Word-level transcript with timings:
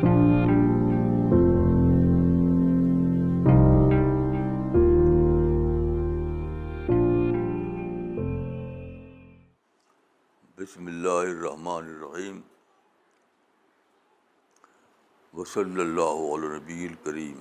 بسم 0.00 0.12
اللہ 10.86 11.08
الرحمن 11.08 11.68
الرحیم 11.68 12.40
وصلی 15.34 15.80
اللہ 15.80 16.22
علیہ 16.30 16.48
نبی 16.48 16.86
الکریم 16.86 17.40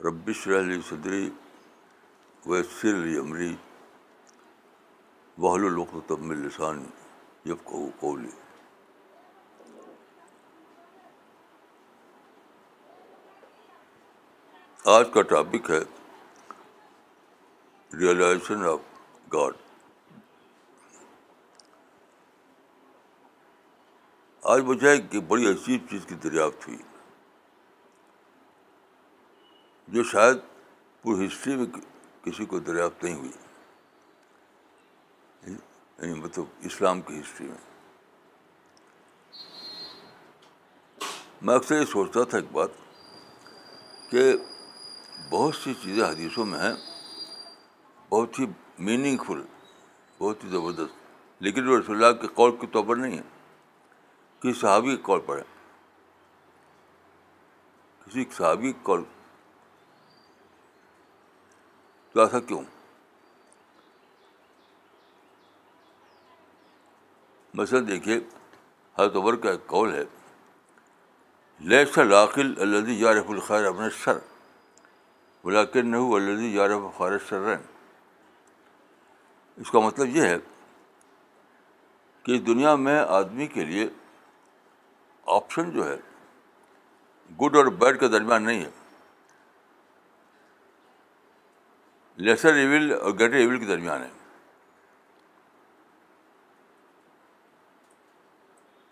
ربش 0.00 0.46
رحلی 0.48 0.80
صدری 0.88 1.28
ویسر 2.44 3.02
علی 3.02 3.18
عمری 3.18 3.54
وحل 5.38 5.64
القتم 5.64 6.30
السانی 6.30 7.50
یب 7.50 7.64
قولی 8.00 8.30
آج 14.84 15.08
کا 15.14 15.22
ٹاپک 15.22 15.70
ہے 15.70 15.78
ریئلائزیشن 17.90 18.64
آف 18.66 18.80
گاڈ 19.32 19.54
آج 24.42 24.60
مجھے 24.60 24.90
ایک 24.90 25.14
بڑی 25.28 25.50
عجیب 25.50 25.86
چیز 25.90 26.06
کی 26.06 26.14
دریافت 26.14 26.66
ہوئی، 26.68 26.78
جو 29.88 30.02
شاید 30.02 30.38
پوری 31.02 31.26
ہسٹری 31.26 31.56
میں 31.56 31.66
کسی 32.24 32.44
کو 32.44 32.58
دریافت 32.58 33.04
نہیں 33.04 33.14
ہوئی 33.14 33.30
یعنی 35.46 36.20
مطلب 36.20 36.66
اسلام 36.66 37.00
کی 37.00 37.20
ہسٹری 37.20 37.46
میں۔ 37.46 37.56
میں 41.42 41.54
اکثر 41.54 41.80
یہ 41.80 41.84
سوچتا 41.84 42.24
تھا 42.24 42.38
ایک 42.38 42.52
بات 42.52 42.70
کہ 44.10 44.32
بہت 45.30 45.54
سی 45.54 45.74
چیزیں 45.74 46.04
حدیثوں 46.04 46.44
میں 46.44 46.58
ہیں، 46.58 46.74
بہت 48.08 48.38
ہی 48.38 48.46
میننگ 48.78 49.16
فل 49.16 49.42
بہت 50.18 50.44
ہی 50.44 50.48
زبردست۔ 50.48 50.94
لیکن 51.42 51.68
وہ 51.68 51.78
رسول 51.78 52.04
اللہ 52.04 52.20
کے 52.20 52.26
قول 52.26 52.56
کے 52.56 52.66
طور 52.66 52.84
پر 52.84 52.96
نہیں 52.96 53.18
ہے، 53.18 53.22
کسی 54.40 54.52
صحابی 54.52 54.96
کے 54.96 55.02
کال 55.02 55.20
پر 55.26 55.36
ہے۔ 55.36 55.42
کسی 58.04 58.24
صحابی 58.32 58.72
کال 58.82 59.02
تو 62.12 62.20
ایسا 62.20 62.40
کیوں؟ 62.40 62.62
مثلاً 67.54 67.88
دیکھیے، 67.88 68.16
حضرت 68.98 69.16
عمر 69.16 69.36
کا 69.36 69.50
ایک 69.50 69.66
قول 69.66 69.94
ہے 69.94 70.04
لیس 71.60 71.98
لاقل 71.98 72.54
الدی 72.60 73.00
یارف 73.00 73.24
الخیر 73.28 73.64
اپنے 73.64 73.86
سر 74.04 74.18
بلاکن 75.44 75.90
نہ 75.90 75.96
الدی 75.96 76.54
یارف 76.54 76.98
خیر 76.98 77.18
سرن 77.28 77.60
اس 79.56 79.70
کا 79.70 79.80
مطلب 79.80 80.16
یہ 80.16 80.22
ہے 80.22 80.36
کہ 82.22 82.38
دنیا 82.38 82.74
میں 82.74 82.98
آدمی 82.98 83.46
کے 83.46 83.64
لیے 83.64 83.88
آپشن 85.26 85.70
جو 85.70 85.88
ہے 85.88 85.96
گڈ 87.40 87.56
اور 87.56 87.66
بیڈ 87.66 88.00
کے 88.00 88.08
درمیان 88.08 88.42
نہیں 88.42 88.64
ہے۔ 88.64 88.70
لیسر 92.16 92.54
ایول 92.54 92.92
اور 92.92 93.12
گریٹر 93.12 93.34
ایول 93.34 93.58
کے 93.58 93.64
درمیان 93.64 94.02
ہے۔ 94.02 94.10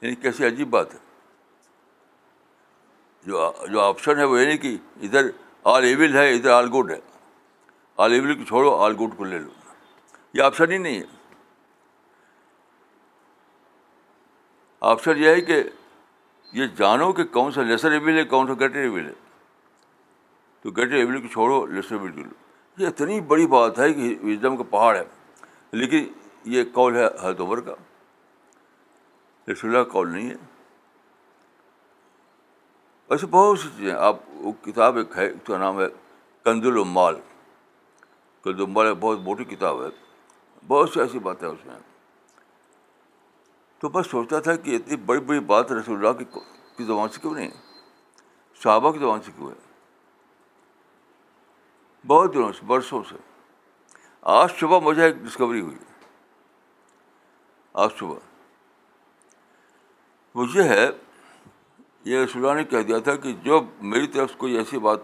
یعنی 0.01 0.15
کیسی 0.15 0.47
عجیب 0.47 0.71
بات 0.71 0.95
ہے۔ 0.95 0.99
جو 3.23 3.53
جو 3.69 3.81
آپشن 3.81 4.19
ہے 4.19 4.25
وہ 4.25 4.41
یہ 4.41 4.47
نہیں 4.47 4.59
کہ 4.59 4.77
ادھر 5.03 5.27
آل 5.65 5.85
ایول 5.85 6.17
ہے، 6.17 6.35
ادھر 6.35 6.51
آل 6.51 6.69
گڈ 6.79 6.91
ہے۔ 6.91 7.01
آل 7.97 8.13
ایول 8.13 8.35
کو 8.35 8.45
چھوڑو، 8.45 8.77
آل 8.77 8.95
گڈ 9.01 9.17
کو 9.17 9.25
لے 9.25 9.39
لو۔ 9.39 9.51
یہ 10.33 10.43
آپشن 10.43 10.73
ہی 10.73 10.79
نہیں 10.79 11.01
ہے۔ 11.01 11.05
آپشن 14.81 15.13
یہ 15.17 15.29
ہے 15.29 15.41
کہ 15.41 15.63
یہ 16.53 16.67
جانو 16.77 17.13
کہ 17.13 17.25
کون 17.25 17.53
سا 17.53 17.63
لیسر 17.63 17.91
ایول 17.91 18.19
ہے، 18.19 18.25
کون 18.25 18.47
سا 18.47 18.53
گریٹر 18.55 18.79
ایول 18.79 19.07
ہے۔ 19.07 19.13
تو 20.63 20.71
گریٹر 20.71 20.95
ایول 20.95 21.23
کو 21.23 21.29
چھوڑو 21.29 21.67
لیسر 21.67 21.95
ایول 21.95 22.13
کو 22.13 22.21
لو۔ 22.21 22.31
یہ 22.77 22.87
اتنی 22.87 23.21
بڑی 23.21 23.47
بات 23.47 23.79
ہے 23.79 23.93
کہ 23.93 24.19
وزڈم 24.23 24.57
کا 24.57 24.63
پہاڑ 24.63 24.97
ہے۔ 24.97 25.03
لیکن 25.73 26.07
یہ 26.45 26.65
کال 26.75 26.97
ہے 26.97 27.07
حضرت 27.07 27.41
عمر 27.41 27.61
کا 27.61 27.75
رسول 29.53 29.77
اللہ 29.77 29.93
کال 29.93 30.09
نہیں 30.09 30.31
ہے۔ 30.31 30.35
ایسے 33.11 33.27
بہت 33.27 33.59
سی 33.59 33.69
چیزیں 33.77 33.95
آپ، 33.95 34.17
وہ 34.29 34.53
کتاب 34.65 34.97
ایک 34.97 35.09
ہے، 35.17 35.27
اس 35.31 35.47
کا 35.47 35.59
نام 35.59 35.81
ہے 35.81 35.87
کند 36.45 36.67
المال 36.67 37.15
کند 38.45 38.61
المال 38.61 38.87
ایک 38.87 38.97
بہت 39.01 39.19
موٹی 39.19 39.45
کتاب 39.45 39.83
ہے۔ 39.83 39.89
بہت 40.67 40.91
سی 40.91 41.01
ایسی 41.01 41.19
باتیں 41.19 41.49
اس 41.49 41.67
میں 41.67 41.79
تو 43.79 43.89
بس 43.89 44.07
سوچتا 44.07 44.41
تھا 44.41 44.57
کہ 44.57 44.77
اتنی 44.77 44.97
بڑی 44.97 45.21
بڑی 45.21 45.41
بات 45.41 45.73
رسول 45.73 46.07
اللہ 46.07 46.19
کی 46.19 46.25
کی 46.77 46.85
زبان 46.85 47.09
سے 47.09 47.21
کیوں 47.21 47.35
نہیں؟ 47.35 47.51
صحابہ 48.63 48.93
کی 48.93 48.99
زبان 48.99 49.23
سے 49.23 49.33
کیوں 49.37 49.51
ہے؟ 49.51 49.73
بہت 52.07 52.35
دنوں 52.35 52.53
سے، 52.53 52.65
برسوں 52.67 53.03
سے۔ 53.09 53.17
آج 54.21 54.49
صبح 54.53 54.79
مجھے 54.79 55.05
ایک 55.05 55.15
ڈسکوری 55.15 55.61
ہوئی۔ 55.61 55.77
آج 57.73 57.91
صبح۔ 57.99 58.19
مجھے 60.35 60.63
ہے 60.63 60.91
یہ 62.05 62.19
رسول 62.19 62.47
اللہ 62.47 62.61
نے 62.61 62.65
کہہ 62.65 62.79
دیا 62.79 62.99
تھا 62.99 63.17
کہ 63.17 63.33
جو 63.33 63.63
میری 63.81 64.07
طرف 64.07 64.31
سے 64.31 64.35
کوئی 64.39 64.57
ایسی 64.57 64.79
بات 64.79 64.99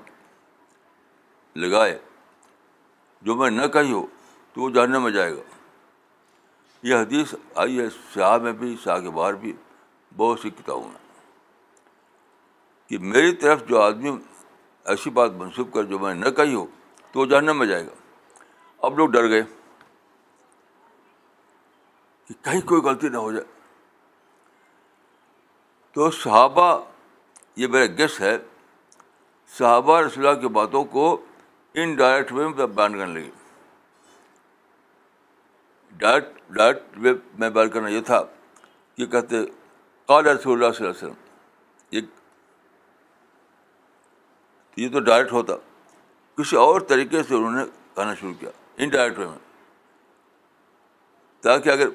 لگائے 1.56 1.98
جو 3.22 3.36
میں 3.36 3.50
نہ 3.50 3.66
کہی 3.66 3.92
ہو، 3.92 4.06
تو 4.52 4.60
وہ 4.60 4.70
جاننے 4.70 4.98
میں 4.98 5.10
جائے 5.10 5.36
گا۔ 5.36 5.40
یہ 6.82 6.94
حدیث 6.94 7.34
آئی 7.54 7.78
ہے 7.78 7.90
سیاح 7.90 8.38
میں 8.38 8.52
بھی 8.52 8.76
سیاح 8.84 8.98
کے 8.98 9.10
باہر 9.10 9.34
بھی، 9.34 9.52
بہت 10.16 10.40
سی 10.40 10.50
کتابوں 10.50 10.88
میں۔ 10.88 11.22
کہ 12.88 12.98
میری 12.98 13.32
طرف 13.32 13.68
جو 13.68 13.80
آدمی 13.80 14.10
ایسی 14.84 15.10
بات 15.10 15.30
منسوخ 15.30 15.68
کر، 15.74 15.82
جو 15.82 15.98
میں 15.98 16.14
نہ 16.14 16.28
کہی 16.28 16.54
ہو، 16.54 16.66
تو 17.12 17.20
وہ 17.20 17.26
جاننے 17.26 17.52
میں 17.52 17.66
جائے 17.66 17.86
گا۔ 17.86 17.94
اب 18.78 18.98
لوگ 18.98 19.08
ڈر 19.08 19.28
گئے 19.28 19.42
کہ 22.28 22.44
کہیں 22.44 22.60
کوئی 22.60 22.82
غلطی 22.82 23.08
نہ 23.08 23.16
ہو 23.16 23.32
جائے۔ 23.32 23.55
تو 25.96 26.10
صحابہ، 26.10 26.84
یہ 27.56 27.66
میرا 27.66 27.86
گیس 27.86 28.20
ہے، 28.20 28.38
صحابہ 29.58 30.00
رسول 30.00 30.26
اللہ 30.26 30.40
کی 30.40 30.48
باتوں 30.48 30.84
کو 30.84 31.24
ان 31.74 31.94
ڈائریکٹ 31.94 32.32
وے 32.32 32.48
میں 32.48 32.66
بیان 32.66 32.98
کرنے 32.98 33.20
لگے۔ 33.20 33.30
ڈائریکٹ 35.90 36.40
ڈائریکٹ 36.50 36.98
وے 36.98 37.12
میں 37.38 37.50
بیان 37.50 37.68
کرنا 37.68 37.88
یہ 37.88 38.00
تھا 38.00 38.22
کہ 38.96 39.06
کہتے، 39.06 39.36
قال 40.06 40.26
رسول 40.26 40.64
اللہ 40.64 40.72
صلی 40.72 40.86
اللہ 40.86 40.98
علیہ 40.98 41.08
وسلم۔ 41.08 41.12
یہ 41.90 42.00
یہ 44.76 44.88
تو 44.92 45.00
ڈائریکٹ 45.00 45.32
ہوتا۔ 45.32 45.54
کسی 46.38 46.56
اور 46.56 46.80
طریقے 46.80 47.22
سے 47.22 47.34
انہوں 47.34 47.52
نے 47.52 47.64
کہنا 47.94 48.14
شروع 48.14 48.34
کیا 48.40 48.50
ان 48.76 48.88
ڈائریکٹ 48.88 49.18
وے 49.18 49.26
میں۔ 49.26 49.38
تاکہ 51.40 51.68
اگر 51.68 51.88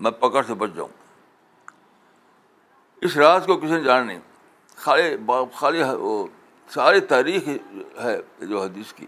میں 0.00 0.10
پکڑ 0.10 0.42
سے 0.46 0.54
بچ 0.54 0.70
جاؤں۔ 0.76 0.97
اس 3.02 3.16
راز 3.16 3.46
کو 3.46 3.56
کسی 3.56 3.72
نے 3.72 3.82
جانا 3.82 4.04
نہیں. 4.04 4.20
خالی 4.78 5.16
خالی 5.54 5.82
وہ 5.82 6.26
ساری 6.70 7.00
تاریخ 7.12 7.48
ہے 7.98 8.16
جو 8.40 8.62
حدیث 8.62 8.92
کی. 8.92 9.06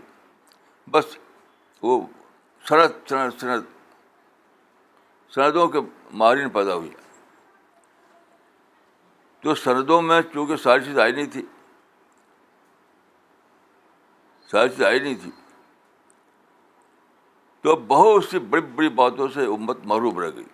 بس 0.89 1.17
وہ 1.83 2.01
سرد 2.65 2.93
سند 3.09 3.41
سند، 3.41 3.63
سندوں 5.33 5.67
کے 5.69 5.81
ماہرین 6.13 6.49
پیدا 6.51 6.75
ہوئی. 6.75 6.91
تو 9.45 9.55
سندوں 9.55 10.01
میں 10.03 10.21
چونکہ 10.33 10.57
ساری 10.57 10.85
چیز 10.85 10.99
آئی 10.99 11.13
نہیں 11.13 11.27
تھی، 11.33 11.43
ساری 14.51 14.69
چیز 14.69 14.83
آئی 14.83 14.99
نہیں 15.01 15.15
تھی، 15.23 15.31
تو 17.65 17.77
بہت 17.89 18.25
سی 18.25 18.39
بڑی 18.39 18.63
بڑی 18.77 18.89
باتوں 18.91 19.29
سے 19.35 19.45
امت 19.47 19.79
معروف 19.85 20.19
رہ 20.19 20.31
گئی. 20.37 20.45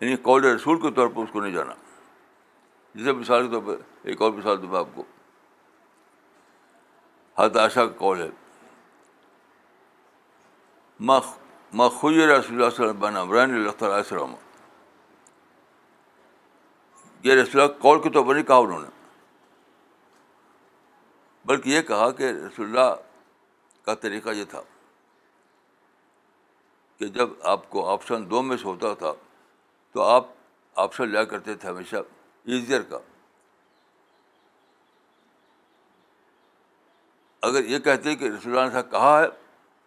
یعنی 0.00 0.16
قول 0.16 0.44
رسول 0.44 0.80
کے 0.80 0.90
طور 0.90 1.08
پر 1.08 1.22
اس 1.22 1.28
کو 1.32 1.40
نہیں 1.40 1.52
جانا۔ 1.52 1.74
جیسے 2.94 3.12
مثال 3.12 3.48
کے 3.48 3.52
طور 3.52 3.62
پہ 3.62 3.82
ایک 4.02 4.22
اور 4.22 4.32
مثال 4.32 4.62
دوں 4.62 4.68
میں 4.68 4.78
آپ 4.78 4.86
کو۔ 4.94 5.04
حد 7.36 7.56
آشا 7.56 7.86
کا 7.86 7.92
قول 7.98 8.22
ہے۔ 8.22 8.28
مخوی 11.72 12.26
رسول 12.26 12.62
اللہ 12.62 12.70
صلی 12.70 12.86
اللہ 12.86 13.18
عمران 13.18 13.50
اللہ 13.50 13.70
تعالیٰ 13.70 13.98
السلام۔ 13.98 14.34
یہ 17.22 17.34
رسول 17.34 17.60
اللہ 17.60 17.74
قول 17.78 18.02
کے 18.02 18.10
طور 18.10 18.24
پر 18.26 18.34
نہیں 18.34 18.44
کہا 18.44 18.56
انہوں 18.56 18.80
نے۔ 18.80 18.88
بلکہ 21.44 21.70
یہ 21.70 21.82
کہا 21.82 22.10
کہ 22.10 22.22
رسول 22.22 22.66
اللہ 22.66 22.94
کا 23.82 23.94
طریقہ 23.94 24.28
یہ 24.28 24.44
تھا 24.44 24.62
کہ 26.98 27.06
جب 27.06 27.28
آپ 27.42 27.70
کو 27.70 27.88
آپشن 27.88 28.30
دو 28.30 28.42
میں 28.42 28.56
سے 28.56 28.64
ہوتا 28.64 28.94
تھا 28.94 29.12
تو 29.92 30.02
آپ 30.02 30.26
آپشن 30.74 31.08
لیا 31.08 31.24
کرتے 31.24 31.54
تھے 31.54 31.68
ہمیشہ 31.68 31.96
ایزیئر 32.44 32.82
کا۔ 32.82 32.98
اگر 37.42 37.64
یہ 37.64 37.78
کہتے 37.78 38.16
کہ 38.16 38.24
رسول 38.24 38.58
اللہ 38.58 38.66
نے 38.66 38.72
صاحب 38.72 38.90
کہا 38.90 39.22
ہے، 39.22 39.26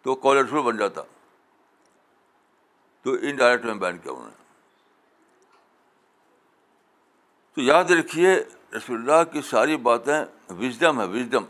تو 0.02 0.14
کال 0.14 0.36
رسول 0.36 0.62
بن 0.62 0.76
جاتا۔ 0.76 1.02
تو 3.02 3.12
ان 3.12 3.36
ڈائریکٹ 3.36 3.64
میں 3.64 3.74
بین 3.74 3.98
کیا 3.98 4.12
انہوں 4.12 4.30
نے۔ 4.30 4.42
تو 7.54 7.60
یاد 7.60 7.84
رکھیے، 7.84 8.44
رسول 8.76 8.98
اللہ 8.98 9.32
کی 9.32 9.42
ساری 9.42 9.76
باتیں 9.76 10.24
وزڈم 10.50 11.00
ہے 11.00 11.06
وزڈم 11.06 11.44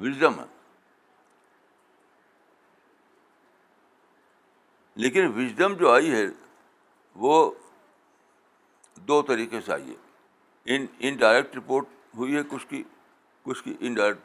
وزڈم 0.00 0.40
ہے۔ 0.40 0.55
لیکن 4.96 5.26
وزڈم 5.26 5.72
جو 5.74 5.92
آئی 5.92 6.10
ہے، 6.10 6.24
وہ 7.14 7.50
دو 8.96 9.22
طریقے 9.22 9.60
سے 9.60 9.72
آئی 9.72 9.90
ہے۔ 9.90 9.94
ان 10.64 10.86
انڈائریکٹ 10.98 11.56
رپورٹ 11.56 11.86
ہوئی 12.16 12.36
ہے، 12.36 12.40
کچھ 12.48 12.66
کی 12.66 12.82
کچھ 13.42 13.64
کی 13.64 13.76
انڈائریکٹ 13.80 14.20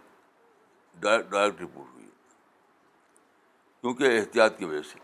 ڈائریکٹ 1.30 1.62
رپورٹ 1.62 1.94
ہوئی 1.94 2.06
ہے۔ 2.06 2.10
کیونکہ 3.82 4.20
احتیاط 4.20 4.58
کی 4.58 4.66
وجہ 4.66 4.82
سے۔ 4.82 5.00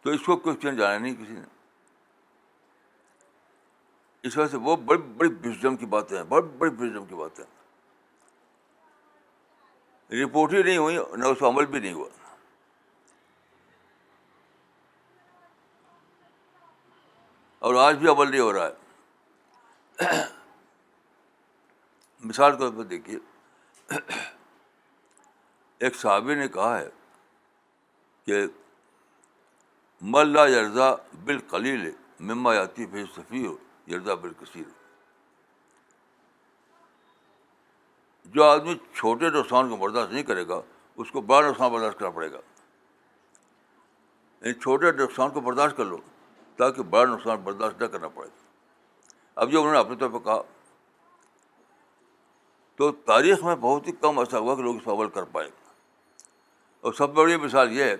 تو 0.00 0.10
اس 0.10 0.22
کو 0.22 0.36
کوشچن 0.36 0.76
جانا 0.76 0.98
نہیں 0.98 1.14
کسی 1.14 1.32
نے۔ 1.32 1.46
اس 4.22 4.38
وجہ 4.38 4.48
سے 4.48 4.56
وہ 4.56 4.76
بڑی 4.76 5.02
بڑی 5.02 5.48
وزڈم 5.48 5.76
کی 5.76 5.86
باتیں 5.86 6.16
ہیں، 6.16 6.24
بڑی 6.24 6.48
بڑی 6.48 6.70
وزڈم 6.70 7.04
کی 7.04 7.14
باتیں 7.14 7.44
رپورٹ 10.14 10.54
ہی 10.54 10.62
نہیں 10.62 10.76
ہوئی، 10.76 10.96
نہ 11.16 11.24
اس 11.24 11.42
عمل 11.42 11.66
بھی 11.66 11.78
نہیں 11.78 11.92
ہوا۔ 11.92 12.08
اور 17.58 17.74
آج 17.74 17.96
بھی 17.96 18.08
عمل 18.08 18.30
نہیں 18.30 18.40
ہو 18.40 18.52
رہا 18.52 18.68
ہے۔ 18.68 18.72
مثال 22.20 22.52
کے 22.52 22.58
طور 22.58 22.70
پر 22.76 22.82
دیکھیے۔ 22.82 23.18
ایک 25.78 25.96
صحابی 25.96 26.34
نے 26.34 26.48
کہا 26.48 26.78
ہے 26.78 26.88
کہ 28.24 28.46
ملا 30.02 30.46
یرزا 30.46 30.94
بالقلیل 31.24 31.90
مما 32.20 32.54
یاتی 32.54 32.86
پھر 32.86 33.04
صفی 33.16 33.46
ہو 33.46 33.56
یرزا 33.90 34.14
بالکثیر 34.14 34.64
جو 38.24 38.44
آدمی 38.44 38.78
چھوٹے 38.94 39.30
نقصان 39.30 39.70
کو 39.70 39.76
برداشت 39.76 40.12
نہیں 40.12 40.22
کرے 40.22 40.48
گا، 40.48 40.60
اس 40.96 41.10
کو 41.10 41.20
بڑا 41.20 41.48
نقصان 41.48 41.72
برداشت 41.72 41.98
کرنا 41.98 42.10
پڑے 42.10 42.32
گا۔ 42.32 42.38
یعنی 44.40 44.52
چھوٹے 44.52 44.92
نقصان 44.92 45.30
کو 45.30 45.40
برداشت 45.40 45.76
کر 45.76 45.84
لو۔ 45.84 45.98
تاکہ 46.58 46.82
بڑا 46.82 47.14
نقصان 47.14 47.36
برداشت 47.36 47.82
نہ 47.82 47.86
کرنا 47.86 48.08
پڑے۔ 48.08 48.28
اب 49.34 49.50
جو 49.50 49.60
انہوں 49.60 49.72
نے 49.72 49.78
اپنے 49.78 49.96
طور 49.96 50.10
پہ 50.10 50.18
کہا، 50.18 50.42
تو 52.76 52.92
تاریخ 52.92 53.44
میں 53.44 53.56
بہت 53.56 53.86
ہی 53.86 53.92
کم 53.92 54.18
ایسا 54.18 54.38
ہوا 54.38 54.54
کہ 54.54 54.62
لوگ 54.62 54.76
اس 54.76 54.84
پر 54.84 54.92
عمل 54.92 55.08
کر 55.08 55.22
پائے۔ 55.22 55.50
اور 56.80 56.92
سب 56.92 57.10
بڑی 57.10 57.36
مثال 57.36 57.72
یہ 57.72 57.82
ہے، 57.82 57.96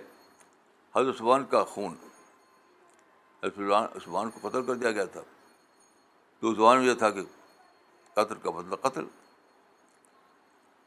حضرت 0.95 1.15
عثمان 1.15 1.45
کا 1.45 1.63
خون۔ 1.63 1.95
حضرت 3.43 3.71
عثمان 3.71 4.29
کو 4.29 4.49
قتل 4.49 4.65
کر 4.65 4.75
دیا 4.75 4.91
گیا 4.91 5.05
تھا۔ 5.05 5.21
تو 6.39 6.51
عثمان 6.51 6.83
یہ 6.83 6.93
تھا 6.93 7.09
کہ 7.09 7.21
قتل 8.13 8.35
کا 8.35 8.49
بدلہ 8.49 8.75
قتل۔ 8.75 9.05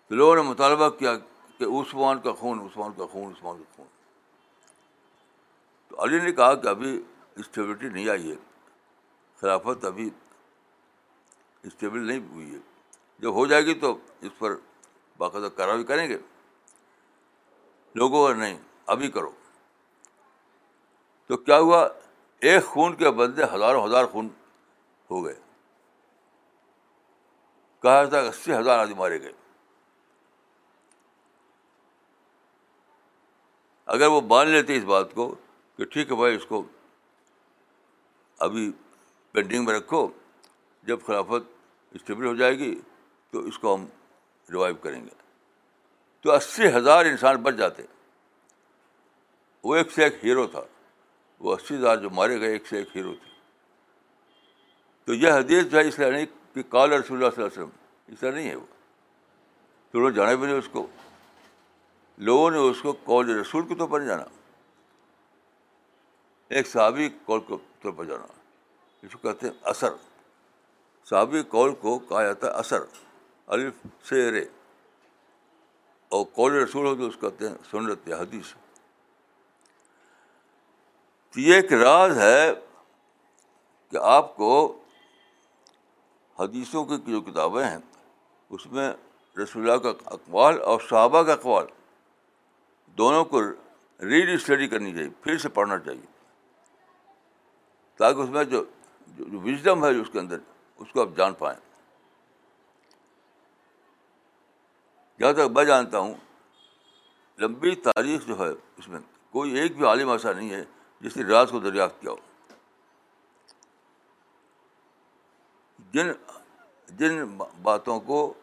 تو 0.09 0.15
لوگوں 0.15 0.37
نے 0.37 0.43
مطالبہ 0.43 0.89
کیا 0.89 1.17
کہ 1.59 1.65
عثمان 1.65 2.21
کا 2.21 2.33
خون، 2.33 2.61
عثمان 2.61 2.93
کا 2.97 3.07
خون، 3.13 3.33
عثمان 3.39 3.59
کا 3.59 3.73
خون۔ 3.77 3.87
تو 5.89 6.05
علی 6.05 6.19
نے 6.19 6.33
کہا 6.33 6.55
کہ 6.55 6.69
ابھی 6.69 7.03
اسٹیبلٹی 7.37 7.89
نہیں 7.89 8.09
آئی 8.09 8.31
ہے۔ 8.31 8.37
خلافت 9.41 9.85
ابھی 9.85 10.11
اسٹیبل 11.63 12.07
نہیں 12.07 12.29
ہوئی 12.29 12.55
ہے۔ 12.55 12.59
جب 13.19 13.33
ہو 13.33 13.47
جائے 13.47 13.67
گی 13.67 13.75
تو 13.75 13.99
اس 14.21 14.33
پر 14.39 14.57
باقاعدہ 15.19 15.49
کارروائی 15.57 15.85
کریں 15.85 16.09
گے۔ 16.09 16.19
لوگوں 17.95 18.29
کا 18.29 18.35
نہیں، 18.35 18.59
ابھی 18.87 19.11
کرو۔ 19.11 19.31
تو 21.27 21.37
کیا 21.37 21.59
ہوا؟ 21.59 21.89
ایک 22.41 22.65
خون 22.65 22.97
کے 22.97 23.11
بدلے 23.11 23.45
ہزاروں 23.45 23.85
ہزار 23.85 24.05
خون 24.07 24.29
ہو 25.11 25.25
گئے۔ 25.25 25.41
کہا 27.83 28.05
تھا 28.05 28.19
اسی 28.19 28.55
ہزار 28.55 28.79
آدمی 28.79 28.95
مارے 28.95 29.23
گئے۔ 29.23 29.33
اگر 33.87 34.07
وہ 34.07 34.21
مان 34.21 34.49
لیتے 34.49 34.77
اس 34.77 34.85
بات 34.85 35.15
کو 35.15 35.35
کہ 35.77 35.85
ٹھیک 35.85 36.11
ہے 36.11 36.17
بھائی، 36.17 36.37
اس 36.37 36.47
کو 36.47 36.63
ابھی 38.43 38.73
پینڈنگ 39.33 39.65
میں 39.65 39.75
رکھو، 39.75 40.09
جب 40.83 41.01
خلافت 41.07 41.53
اسٹیبل 41.91 42.27
ہو 42.27 42.35
جائے 42.35 42.59
گی 42.59 42.81
تو 43.31 43.39
اس 43.39 43.59
کو 43.59 43.75
ہم 43.75 43.87
ریوائو 44.51 44.75
کریں 44.75 45.05
گے۔ 45.05 45.23
تو 46.21 46.33
اسی 46.33 46.63
ہزار 46.77 47.05
انسان 47.05 47.37
بچ 47.37 47.55
جاتے۔ 47.55 47.83
وہ 49.65 49.77
ایک 49.77 49.93
سے 49.93 50.05
ایک 50.05 50.25
ہیرو 50.25 50.47
تھا۔ 50.47 50.61
وہ 51.39 51.55
اسی 51.55 51.77
ہزار 51.77 51.97
جو 51.97 52.11
مارے 52.11 52.41
گئے، 52.41 52.53
ایک 52.53 52.67
سے 52.67 52.77
ایک 52.77 52.97
ہیرو 52.97 53.15
تھے 53.15 53.31
تو 55.05 55.15
یہ 55.15 55.33
حدیث 55.33 55.65
جو 55.65 55.79
ہے، 55.79 55.89
اس 55.89 55.99
لیے 55.99 56.11
نہیں 56.11 56.27
کہ 56.55 56.63
کال 56.63 56.93
رسول 56.93 57.19
اللہ 57.19 57.31
صلی 57.35 57.45
اللہ 57.45 57.55
علیہ 57.55 57.63
وسلم، 57.63 57.69
اس 58.07 58.21
طرح 58.21 58.31
نہیں 58.31 58.51
ہے 58.51 58.55
وہ۔ 58.55 58.67
تو 59.91 60.01
لوگ 60.01 60.11
جانے 60.11 60.37
بھی 60.37 60.47
نہیں 60.47 60.59
اس 60.59 60.69
کو۔ 60.73 60.87
لوگوں 62.19 62.51
نے 62.51 62.59
اس 62.59 62.83
کو 62.83 62.93
کال 62.93 63.39
رسول 63.39 63.69
کے 63.69 63.75
طور 63.75 63.89
پر 63.89 64.01
جانا۔ 64.01 64.25
ایک 66.53 66.69
صحابی 66.69 67.09
کال 67.09 67.41
کے 67.41 67.55
طور 67.83 67.93
پر 67.93 68.05
جانا 68.05 68.27
اس 69.03 69.13
کو 69.13 69.19
کہتے 69.19 69.47
ہیں 69.47 69.55
اثر۔ 69.63 69.89
صحابی 71.05 71.43
کال 71.43 71.75
کو 71.75 71.99
کہا 71.99 72.23
جاتا 72.23 72.47
ہے 72.47 72.53
اثر۔ 72.53 72.79
الف، 73.47 74.07
سے، 74.09 74.31
رے۔ 74.31 74.45
اور 76.09 76.25
کال 76.25 76.53
رسول 76.53 76.87
ہو 76.87 76.95
تو 76.95 77.07
اس 77.07 77.17
کو 77.17 77.31
کہتے 77.31 77.49
ہیں 77.49 77.57
سنت 77.71 78.09
یا 78.09 78.17
حدیث۔ 78.17 78.55
تو 81.35 81.41
یہ 81.41 81.55
ایک 81.55 81.73
راز 81.73 82.19
ہے 82.19 82.55
کہ 83.91 83.97
آپ 83.97 84.37
کو 84.37 84.83
حدیثوں 86.39 86.85
کی 86.85 86.97
جو 87.07 87.21
کتابیں 87.21 87.65
ہیں، 87.65 87.79
اس 88.51 88.67
میں 88.67 88.93
رسول 89.43 89.71
اللہ 89.71 89.83
کا 89.83 89.93
اقوال 90.07 90.63
اور 90.63 90.81
صحابہ 90.91 91.23
کا 91.23 91.33
اقوال 91.33 91.67
دونوں 92.87 93.25
کو 93.25 93.43
ریڈ 94.01 94.29
اسٹڈی 94.29 94.69
کرنی 94.69 94.93
چاہیے، 94.93 95.11
پھر 95.21 95.39
سے 95.39 95.49
پڑھنا 95.49 95.79
چاہیے۔ 95.79 96.12
تاکہ 98.03 98.19
اس 98.19 98.29
میں 98.29 98.45
جو 98.45 98.65
جو 99.07 99.41
وزڈم 99.41 99.85
ہے 99.85 99.91
اس 99.91 100.07
کے 100.13 100.19
اندر، 100.19 100.39
اس 100.77 100.89
کو 100.93 101.01
آپ 101.01 101.09
جان 101.17 101.35
پائیں۔ 101.35 101.61
جہاں 105.19 105.33
تک 105.33 105.41
میں 105.41 105.65
جانتا 105.65 105.99
ہوں، 105.99 106.15
لمبی 107.39 107.75
تاریخ 107.75 108.27
جو 108.27 108.39
ہے، 108.39 108.53
اس 108.77 108.89
میں 108.89 109.01
کوئی 109.31 109.59
ایک 109.59 109.77
بھی 109.77 109.87
عالم 109.87 110.11
ایسا 110.11 110.33
نہیں 110.33 110.51
ہے 110.51 110.65
جس 111.01 111.17
نے 111.17 111.23
راز 111.23 111.51
کو 111.51 111.59
دریافت 111.59 112.01
کیا 112.01 112.11
ہو۔ 112.11 112.17
جن 115.93 116.13
جن 116.89 117.25
باتوں 117.63 118.01
کو 118.01 118.35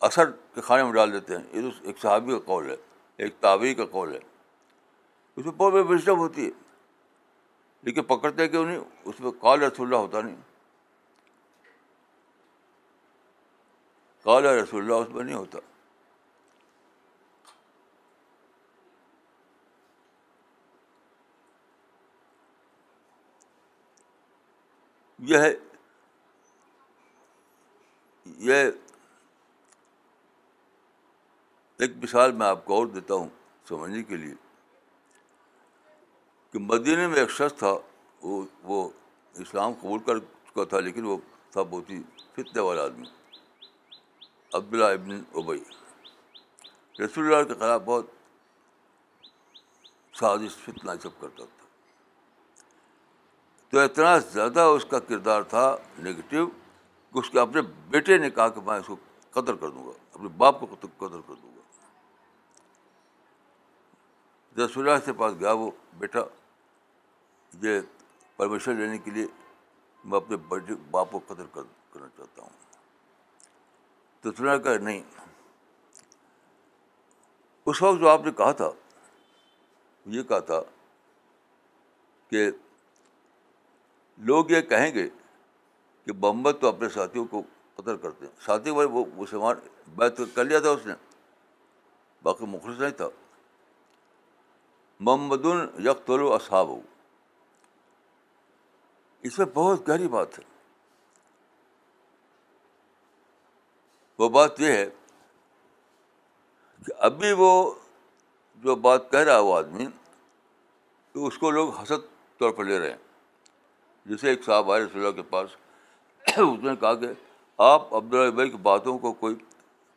اثر 0.00 0.30
کے 0.30 0.60
کھانے 0.60 0.84
میں 0.84 0.92
ڈال 0.92 1.12
دیتے 1.12 1.36
ہیں، 1.36 1.44
یہ 1.52 1.70
تو 1.70 1.78
ایک 1.82 1.98
صحابی 1.98 2.32
کا 2.32 2.38
قول 2.38 2.70
ہے، 2.70 2.76
ایک 3.16 3.40
تابعی 3.40 3.74
کا 3.74 3.86
قول 3.86 4.12
ہے۔ 4.12 4.20
اس 5.36 5.44
میں 5.44 5.52
بہت 5.52 5.72
بڑی 5.72 5.82
وزڈم 5.88 6.18
ہوتی 6.18 6.46
ہے۔ 6.46 6.67
لیکن 7.82 8.02
پکڑتے 8.02 8.48
کیوں 8.48 8.66
نہیں؟ 8.66 8.78
اس 9.04 9.20
میں 9.20 9.30
کال 9.30 9.62
رسول 9.62 9.86
اللہ 9.86 9.96
ہوتا 9.96 10.20
نہیں۔ 10.20 10.36
کال 14.22 14.46
رسول 14.46 14.82
اللہ 14.82 14.94
اس 14.94 15.08
میں 15.08 15.24
نہیں 15.24 15.36
ہوتا۔ 15.36 15.58
یہ 25.18 25.38
ہے 25.38 25.54
یہ 28.24 28.54
ایک 31.76 31.90
مثال 32.02 32.32
میں 32.32 32.46
آپ 32.46 32.64
کو 32.64 32.74
اور 32.74 32.86
دیتا 32.86 33.14
ہوں 33.14 33.28
سمجھنے 33.68 34.02
کے 34.02 34.16
لیے۔ 34.16 34.47
کہ 36.58 36.64
مدینہ 36.64 37.08
میں 37.08 37.16
ایک 37.16 37.30
شخص 37.30 37.58
تھا، 37.58 37.72
وہ 38.22 38.44
وہ 38.62 38.90
اسلام 39.34 39.72
قبول 39.80 39.98
کر 39.98 40.18
چکا 40.18 40.64
تھا، 40.64 40.80
لیکن 40.80 41.04
وہ 41.04 41.16
تھا 41.50 41.62
بہت 41.62 41.90
ہی 41.90 42.02
فتنے 42.32 42.60
والا 42.60 42.82
آدمی۔ 42.82 43.06
عبداللہ 44.54 44.84
ابن 44.84 45.22
ابئی 45.34 45.60
رسول 47.04 47.24
اللہ 47.24 47.48
کے 47.48 47.54
خلاف 47.54 47.82
بہت 47.84 48.06
سازش، 50.14 50.56
فتنہ 50.56 50.90
سب 51.02 51.20
کرتا 51.20 51.44
تھا۔ 51.44 51.66
تو 53.68 53.78
اتنا 53.78 54.18
زیادہ 54.18 54.60
اس 54.60 54.84
کا 54.84 54.98
کردار 54.98 55.42
تھا 55.42 55.76
نگیٹو 55.98 56.46
کہ 57.12 57.18
اس 57.18 57.30
کے 57.30 57.40
اپنے 57.40 57.62
بیٹے 57.90 58.18
نے 58.18 58.30
کہا 58.30 58.48
کہ 58.48 58.60
میں 58.60 58.78
اس 58.78 58.86
کو 58.86 58.96
قدر 59.30 59.54
کر 59.54 59.70
دوں 59.70 59.86
گا، 59.86 59.92
اپنے 60.12 60.28
باپ 60.28 60.60
کو 60.60 60.66
قدر 60.80 61.20
کر 61.26 61.34
دوں 61.34 61.56
گا۔ 61.56 61.62
رسول 64.64 64.88
اللہ 64.88 65.04
سے 65.04 65.12
پاس 65.12 65.34
گیا، 65.40 65.52
وہ 65.52 65.70
بیٹا 65.98 66.20
یہ 67.52 67.80
پرمیشن 68.36 68.76
لینے 68.76 68.98
کے 68.98 69.10
لیے 69.10 69.26
میں 70.04 70.16
اپنے 70.16 70.36
بڑے 70.36 70.74
باپ 70.90 71.08
کو 71.10 71.20
قدر 71.26 71.44
کرنا 71.52 72.08
چاہتا 72.16 72.42
ہوں۔ 72.42 72.50
تو 74.20 74.32
سنا 74.32 74.56
کہ 74.56 74.78
نہیں، 74.78 75.02
اس 77.66 77.82
وقت 77.82 78.00
جو 78.00 78.08
آپ 78.08 78.20
نے 78.24 78.30
کہا 78.32 78.52
تھا، 78.52 78.70
یہ 80.06 80.22
کہا 80.22 80.38
تھا 80.38 80.60
کہ 82.30 82.50
لوگ 84.18 84.50
یہ 84.50 84.60
کہیں 84.60 84.94
گے 84.94 85.08
کہ 86.04 86.12
محمد 86.12 86.50
تو 86.60 86.68
اپنے 86.68 86.88
ساتھیوں 86.88 87.24
کو 87.24 87.42
قتل 87.74 87.96
کرتے 87.96 88.26
ہیں۔ 88.26 88.32
ساتھی 88.40 88.72
بھائی 88.72 88.88
وہ 88.88 89.04
مسلمان، 89.14 89.56
بیت 89.88 90.20
کر 90.34 90.44
لیا 90.44 90.58
تھا 90.58 90.70
اس 90.70 90.86
نے، 90.86 90.94
باقی 92.22 92.46
مخلص 92.46 92.80
نہیں 92.80 92.90
تھا۔ 92.90 93.08
محمد 95.00 95.44
یکل 95.84 96.22
و 96.22 96.32
اصحاب 96.34 96.68
ہو 96.68 96.80
اس 99.22 99.38
میں 99.38 99.46
بہت 99.54 99.88
گہری 99.88 100.08
بات 100.08 100.38
ہے۔ 100.38 100.44
وہ 104.18 104.28
بات 104.28 104.60
یہ 104.60 104.72
ہے 104.72 104.90
کہ 106.86 106.92
ابھی 106.98 107.32
وہ 107.32 107.74
جو 108.56 108.76
بات 108.76 109.10
کہہ 109.10 109.20
رہا 109.20 109.34
ہے 109.34 109.38
وہ 109.38 109.56
آدمی، 109.56 109.86
تو 111.12 111.26
اس 111.26 111.38
کو 111.38 111.50
لوگ 111.50 111.74
حسد 111.74 112.38
طور 112.38 112.50
پر 112.50 112.64
لے 112.64 112.78
رہے 112.78 112.90
ہیں۔ 112.90 112.96
جیسے 114.06 114.28
ایک 114.28 114.44
صاحب 114.44 114.72
آئے 114.72 114.82
رسول 114.82 115.00
اللہ 115.00 115.10
کے 115.10 115.22
پاس، 115.22 115.50
اس 116.20 116.62
نے 116.62 116.76
کہا 116.80 116.94
کہ 116.94 117.06
آپ 117.58 117.94
عبدالبئی 117.94 118.50
کی 118.50 118.56
باتوں 118.56 118.98
کو 118.98 119.12
کوئی 119.12 119.34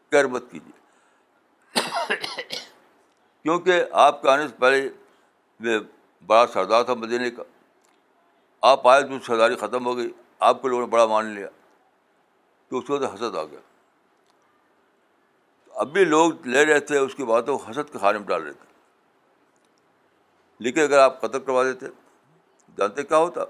کیر 0.09 0.27
مت 0.27 0.43
کیجیے۔ 0.51 0.81
کیونکہ 3.43 3.83
آپ 3.91 4.21
کے 4.21 4.29
آنے 4.29 4.47
سے 4.47 4.55
پہلے 4.59 4.89
میں 5.59 5.79
بڑا 6.25 6.47
سردار 6.47 6.83
تھا 6.83 6.93
مدینے 6.93 7.31
کا۔ 7.31 7.43
آپ 8.61 8.87
آئے 8.87 9.01
تو 9.01 9.19
سرداری 9.19 9.55
ختم 9.55 9.85
ہو 9.85 9.97
گئی، 9.97 10.11
آپ 10.39 10.61
کے 10.61 10.67
لوگوں 10.67 10.85
نے 10.85 10.91
بڑا 10.91 11.05
مان 11.05 11.25
لیا۔ 11.25 11.47
تو 12.69 12.77
اس 12.77 12.87
کو 12.87 12.97
تو 12.99 13.05
حسد 13.05 13.35
آ 13.35 13.43
گیا۔ 13.43 13.59
اب 15.73 15.87
بھی 15.87 16.05
لوگ 16.05 16.47
لے 16.47 16.65
رہے 16.65 16.79
تھے، 16.79 16.97
اس 16.97 17.15
کی 17.15 17.23
باتوں 17.23 17.57
کو 17.57 17.65
حسد 17.65 17.91
کے 17.91 17.99
کھانے 17.99 18.19
میں 18.19 18.27
ڈال 18.27 18.43
رہے 18.43 18.51
تھے 18.51 18.65
لیکن 20.59 20.81
اگر 20.81 20.97
آپ 20.97 21.21
قتل 21.21 21.39
کروا 21.39 21.63
دیتے، 21.63 21.85
جانتے 22.77 23.03
کیا 23.03 23.17
ہوتا؟ 23.17 23.41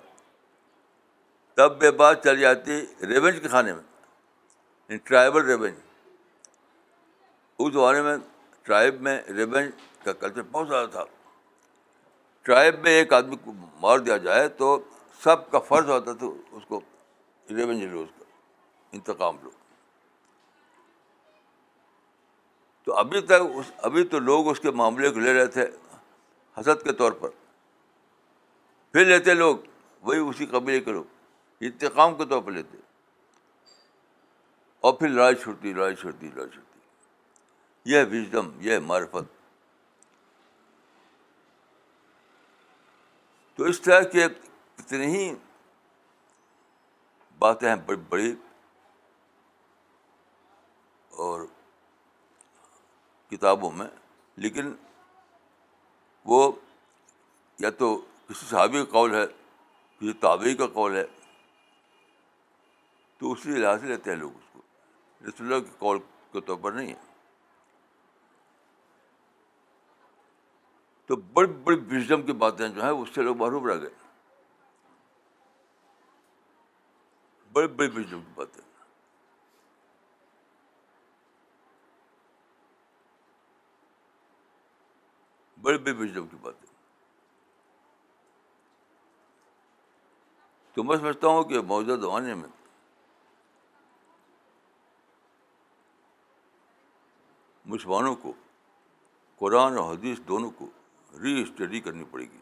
تب 1.53 1.79
بے 1.79 1.91
بات 1.91 2.23
چلی 2.23 2.41
جاتی 2.41 2.85
ریونج 3.01 3.39
کے 3.41 3.47
کھانے 3.47 3.73
میں 3.73 3.83
یعنی 4.89 4.97
ٹرائبل 4.97 5.45
ریونج 5.45 5.73
اس 7.59 7.73
زمانے 7.73 8.01
میں 8.01 8.17
ٹرائب 8.61 9.01
میں 9.01 9.21
ریونج 9.21 9.71
کا 10.03 10.13
کلچر 10.13 10.41
بہت 10.41 10.67
زیادہ 10.67 10.89
تھا۔ 10.89 11.03
ٹرائب 12.41 12.79
میں 12.79 12.91
ایک 12.91 13.13
آدمی 13.13 13.35
کو 13.35 13.51
مار 13.53 13.99
دیا 13.99 14.17
جائے 14.17 14.47
تو 14.47 14.83
سب 15.19 15.51
کا 15.51 15.59
فرض 15.59 15.89
ہوتا 15.89 16.13
تھا 16.13 16.25
اس 16.51 16.63
کو 16.67 16.81
ریونج 17.49 17.83
لو 17.83 18.01
اس 18.01 18.09
کا 18.19 18.25
انتقام 18.91 19.37
لو 19.43 19.49
تو 22.83 22.93
ابھی 22.93 23.21
تک 23.21 23.31
اس، 23.31 23.71
ابھی 23.77 24.03
تو 24.03 24.19
لوگ 24.19 24.49
اس 24.49 24.59
کے 24.59 24.71
معاملے 24.71 25.09
کو 25.09 25.19
لے 25.19 25.33
رہے 25.33 25.45
تھے 25.45 25.65
حسد 26.59 26.83
کے 26.83 26.91
طور 26.91 27.11
پر۔ 27.11 27.29
پھر 28.91 29.05
لیتے 29.05 29.33
لوگ، 29.33 29.57
وہی 30.01 30.19
اسی 30.19 30.45
قبیلے 30.45 30.79
کے 30.79 30.91
لوگ، 30.91 31.03
انتقام 31.59 32.15
کے 32.15 32.25
طور 32.25 32.41
پر 32.41 32.51
لیتے۔ 32.51 32.77
اور 34.79 34.93
پھر 34.93 35.09
لڑائی 35.09 35.35
چھوٹتی 35.35 35.73
لڑائی 35.73 35.95
چھوٹتی 35.95 36.27
لڑائی 36.27 36.49
چھوٹتی 36.49 36.79
یہ 37.85 38.03
وزڈم، 38.11 38.51
یہ 38.59 38.79
معرفت۔ 38.79 39.41
تو 43.55 43.63
اس 43.63 43.81
طرح 43.81 44.01
کے 44.01 44.27
کتنی 44.81 45.05
ہی 45.05 45.35
باتیں 47.39 47.69
ہیں 47.69 47.75
بڑی 47.75 47.97
بڑی۔ 48.09 48.35
اور 51.09 51.41
کتابوں 53.29 53.71
میں۔ 53.71 53.87
لیکن 54.35 54.75
وہ 56.25 56.51
یا 57.59 57.69
تو 57.69 58.05
کسی 58.29 58.45
صحابی 58.45 58.85
کا 58.85 58.91
قول 58.91 59.15
ہے، 59.15 59.27
کسی 59.97 60.13
تابعی 60.13 60.55
کا 60.55 60.67
قول 60.67 60.95
ہے، 60.95 61.05
تو 63.17 63.31
اسی 63.31 63.49
لحاظ 63.49 63.81
سے 63.81 63.87
لیتے 63.87 64.09
ہیں 64.09 64.17
لوگ 64.17 64.35
اس 64.35 64.43
کو۔ 64.53 64.61
رسول 65.27 65.53
اللہ 65.53 65.59
کے 65.59 65.71
قول 65.79 65.99
کے 66.31 66.41
طور 66.41 66.57
پر 66.57 66.71
نہیں 66.71 66.93
ہے۔ 66.93 67.01
تو 71.05 71.15
بڑی 71.15 71.53
بڑی 71.53 71.77
وزڈم 71.77 72.21
کی 72.21 72.33
باتیں 72.33 72.69
جو 72.69 72.81
ہیں، 72.81 72.89
اس 72.89 73.09
سے 73.15 73.21
لوگ 73.21 73.37
محروم 73.37 73.67
رہ 73.67 73.81
گئے۔ 73.81 74.00
بڑی 77.53 77.67
بڑی 77.67 77.87
وزڈم 77.87 78.21
کی 78.21 78.31
باتیں 78.35 78.61
بڑی 85.61 85.77
بڑی 85.77 85.91
وزڈم 85.91 86.27
کی 86.27 86.37
باتیں 86.41 86.69
تو 90.73 90.83
میں 90.83 90.97
سمجھتا 90.97 91.27
ہوں 91.27 91.43
کہ 91.43 91.61
موجودہ 91.61 92.01
زمانے 92.01 92.33
میں 92.33 92.49
مسلمانوں 97.65 98.15
کو 98.15 98.33
قرآن 99.35 99.77
اور 99.77 99.93
حدیث 99.93 100.19
دونوں 100.27 100.49
کو 100.49 100.69
ری 101.21 101.41
اسٹڈی 101.41 101.79
کرنی 101.79 102.03
پڑے 102.03 102.23
گی۔ 102.23 102.41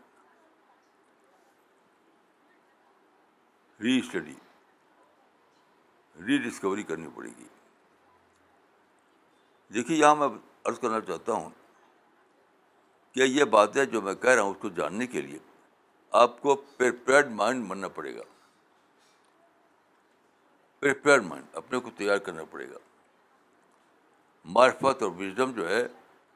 ری 3.79 3.99
اسٹڈی 3.99 4.33
ری 6.27 6.37
ڈسکوری 6.37 6.83
کرنی 6.83 7.07
پڑے 7.15 7.29
گی۔ 7.37 7.47
دیکھیے، 9.73 9.97
یہاں 9.97 10.15
میں 10.15 10.27
عرض 10.63 10.79
کرنا 10.79 11.01
چاہتا 11.01 11.33
ہوں 11.33 11.49
کہ 13.13 13.19
یہ 13.19 13.43
باتیں 13.43 13.85
جو 13.85 14.01
میں 14.01 14.15
کہہ 14.15 14.29
رہا 14.29 14.41
ہوں 14.41 14.51
اس 14.51 14.57
کو 14.59 14.69
جاننے 14.69 15.07
کے 15.07 15.21
لیے 15.21 15.39
آپ 16.11 16.41
کو 16.41 16.55
پریپیئرڈ 16.55 17.31
مائنڈ 17.31 17.67
بننا 17.67 17.87
پڑے 17.87 18.15
گا۔ 18.15 18.21
پریپیئرڈ 20.79 21.23
مائنڈ 21.23 21.45
اپنے 21.53 21.79
کو 21.79 21.89
تیار 21.97 22.17
کرنا 22.17 22.43
پڑے 22.43 22.69
گا۔ 22.69 22.77
معرفت 24.45 25.03
اور 25.03 25.11
وزڈم 25.11 25.51
جو 25.51 25.69
ہے، 25.69 25.87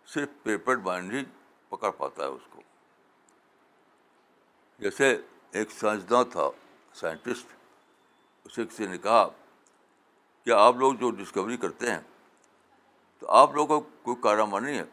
صرف 0.05 0.29
پریپیئرڈ 0.43 0.81
مائنڈ 0.83 1.13
ہی 1.13 1.23
پکڑ 1.69 1.91
پاتا 1.91 2.23
ہے 2.23 2.27
اس 2.27 2.41
کو۔ 2.49 2.61
جیسے 4.77 5.21
ایک 5.51 5.71
سائنسداں 5.71 6.23
تھا 6.23 6.49
سائنٹسٹ 6.93 7.47
اسے 8.43 8.65
کسی 8.65 8.87
نے 8.87 8.97
کہا 8.97 9.29
کہ 10.45 10.51
آپ 10.51 10.75
لوگ 10.75 10.93
جو 10.93 11.11
ڈسکوری 11.11 11.57
کرتے 11.57 11.91
ہیں، 11.91 11.99
تو 13.19 13.29
آپ 13.29 13.53
لوگوں 13.53 13.81
کو 13.81 13.89
کوئی 14.01 14.17
کارنامہ 14.21 14.59
نہیں 14.59 14.77
ہے۔ 14.77 14.83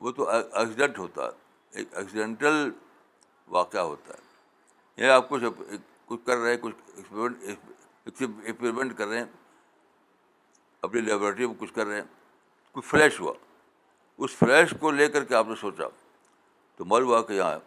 وہ 0.00 0.10
تو 0.10 0.28
ایکسیڈنٹ 0.28 0.98
ہوتا 0.98 1.24
ہے۔ 1.24 1.30
ایک 1.70 1.88
ایکسیڈنٹل 1.96 2.70
واقعہ 3.48 3.80
ہوتا 3.80 4.14
ہے۔ 4.14 4.22
یہ 5.04 5.10
آپ 5.10 5.28
کچھ 5.28 5.44
کچھ 6.06 6.26
کر 6.26 6.36
رہے 6.36 6.50
ہیں، 6.50 6.56
کچھ 6.60 6.74
ایکسپریمنٹ 6.96 7.36
ایکسپریمنٹ 7.44 8.98
کر 8.98 9.06
رہے 9.06 9.18
ہیں۔ 9.18 9.24
اپنی 10.80 11.00
لیبورٹری 11.00 11.46
میں 11.46 11.54
کچھ 11.58 11.74
کر 11.74 11.86
رہے 11.86 11.94
ہیں۔ 11.94 12.08
کچھ 12.72 12.86
فلیش 12.86 13.20
ہوا۔ 13.20 13.32
اس 14.18 14.30
فلیش 14.30 14.74
کو 14.80 14.90
لے 14.90 15.08
کر 15.08 15.24
کے 15.24 15.34
آپ 15.34 15.46
نے 15.46 15.54
سوچا، 15.54 15.84
تو 16.76 16.84
معلوم 16.84 17.08
ہوا 17.08 17.22
کہ 17.22 17.32
یہاں 17.32 17.58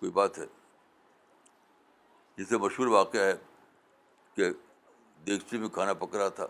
کوئی 0.00 0.12
بات 0.12 0.38
ہے۔ 0.38 0.46
جسے 2.36 2.58
مشہور 2.58 2.86
واقعہ 2.86 3.20
ہے 3.20 3.34
کہ 4.40 4.50
دیگچی 5.26 5.58
میں 5.58 5.68
کھانا 5.68 5.92
پک 5.92 6.14
رہا 6.16 6.28
تھا، 6.28 6.46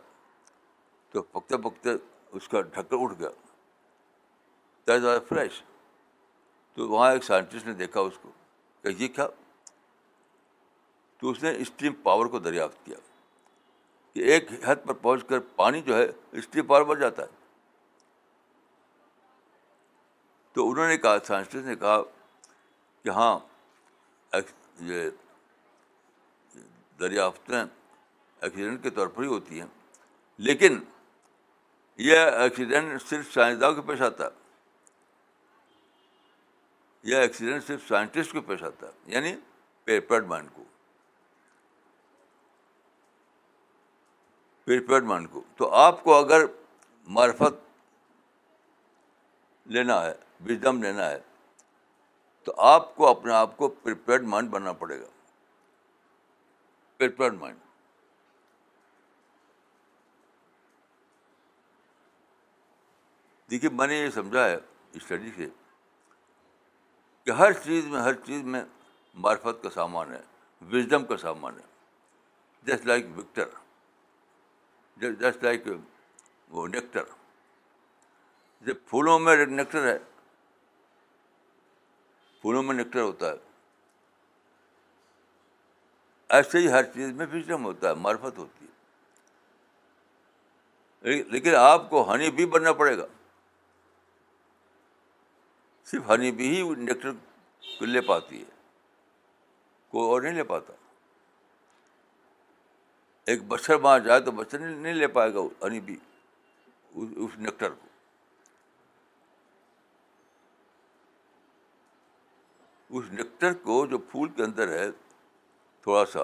تو 1.14 1.22
پکتے 1.22 1.56
پکتے 1.56 1.90
اس 2.32 2.48
کا 2.48 2.60
ڈھکن 2.60 2.96
اٹھ 3.00 3.18
گیا۔ 3.18 3.28
زیادہ 4.86 5.18
فریش 5.28 5.62
تو 6.74 6.88
وہاں 6.88 7.10
ایک 7.12 7.24
سائنٹسٹ 7.24 7.66
نے 7.66 7.72
دیکھا 7.72 8.00
اس 8.00 8.18
کو، 8.22 8.30
کہ 8.84 8.88
یہ 8.98 9.08
کیا؟ 9.08 9.26
تو 11.22 11.30
اس 11.30 11.42
نے 11.42 11.52
اسٹیم 11.58 11.94
پاور 12.02 12.26
کو 12.26 12.38
دریافت 12.38 12.84
کیا 12.86 12.96
کہ 14.16 14.20
ایک 14.32 14.48
حد 14.66 14.76
پر 14.86 14.94
پہنچ 14.94 15.24
کر 15.28 15.38
پانی 15.56 15.82
جو 15.82 15.96
ہے 15.96 16.06
اسٹیم 16.32 16.66
پاور 16.66 16.82
بڑھ 16.82 17.00
جاتا 17.00 17.22
ہے۔ 17.22 17.28
تو 20.56 20.70
انہوں 20.70 20.88
نے 20.88 20.96
کہا 20.96 21.16
سائنسٹسٹ 21.26 21.66
نے 21.66 21.76
کہا 21.76 22.00
کہ 23.04 23.08
ہاں 23.08 23.38
یہ 24.80 25.10
دریافتیں 27.00 27.64
ایکسیڈنٹ 28.40 28.82
کے 28.82 28.90
طور 28.90 29.06
پر 29.06 29.22
ہی 29.22 29.28
ہوتی 29.28 29.60
ہیں۔ 29.60 29.66
لیکن 30.38 30.84
یہ 31.96 32.18
ایکسیڈنٹ 32.18 33.02
صرف 33.02 33.34
سائنسداں 33.34 33.72
کو 33.72 33.82
پیش 33.82 34.00
آتا۔ 34.00 34.24
ہے 34.24 34.30
یہ 37.02 37.16
ایکسیڈنٹ 37.16 37.64
صرف 37.64 37.88
سائنٹسٹ 37.88 38.32
کو 38.32 38.40
پیش 38.40 38.62
آتا 38.62 38.86
ہے 38.86 38.92
یعنی 39.06 39.36
پیپرڈ 39.84 40.26
مائنڈ 40.26 40.48
کو۔ 40.52 40.64
پیپرڈ 44.64 45.04
مائنڈ 45.04 45.30
کو۔ 45.30 45.42
تو 45.56 45.70
آپ 45.70 46.04
کو 46.04 46.14
اگر 46.14 46.40
معرفت 47.06 47.54
لینا 49.66 50.04
ہے 50.04 50.14
وزڈم 50.48 50.82
لینا 50.82 51.10
ہے، 51.10 51.20
تو 52.42 52.54
آپ 52.56 52.96
کو 52.96 53.06
اپنے 53.06 53.32
آپ 53.32 53.56
کو 53.56 53.68
پریپیئرڈ 53.68 54.22
مائنڈ 54.22 54.50
بننا 54.50 54.72
پڑے 54.72 55.00
گا۔ 55.00 55.06
Prepared 56.96 57.34
mind. 57.34 57.58
دیکھیے، 63.50 63.70
میں 63.70 63.86
نے 63.86 63.94
یہ 63.98 64.10
سمجھا 64.10 64.44
ہے 64.44 64.56
اسٹڈی 64.92 65.30
سے 65.36 65.46
کہ 67.24 67.30
ہر 67.30 67.52
چیز 67.52 67.84
میں، 67.84 68.00
ہر 68.00 68.14
چیز 68.14 68.42
میں 68.42 68.64
معرفت 69.14 69.62
کا 69.62 69.70
سامان 69.70 70.12
ہے 70.12 70.22
وزڈم 70.60 71.04
کا 71.04 71.16
سامان 71.16 71.56
ہے۔ 71.56 71.64
Just 72.62 72.86
like 72.86 73.06
victor 73.16 73.44
just 74.96 75.44
like 75.44 75.62
وہ 76.48 76.66
نیکٹر 76.66 77.02
جب 78.60 78.74
پھولوں 78.86 79.18
میں 79.18 79.46
نیکٹر 79.46 79.86
ہے، 79.86 79.98
پھولوں 82.40 82.62
میں 82.62 82.74
نیکٹر 82.74 83.00
ہوتا 83.00 83.30
ہے۔ 83.30 83.36
ایسے 86.28 86.58
ہی 86.58 86.72
ہر 86.72 86.82
چیز 86.82 87.10
میں 87.10 87.26
وزڈم 87.32 87.64
ہوتا 87.64 87.88
ہے، 87.88 87.94
معرفت 87.94 88.38
ہوتی 88.38 88.64
ہے۔ 88.64 88.70
لیکن 91.22 91.54
آپ 91.54 91.90
کو 91.90 92.14
ہنی 92.14 92.30
بھی 92.30 92.46
بننا 92.46 92.72
پڑے 92.72 92.98
گا۔ 92.98 93.06
صرف 95.90 96.10
ہنی 96.10 96.32
بھی 96.32 96.56
ہی 96.56 96.74
نیکٹر 96.74 97.12
لے 97.80 98.00
پاتی 98.00 98.38
ہے۔ 98.38 98.50
کوئی 99.88 100.08
اور 100.08 100.22
نہیں 100.22 100.32
لے 100.32 100.44
پاتا۔ 100.44 100.72
ایک 103.24 103.42
بچر 103.42 103.74
وہاں 103.74 103.98
جائے 103.98 104.20
تو 104.20 104.30
بچر 104.30 104.58
نہیں 104.58 104.94
لے 104.94 105.08
پائے 105.08 105.34
گا 105.34 105.66
ہنی 105.66 105.80
بھی 105.80 105.96
اس 106.94 107.30
نیکٹر 107.38 107.70
کو۔ 107.70 107.86
اس 112.90 113.04
نیکٹر 113.12 113.52
کو 113.52 113.86
جو 113.86 113.98
پھول 113.98 114.28
کے 114.28 114.42
اندر 114.42 114.68
ہے، 114.68 114.90
تھوڑا 115.82 116.06
سا، 116.06 116.20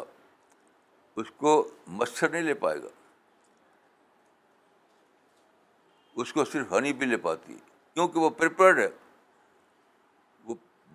اس 1.17 1.31
کو 1.37 1.71
مچھر 1.87 2.29
نہیں 2.29 2.43
لے 2.43 2.55
پائے 2.55 2.83
گا۔ 2.83 2.89
اس 6.15 6.33
کو 6.33 6.45
صرف 6.45 6.73
ہنی 6.73 6.93
بھی 6.93 7.07
لے 7.07 7.17
پاتی 7.17 7.53
ہے۔ 7.53 7.59
کیونکہ 7.95 8.19
وہ 8.19 8.31
پریپیئرڈ 8.31 8.79
ہے۔ 8.79 8.89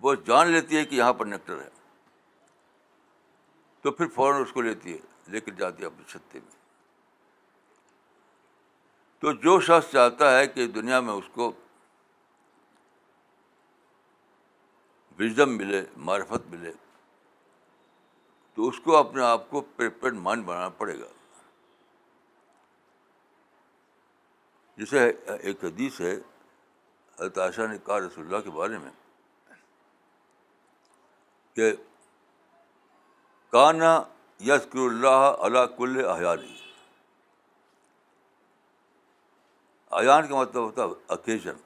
وہ 0.02 0.14
جان 0.14 0.48
لیتی 0.48 0.76
ہے 0.76 0.84
کہ 0.84 0.94
یہاں 0.94 1.12
پر 1.12 1.26
نیکٹر 1.26 1.62
ہے۔ 1.62 1.68
تو 3.82 3.90
پھر 3.90 4.06
فوراً 4.08 4.42
اس 4.42 4.52
کو 4.52 4.62
لیتی 4.62 4.92
ہے، 4.92 4.98
لے 5.28 5.40
کر 5.40 5.52
جاتی 5.52 5.82
ہے 5.82 5.86
اپنے 5.86 6.04
چھتے 6.10 6.40
میں۔ 6.40 6.56
تو 9.18 9.32
جو 9.32 9.60
شخص 9.60 9.92
چاہتا 9.92 10.38
ہے 10.38 10.46
کہ 10.46 10.66
دنیا 10.66 11.00
میں 11.00 11.14
اس 11.14 11.24
کو 11.32 11.52
وزڈم 15.18 15.56
ملے، 15.56 15.84
معرفت 15.96 16.46
ملے، 16.46 16.72
تو 18.54 18.68
اس 18.68 18.80
کو 18.80 18.96
اپنے 18.96 19.22
آپ 19.22 19.50
کو 19.50 19.60
پریپیئرڈ 19.60 20.14
مائنڈ 20.14 20.44
بنانا 20.44 20.68
پڑے 20.68 21.00
گا۔ 21.00 21.08
جسے 24.76 25.12
ایک 25.26 25.64
حدیث 25.64 26.00
ہے، 26.00 26.14
حضرت 27.14 27.38
عائشہ 27.38 27.60
نے 27.60 27.78
کہا 27.86 27.98
رسول 27.98 28.26
اللہ 28.26 28.40
کے 28.40 28.50
بارے 28.50 28.78
میں 28.78 28.90
کہ 31.56 31.72
کانا 33.52 34.02
یسکر 34.40 34.78
اللہ 34.78 35.22
علا 35.40 35.66
کل 35.66 36.04
احیانی 36.04 36.56
ایان 39.90 40.28
کا 40.28 40.36
مطلب 40.36 40.62
ہوتا 40.62 40.84
ہے 40.84 40.88
اکیجن 41.08 41.56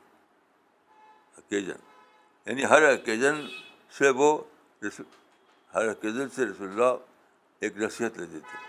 اکیجن 1.36 1.84
یعنی 2.46 2.64
ہر 2.64 2.82
اکیجن 2.82 3.46
سے 3.98 4.10
وہ 4.10 4.44
ہر 5.74 5.88
اکیجن 5.88 6.28
سے 6.28 6.46
رسول 6.46 6.68
اللہ 6.68 6.94
ایک 7.62 7.76
نصیحت 7.76 8.18
لیتے 8.18 8.40
تھے 8.40 8.64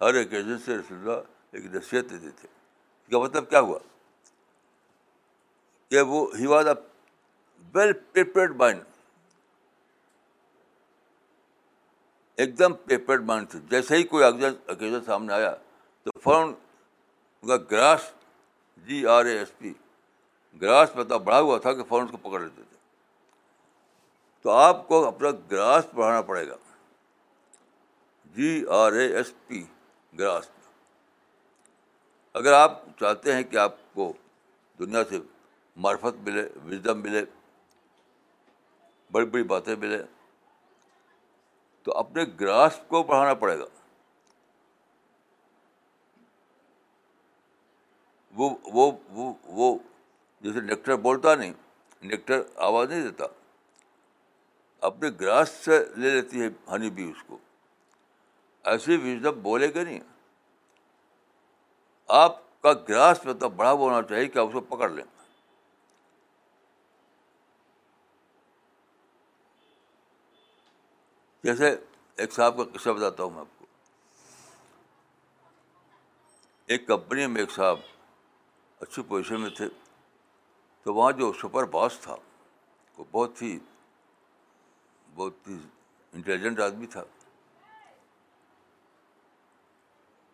ہر 0.00 0.14
اکیجن 0.14 0.58
سے 0.58 0.76
رسول 0.76 0.98
اللہ 0.98 1.20
ایک 1.50 1.64
نصیحت 1.64 2.12
لیتے 2.12 2.30
تھے 2.30 2.48
اس 2.48 3.10
کا 3.10 3.18
مطلب 3.18 3.48
کیا 3.50 3.60
ہوا؟ 3.60 3.78
کہ 5.90 6.00
وہ 6.00 6.26
he 6.38 6.46
was 6.46 6.68
a 6.68 6.74
well 7.74 7.92
prepared 7.92 8.56
mind 8.56 8.82
ایک 12.36 12.58
دم 12.58 12.74
پیپرڈ 12.74 13.22
مائنڈ 13.24 13.50
تھے۔ 13.50 13.58
جیسے 13.68 13.96
ہی 13.96 14.02
کوئی 14.02 14.24
اکیزن 14.24 15.04
سامنے 15.04 15.32
آیا 15.32 15.54
تو 16.02 16.10
فوراً 16.20 16.48
ان 16.48 17.48
کا 17.48 17.56
grasp 17.70 18.12
G 18.76 19.06
R 19.06 19.24
A 19.24 19.38
S 19.38 19.58
P, 19.58 19.72
grasp 20.60 20.92
پتہ 20.92 21.14
بڑھا 21.14 21.40
ہوا 21.40 21.58
تھا 21.58 21.72
کہ 21.72 21.82
فوراً 21.82 22.06
اس 22.06 22.10
کو 22.10 22.16
پکڑ 22.16 22.40
لیتے 22.40 22.62
تھے۔ 22.68 22.76
تو 24.42 24.50
آپ 24.50 24.88
کو 24.88 25.06
اپنا 25.06 25.28
گراس 25.50 25.86
بڑھانا 25.94 26.22
پڑے 26.22 26.48
گا۔ 26.48 26.56
G 28.24 28.64
R 28.70 28.92
A 28.92 29.16
S 29.16 29.32
P, 29.46 29.64
grasp. 30.18 30.50
اگر 32.32 32.52
آپ 32.52 32.82
چاہتے 33.00 33.34
ہیں 33.34 33.42
کہ 33.42 33.56
آپ 33.56 33.74
کو 33.94 34.12
دنیا 34.78 35.04
سے 35.08 35.18
معرفت 35.76 36.28
ملے، 36.28 36.48
وزڈم 36.66 37.00
ملے 37.00 37.24
بڑی 39.12 39.26
بڑی 39.26 39.42
باتیں 39.42 39.76
ملے 39.76 40.02
تو 41.82 41.92
اپنے 41.92 42.24
گراس 42.40 42.80
کو 42.88 43.02
بڑھانا 43.02 43.34
پڑے 43.34 43.58
گا۔ 43.58 43.64
وہ 48.34 48.50
وہ 48.64 48.92
وہ 49.08 49.34
وہ 49.44 49.78
جیسے 50.40 50.60
نیکٹر 50.60 50.96
بولتا 50.96 51.34
نہیں 51.34 51.52
نیکٹر 52.02 52.42
آواز 52.56 52.88
نہیں 52.88 53.02
دیتا۔ 53.02 53.24
اپنے 54.80 55.08
گراس 55.20 55.48
سے 55.48 55.84
لے 55.96 56.10
لیتی 56.10 56.42
ہے 56.42 56.48
ہنی 56.72 56.90
بھی 56.90 57.10
اس 57.10 57.22
کو۔ 57.26 57.38
ایسے 58.64 58.96
وزڈم 58.96 59.42
بولے 59.42 59.74
گا 59.74 59.82
نہیں۔ 59.82 60.00
آپ 62.08 62.62
کا 62.62 62.72
گراس 62.72 63.26
مطلب 63.26 63.52
بڑا 63.52 63.72
ہونا 63.72 64.02
چاہیے 64.02 64.26
کہ 64.26 64.38
آپ 64.38 64.46
اس 64.46 64.52
کو 64.52 64.60
پکڑ 64.60 64.90
لیں۔ 64.90 65.04
جیسے 71.46 71.76
ایک 72.16 72.32
صاحب 72.32 72.56
کا 72.56 72.78
قصہ 72.78 72.90
بتاتا 72.90 73.22
ہوں 73.22 73.30
میں 73.30 73.40
آپ 73.40 73.58
کو۔ 73.58 73.66
ایک 76.66 76.86
کمپنی 76.86 77.26
میں 77.26 77.40
ایک 77.40 77.50
صاحب 77.50 77.78
اچھی 78.80 79.02
پوزیشن 79.02 79.40
میں 79.40 79.50
تھے، 79.50 79.68
تو 80.82 80.94
وہاں 80.94 81.12
جو 81.12 81.32
سپر 81.32 81.64
باس 81.64 81.98
تھا، 82.00 82.16
وہ 82.98 83.04
بہت 83.10 83.42
ہی 83.42 83.58
بہت 85.14 85.48
ہی 85.48 85.58
انٹیلیجنٹ 86.12 86.60
آدمی 86.60 86.86
تھا۔ 86.86 87.04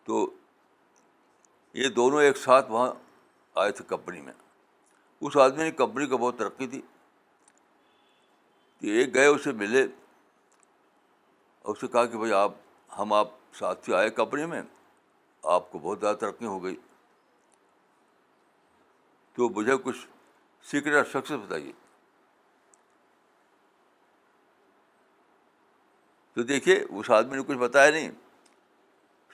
تو 0.03 0.33
یہ 1.73 1.89
دونوں 1.89 2.21
ایک 2.21 2.37
ساتھ 2.37 2.71
وہاں 2.71 2.93
آئے 3.55 3.71
تھے 3.71 3.85
کمپنی 3.87 4.21
میں۔ 4.21 4.33
اس 5.21 5.37
آدمی 5.37 5.63
نے 5.63 5.71
کمپنی 5.71 6.07
کو 6.07 6.17
بہت 6.17 6.37
ترقی 6.37 6.67
دی، 6.67 6.81
کہ 8.79 8.87
ایک 8.87 9.13
گئے، 9.13 9.25
اسے 9.25 9.51
ملے۔ 9.51 9.87
اور 11.63 11.75
اس 11.75 11.81
سے 11.81 11.87
کہا 11.87 12.05
کہ 12.05 12.17
بھائی 12.17 12.33
آپ 12.33 12.51
ہم 12.99 13.13
آپ 13.13 13.27
ساتھی 13.53 13.93
آئے 13.93 14.09
کمپنی 14.09 14.45
میں، 14.45 14.61
آپ 15.43 15.71
کو 15.71 15.79
بہت 15.79 15.99
زیادہ 15.99 16.15
ترقی 16.15 16.45
ہو 16.45 16.63
گئی۔ 16.63 16.75
تو 19.33 19.49
مجھے 19.49 19.71
کچھ 19.83 20.07
سیکرٹ 20.63 21.07
سکسیز 21.07 21.37
بتائیے۔ 21.37 21.71
تو 26.33 26.43
دیکھیے، 26.43 26.85
اس 26.89 27.11
آدمی 27.11 27.37
نے 27.37 27.43
کچھ 27.47 27.57
بتایا 27.57 27.91
نہیں۔ 27.91 28.11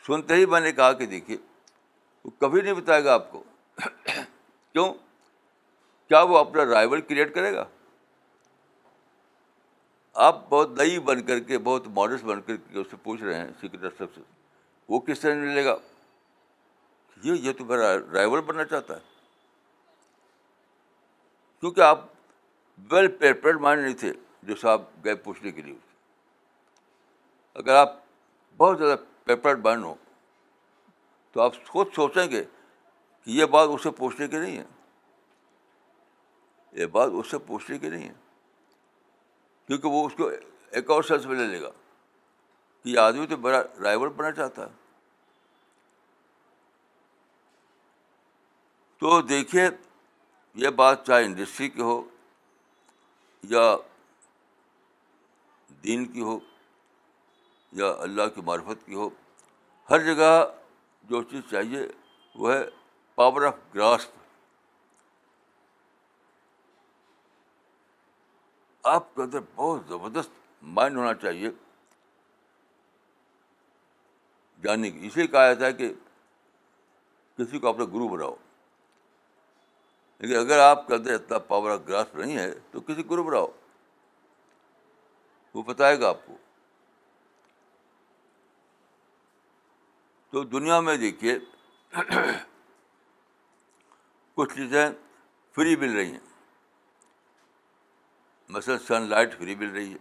سنتے 0.08 0.34
ہی 0.34 0.46
میں 0.46 0.60
نے 0.60 0.72
کہا 0.72 0.94
کہ 0.94 1.06
دیکھیے، 1.06 1.38
وہ 2.24 2.30
کبھی 2.40 2.62
نہیں 2.62 2.74
بتائے 2.74 3.04
گا 3.04 3.14
آپ 3.14 3.32
کو۔ 3.32 3.44
کیوں؟ 4.72 4.94
کیا 6.08 6.22
وہ 6.22 6.38
اپنا 6.38 6.66
رائول 6.66 7.02
کریٹ 7.02 7.36
کرے 7.36 7.54
گا؟ 7.54 7.66
آپ 10.14 10.50
بہت 10.50 10.70
نئی 10.72 11.00
بن 11.00 11.26
کر 11.26 11.40
کے، 11.40 11.58
بہت 11.58 11.88
ماڈسٹ 11.88 12.24
بن 12.24 12.42
کر 12.42 12.56
کے 12.56 12.80
اس 12.80 12.88
سے 12.92 12.98
پوچھ 13.04 13.24
رہے 13.24 13.34
ہیں 13.34 13.50
سیکرٹ 13.62 13.84
اسٹرکچر 13.84 14.22
سے، 14.22 14.22
وہ 14.90 15.00
کس 15.00 15.20
طرح 15.20 15.34
ملے 15.34 15.66
گا؟ 15.66 15.76
یہ 17.24 17.34
یہ 17.34 17.54
تو 17.54 17.66
میرا 17.66 17.98
ڈرائیور 17.98 18.42
بننا 18.42 18.66
چاہتا 18.66 18.94
ہے۔ 18.94 19.02
کیونکہ 21.60 21.82
آپ 21.82 22.06
ویل 22.92 23.08
پریپیئرڈ 23.08 23.62
مائنڈ 23.62 23.84
نہیں 23.84 23.98
تھے 23.98 24.14
جو 24.44 24.56
صاحب 24.56 24.82
گئے 25.06 25.16
پوچھنے 25.16 25.52
کے 25.52 25.62
لیے۔ 25.62 25.78
اگر 27.54 27.74
آپ 27.74 27.96
بہت 28.58 28.78
زیادہ 28.78 29.00
پیپرڈ 29.24 29.66
مائنڈ 29.66 29.84
ہو، 29.84 29.96
تو 31.32 31.42
آپ 31.42 31.54
خود 31.68 31.88
سوچیں 31.96 32.32
گے 32.32 32.44
کہ 33.24 33.32
یہ 33.32 33.46
بات 33.46 33.70
اس 33.70 33.84
سے 33.84 33.92
پوچھنے 33.92 34.28
کی 34.28 34.38
نہیں 34.38 34.58
ہے۔ 34.58 34.64
یہ 36.72 36.86
بات 36.86 37.10
اس 37.14 37.32
سے 37.32 37.38
پوچھنے 37.38 37.80
کی 37.80 37.90
نہیں 37.90 38.10
ہے۔ 38.10 38.14
کیونکہ 39.70 39.88
وہ 39.88 40.08
اس 40.08 40.14
کو 40.18 40.30
ایک 40.72 40.90
اور 40.90 41.04
سینس 41.04 41.26
میں 41.26 41.36
لے 41.36 41.48
لے 41.48 41.62
گا۔ 41.62 41.70
کہ 42.84 42.90
یہ 42.90 43.00
آدمی 43.00 43.28
تو 43.28 43.38
بڑا 43.38 43.62
ڈرائیور 43.62 44.08
بننا 44.08 44.32
چاہتا 44.32 44.66
ہے۔ 44.66 44.72
تو 48.98 49.22
دیکھیے، 49.22 49.70
یہ 50.56 50.70
بات 50.70 51.06
چاہے 51.06 51.24
انڈسٹری 51.24 51.70
کی 51.70 51.82
ہو 51.82 52.04
یا 53.44 53.76
دین 55.84 56.06
کی 56.06 56.22
ہو 56.22 56.40
یا 57.72 57.94
اللہ 58.00 58.24
کی 58.36 58.42
معرفت 58.42 58.86
کی 58.86 58.94
ہو، 58.96 59.10
ہر 59.90 60.00
جگہ 60.00 60.54
جو 61.04 61.24
چیز 61.24 61.42
چاہیے 61.52 61.80
وہ 62.36 62.54
ہے 62.54 62.64
پاور 63.16 63.42
آف 63.42 63.54
گراسپ 63.76 64.19
آپ 68.84 69.16
کے 69.16 69.22
اندر 69.22 69.40
بہت 69.56 69.88
زبردست 69.88 70.30
مائنڈ 70.62 70.98
ہونا 70.98 71.14
چاہیے۔ 71.14 71.44
یعنی 71.44 71.56
جاننے 74.64 74.92
کی 74.92 75.08
اسے 75.08 75.28
کہا 75.28 75.54
جاتا 75.54 75.66
ہے 75.66 75.74
کہ 75.74 75.94
کسی 77.38 77.60
کو 77.60 77.68
اپنا 77.68 77.86
گرو 77.86 78.08
بناؤ۔ 78.08 78.36
لیکن 80.20 80.36
اگر 80.36 80.60
آپ 80.60 80.88
کے 80.88 80.96
اندر 80.96 81.14
اتنا 81.14 81.40
پاور 81.40 81.72
آف 81.72 81.80
گراس 81.88 82.16
نہیں 82.16 82.38
ہے 82.38 82.52
تو 82.72 82.82
کسی 82.82 83.10
گرو 83.10 83.24
بناؤ۔ 83.24 83.48
وہ 85.54 85.64
بتائے 85.64 86.00
گا 86.00 86.10
آپ 86.10 86.26
کو۔ 86.26 86.38
تو 90.30 90.44
دنیا 90.44 90.80
میں 90.80 90.98
دیکھیے، 90.98 91.40
کچھ 94.34 94.56
چیزیں 94.56 94.90
فری 95.56 95.76
مل 95.76 95.96
رہی 95.96 96.12
ہیں۔ 96.12 96.39
مثلاً 98.50 98.78
سن 98.78 99.02
لائٹ 99.02 99.38
فری 99.38 99.56
مل 99.56 99.70
رہی 99.70 99.94
ہے۔ 99.94 99.98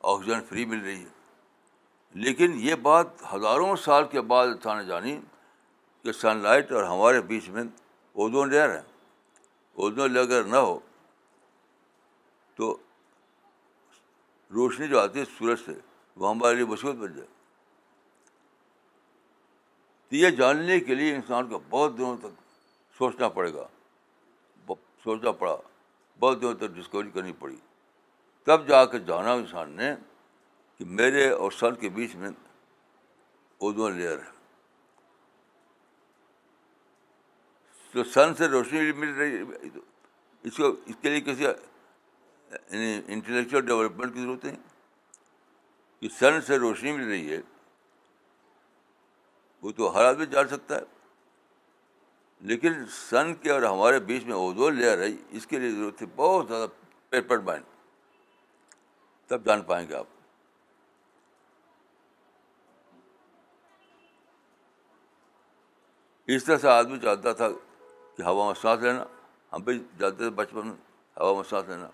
آکسیجن 0.00 0.40
فری 0.48 0.64
مل 0.64 0.84
رہی 0.84 1.02
ہے۔ 1.02 1.08
لیکن 2.14 2.52
یہ 2.54 2.74
بات 2.74 3.06
ہزاروں 3.34 3.76
سال 3.76 4.08
کے 4.08 4.20
بعد 4.20 4.46
نے 4.66 4.84
جانی 4.84 5.20
کہ 6.02 6.12
سن 6.12 6.36
لائٹ 6.36 6.72
اور 6.72 6.82
ہمارے 6.82 7.20
بیچ 7.20 7.48
میں 7.48 7.62
اوزون 8.12 8.50
لیئر 8.50 8.70
ہے۔ 8.70 8.82
اوزون 9.72 10.12
لیئر 10.12 10.22
اگر 10.22 10.44
نہ 10.44 10.56
ہو 10.56 10.78
تو 12.54 12.76
روشنی 14.50 14.88
جو 14.88 15.00
آتی 15.00 15.20
ہے 15.20 15.24
سورج 15.38 15.58
سے، 15.66 15.72
وہ 16.16 16.30
ہمارے 16.30 16.54
لیے 16.54 16.64
مصیبت 16.64 16.94
بن 16.94 17.12
جائے۔ 17.12 17.28
تو 20.08 20.16
یہ 20.16 20.30
جاننے 20.30 20.80
کے 20.80 20.94
لیے 20.94 21.14
انسان 21.14 21.48
کو 21.48 21.60
بہت 21.70 21.98
دنوں 21.98 22.16
تک 22.16 22.42
سوچنا 22.98 23.28
پڑے 23.28 23.54
گا۔ 23.54 23.68
سوچنا 25.04 25.32
پڑا۔ 25.32 25.56
بہت 26.18 26.40
دنوں 26.40 26.54
تک 26.54 26.66
ڈسکوری 26.66 27.10
کرنی 27.10 27.32
پڑی۔ 27.32 27.56
تب 28.44 28.68
جا 28.68 28.84
کے 28.84 28.98
جانا 28.98 29.32
انسان 29.32 29.70
نے 29.70 29.94
کہ 30.78 30.84
میرے 30.84 31.30
اور 31.30 31.50
سن 31.50 31.74
کے 31.74 31.88
بیچ 31.88 32.14
میں 32.14 32.30
اوزون 33.58 33.92
لیئر 33.92 34.18
ہے۔ 34.18 34.30
تو 37.92 38.04
سن 38.04 38.34
سے 38.34 38.48
روشنی 38.48 38.92
مل 38.92 39.14
رہی 39.14 39.36
اس 40.42 40.56
کو 40.56 40.66
اس 40.86 40.94
کے 41.00 41.10
لیے 41.10 41.20
کسی 41.20 41.42
یعنی 41.42 43.02
انٹلیکچوئل 43.06 43.66
ڈیولپمنٹ 43.66 44.14
کی 44.14 44.20
ضرورت 44.20 44.44
ہے 44.44 44.56
کہ 46.00 46.08
سن 46.08 46.40
سے 46.40 46.58
روشنی 46.58 46.92
مل 46.92 47.08
رہی 47.08 47.32
ہے۔ 47.32 47.40
وہ 49.62 49.72
تو 49.72 49.96
ہر 49.96 50.04
آدمی 50.04 50.26
جان 50.26 50.48
سکتا 50.48 50.76
ہے۔ 50.76 50.99
لیکن 52.40 52.86
سن 52.86 53.34
کے 53.34 53.50
اور 53.50 53.62
ہمارے 53.62 53.98
بیچ 53.98 54.24
میں 54.24 54.34
اوزون 54.34 54.74
لیئر 54.74 54.98
ہے 54.98 55.06
اس 55.30 55.46
کے 55.46 55.58
لیے 55.58 55.70
ضرورت 55.70 56.02
ہے 56.02 56.06
بہت 56.16 56.48
زیادہ 56.48 56.66
پیپر 57.08 57.38
مائنڈ 57.38 57.64
تب 59.26 59.44
جان 59.44 59.62
پائیں 59.62 59.88
گے 59.88 59.94
آپ۔ 59.94 60.06
اس 66.26 66.44
طرح 66.44 66.58
سے 66.58 66.68
آدمی 66.68 66.98
چاہتا 66.98 67.32
تھا 67.32 67.48
کہ 68.16 68.22
ہوا 68.22 68.46
میں 68.46 68.62
سانس 68.62 68.82
لینا، 68.82 69.04
ہم 69.52 69.62
بھی 69.62 69.84
جانتے 69.98 70.16
تھے 70.16 70.30
بچپن 70.30 70.66
میں، 70.66 70.76
ہوا 71.16 71.34
میں 71.34 71.50
سانس 71.50 71.68
لینا۔ 71.68 71.90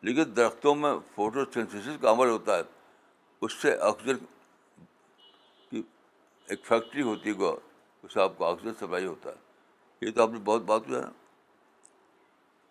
لیکن 0.00 0.36
درختوں 0.36 0.74
میں 0.74 0.94
فوٹو 1.14 1.44
سینتھسس 1.44 1.96
کا 2.00 2.12
عمل 2.12 2.28
ہوتا 2.28 2.56
ہے، 2.56 2.62
اس 3.40 3.52
سے 3.52 3.78
آکسیجن 3.78 4.24
کی 5.70 5.82
ایک 6.46 6.64
فیکٹری 6.64 7.02
ہوتی 7.02 7.30
ہے 7.30 7.73
اس 8.04 8.12
سے 8.12 8.20
آپ 8.20 8.32
کو 8.36 8.44
آکسیجن 8.44 8.74
سپلائی 8.74 9.06
ہوتا۔ 9.06 9.30
ہے 9.30 9.34
یہ 10.00 10.10
تو 10.10 10.22
آپ 10.22 10.28
نے 10.28 10.38
بہت 10.38 10.62
بات 10.62 10.88
ہوا 10.88 11.00
نا، 11.00 11.10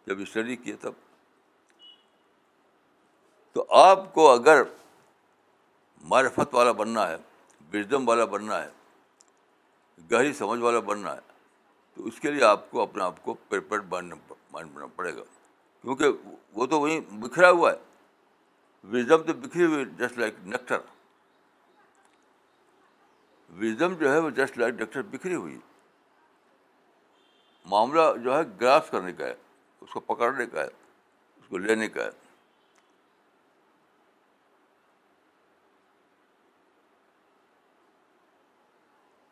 جب 0.07 0.19
اسٹڈی 0.19 0.55
کیا 0.55 0.75
تب۔ 0.81 0.91
تو 3.53 3.65
آپ 3.69 4.13
کو 4.13 4.31
اگر 4.31 4.61
معرفت 6.01 6.55
والا 6.55 6.71
بننا 6.71 7.07
ہے 7.07 7.15
وزڈم 7.73 8.09
والا 8.09 8.25
بننا 8.25 8.63
ہے، 8.63 8.69
گہری 10.11 10.33
سمجھ 10.33 10.59
والا 10.59 10.79
بننا 10.79 11.15
ہے، 11.15 11.19
تو 11.95 12.05
اس 12.05 12.19
کے 12.19 12.31
لیے 12.31 12.43
آپ 12.43 12.71
کو 12.71 12.81
اپنے 12.81 13.03
آپ 13.03 13.23
کو 13.23 13.33
پریپیئرڈ 13.33 13.85
ماننا 13.91 14.85
پڑے 14.95 15.15
گا۔ 15.15 15.23
کیونکہ 15.81 16.05
وہ 16.53 16.65
تو 16.65 16.79
وہیں 16.79 17.01
بکھرا 17.11 17.49
ہوا 17.49 17.71
ہے۔ 17.71 17.77
وزڈم 18.83 19.17
تو 19.17 19.33
بکھری 19.33 19.65
ہوئی 19.65 19.85
جسٹ 19.85 20.17
لائک 20.17 20.33
نیکٹر 20.43 20.77
وزڈم 23.57 23.93
جو 23.93 24.13
ہے 24.13 24.19
وہ 24.19 24.29
جسٹ 24.29 24.57
لائک 24.57 24.73
نیکٹر 24.73 25.01
بکھری 25.01 25.35
ہوئی۔ 25.35 25.59
معاملہ 27.65 28.01
جو 28.23 28.37
ہے 28.37 28.41
گراس 28.61 28.89
کرنے 28.91 29.13
کا 29.13 29.25
ہے، 29.25 29.35
اس 29.81 29.89
کو 29.89 29.99
پکڑنے 29.99 30.45
کا 30.45 30.61
ہے، 30.61 30.69
اس 31.35 31.47
کو 31.47 31.57
لینے 31.57 31.87
کا 31.87 32.03
ہے۔ 32.03 32.09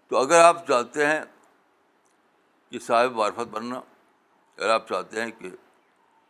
تو 0.07 0.17
اگر 0.17 0.41
آپ 0.41 0.67
چاہتے 0.67 1.05
ہیں 1.05 1.21
کہ 2.69 2.79
صاحب 2.79 3.12
معرفت 3.12 3.47
بننا، 3.47 3.77
اگر 4.57 4.69
آپ 4.69 4.88
چاہتے 4.88 5.21
ہیں 5.21 5.31
کہ 5.31 5.49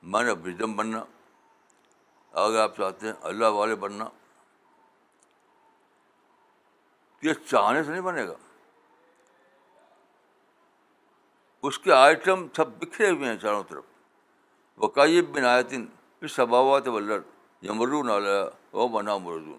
میں 0.04 0.24
نے 0.24 0.32
وزڈم 0.32 0.76
بننا، 0.76 1.04
اگر 2.32 2.60
آپ 2.60 2.78
چاہتے 2.78 3.08
ہیں 3.08 3.14
اللہ 3.22 3.46
والے 3.46 3.76
بننا 3.76 4.06
تو 7.10 7.11
یہ 7.22 7.34
چاہنے 7.34 7.84
سے 7.84 7.92
نہیں 7.92 8.02
بنے 8.02 8.28
گا۔ 8.28 8.34
اس 11.64 11.80
کے 11.80 11.94
آئٹم 11.94 12.48
سب 12.56 12.68
بکھرے 12.68 13.10
ہوئے 13.10 13.30
ہیں 13.30 13.38
چاروں 13.38 13.64
طرف۔ 13.64 13.84
وقائب 14.78 15.30
بن 15.30 15.46
آیتن 15.46 15.86
پھر 15.86 16.28
سباوات 16.28 16.88
ولر 16.88 17.20
یمرون 17.62 18.10
علیہ 18.10 18.50
او 18.72 18.88
بنا 18.88 19.18
مردون 19.18 19.58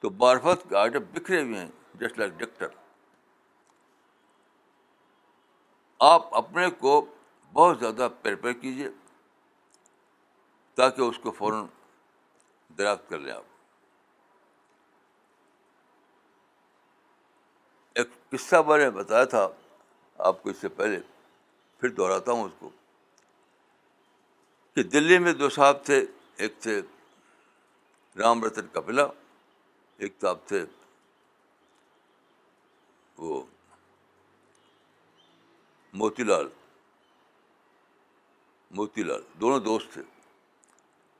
تو 0.00 0.08
بارفت 0.08 0.68
کے 0.68 0.76
آئٹم 0.76 1.02
بکھرے 1.12 1.42
ہوئے 1.42 1.58
ہیں، 1.58 1.68
جسٹ 1.94 2.18
لائک 2.18 2.32
ڈاکٹر۔ 2.32 2.68
آپ 5.98 6.34
اپنے 6.34 6.70
کو 6.70 7.06
بہت 7.52 7.78
زیادہ 7.78 8.08
پریپیئر 8.22 8.52
کیجیے 8.52 8.88
تاکہ 10.74 11.00
اس 11.00 11.18
کو 11.22 11.30
فوراً 11.30 11.66
دریافت 12.78 13.08
کر 13.08 13.18
لیں 13.18 13.32
آپ۔ 13.32 13.53
ایک 17.94 18.08
قصہ 18.30 18.56
میں 18.66 18.78
نے 18.78 18.90
بتایا 18.90 19.24
تھا 19.24 19.48
آپ 20.18 20.42
کو 20.42 20.50
اس 20.50 20.56
سے 20.56 20.68
پہلے، 20.68 20.98
پھر 21.78 21.88
دہراتا 21.88 22.32
ہوں 22.32 22.44
اس 22.44 22.52
کو، 22.58 22.70
کہ 24.74 24.82
دلی 24.82 25.18
میں 25.18 25.32
دو 25.32 25.48
صاحب 25.48 25.84
تھے، 25.84 26.06
ایک 26.36 26.52
تھے 26.60 26.80
رام 28.18 28.44
رتن 28.44 28.66
کپلا 28.72 29.06
ایک 29.96 30.14
صاحب 30.20 30.38
تھے 30.46 30.64
وہ 33.18 33.42
موتی 35.94 36.22
لال 36.22 36.48
موتی 38.70 39.02
لال، 39.02 39.22
دونوں 39.40 39.60
دوست 39.60 39.92
تھے۔ 39.92 40.02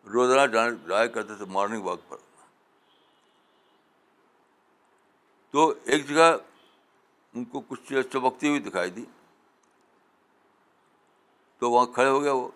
روزانہ 0.06 0.52
جانے، 0.52 0.76
جایا 0.88 1.06
کرتے 1.06 1.34
تھے 1.34 1.44
مارننگ 1.44 1.82
واک 1.82 1.98
پر۔ 2.08 2.16
تو 5.50 5.74
ایک 5.84 6.08
جگہ 6.08 6.37
ان 7.35 7.44
کو 7.44 7.61
کچھ 7.61 7.81
چیز 7.88 8.05
چمکتی 8.12 8.49
ہوئی 8.49 8.61
دکھائی 8.61 8.90
دی۔ 8.90 9.05
تو 11.59 11.70
وہاں 11.70 11.87
کھڑے 11.87 12.09
ہو 12.09 12.23
گیا 12.23 12.33
وہ۔ 12.33 12.49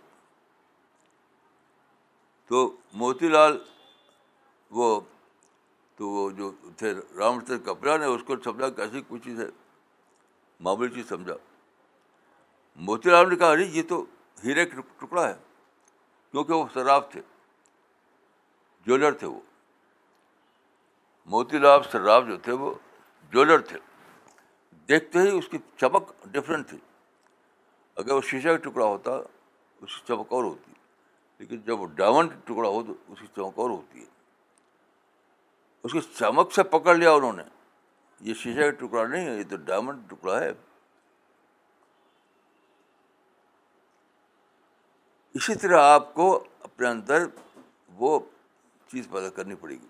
تو 2.46 2.76
موتی 2.92 3.28
لال 3.28 3.58
وہ، 4.70 5.00
تو 5.96 6.08
وہ 6.08 6.30
جو 6.30 6.52
تھے 6.76 6.94
رام 6.94 7.40
چندر 7.40 7.58
کپڑا 7.58 7.96
نے، 7.96 8.04
اس 8.04 8.20
کو 8.26 8.34
سمجھا 8.44 8.68
کہ 8.68 8.80
ایسی 8.80 9.02
کچھ 9.08 9.22
چیز 9.24 9.40
ہے۔ 9.40 9.46
معمولی 10.60 10.94
چیز 10.94 11.08
سمجھا۔ 11.08 11.34
موتی 12.76 13.10
لال 13.10 13.28
نے 13.28 13.36
کہا، 13.36 13.50
ارے، 13.50 13.64
یہ 13.64 13.82
تو 13.88 14.04
ہیرے 14.44 14.66
کا 14.66 14.80
ٹکڑا 14.98 15.28
ہے، 15.28 15.34
کیونکہ 16.30 16.52
وہ 16.52 16.66
شراب 16.74 17.12
تھے 17.12 17.22
جویلر 18.86 19.12
تھے 19.12 19.26
وہ۔ 19.26 19.40
موتی 21.26 21.58
لال 21.58 21.80
شراب 21.92 22.28
جو 22.28 22.36
تھے 22.36 22.52
وہ 22.52 22.74
جویلر 23.30 23.60
تھے۔ 23.60 23.87
دیکھتے 24.88 25.18
ہی 25.18 25.38
اس 25.38 25.48
کی 25.48 25.58
چمک 25.76 26.12
ڈفرینٹ 26.24 26.68
تھی۔ 26.68 26.78
اگر 27.96 28.12
وہ 28.12 28.20
شیشہ 28.20 28.48
کا 28.48 28.56
ٹکڑا 28.56 28.86
ہوتا، 28.86 29.10
اس 29.80 29.96
کی 29.96 30.06
چمک 30.08 30.32
اور 30.32 30.44
ہوتی۔ 30.44 30.72
لیکن 31.38 31.60
جب 31.60 31.80
وہ 31.80 31.86
ڈائمنڈ 31.86 32.30
ٹکڑا 32.44 32.68
ہو 32.68 32.82
تو 32.82 32.92
اس 33.08 33.20
کی 33.20 33.26
چمک 33.26 33.58
اور 33.58 33.70
ہوتی 33.70 34.00
ہے۔ 34.00 34.06
اس 35.82 35.92
کی 35.92 36.00
چمک 36.00 36.52
سے 36.52 36.62
پکڑ 36.62 36.94
لیا 36.94 37.12
انہوں 37.12 37.32
نے۔ 37.32 37.42
یہ 38.20 38.34
شیشہ 38.34 38.60
کا 38.60 38.70
ٹکڑا 38.70 39.06
نہیں 39.06 39.26
ہے، 39.26 39.38
یہ 39.38 39.44
تو 39.50 39.56
ڈائمنڈ 39.56 40.10
ٹکڑا 40.10 40.40
ہے۔ 40.40 40.52
اسی 45.34 45.54
طرح 45.54 45.82
آپ 45.82 46.14
کو 46.14 46.44
اپنے 46.60 46.88
اندر 46.88 47.26
وہ 47.88 48.20
چیز 48.92 49.08
پیدا 49.12 49.28
کرنی 49.28 49.54
پڑے 49.54 49.74
گی۔ 49.74 49.86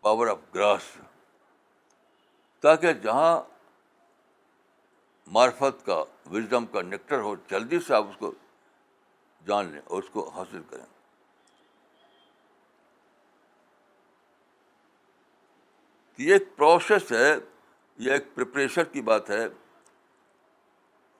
پاور 0.00 0.26
آف 0.26 0.38
گراس 0.54 0.82
تاکہ 2.60 2.92
جہاں 2.92 3.42
معرفت 5.26 5.86
کا 5.86 6.04
وزڈم 6.30 6.66
کا 6.66 6.82
نیکٹر 6.82 7.20
ہو، 7.20 7.36
جلدی 7.50 7.80
سے 7.80 7.94
آپ 7.94 8.04
اس 8.08 8.16
کو 8.18 8.32
جان 9.46 9.66
لیں 9.66 9.80
اور 9.84 10.02
اس 10.02 10.10
کو 10.10 10.28
حاصل 10.28 10.62
کریں۔ 10.70 10.84
یہ 16.18 16.32
ایک 16.32 16.56
پروسیس 16.56 17.12
ہے، 17.12 17.36
یہ 17.98 18.12
ایک 18.12 18.34
پریپریشن 18.34 18.82
کی 18.92 19.00
بات 19.00 19.30
ہے، 19.30 19.46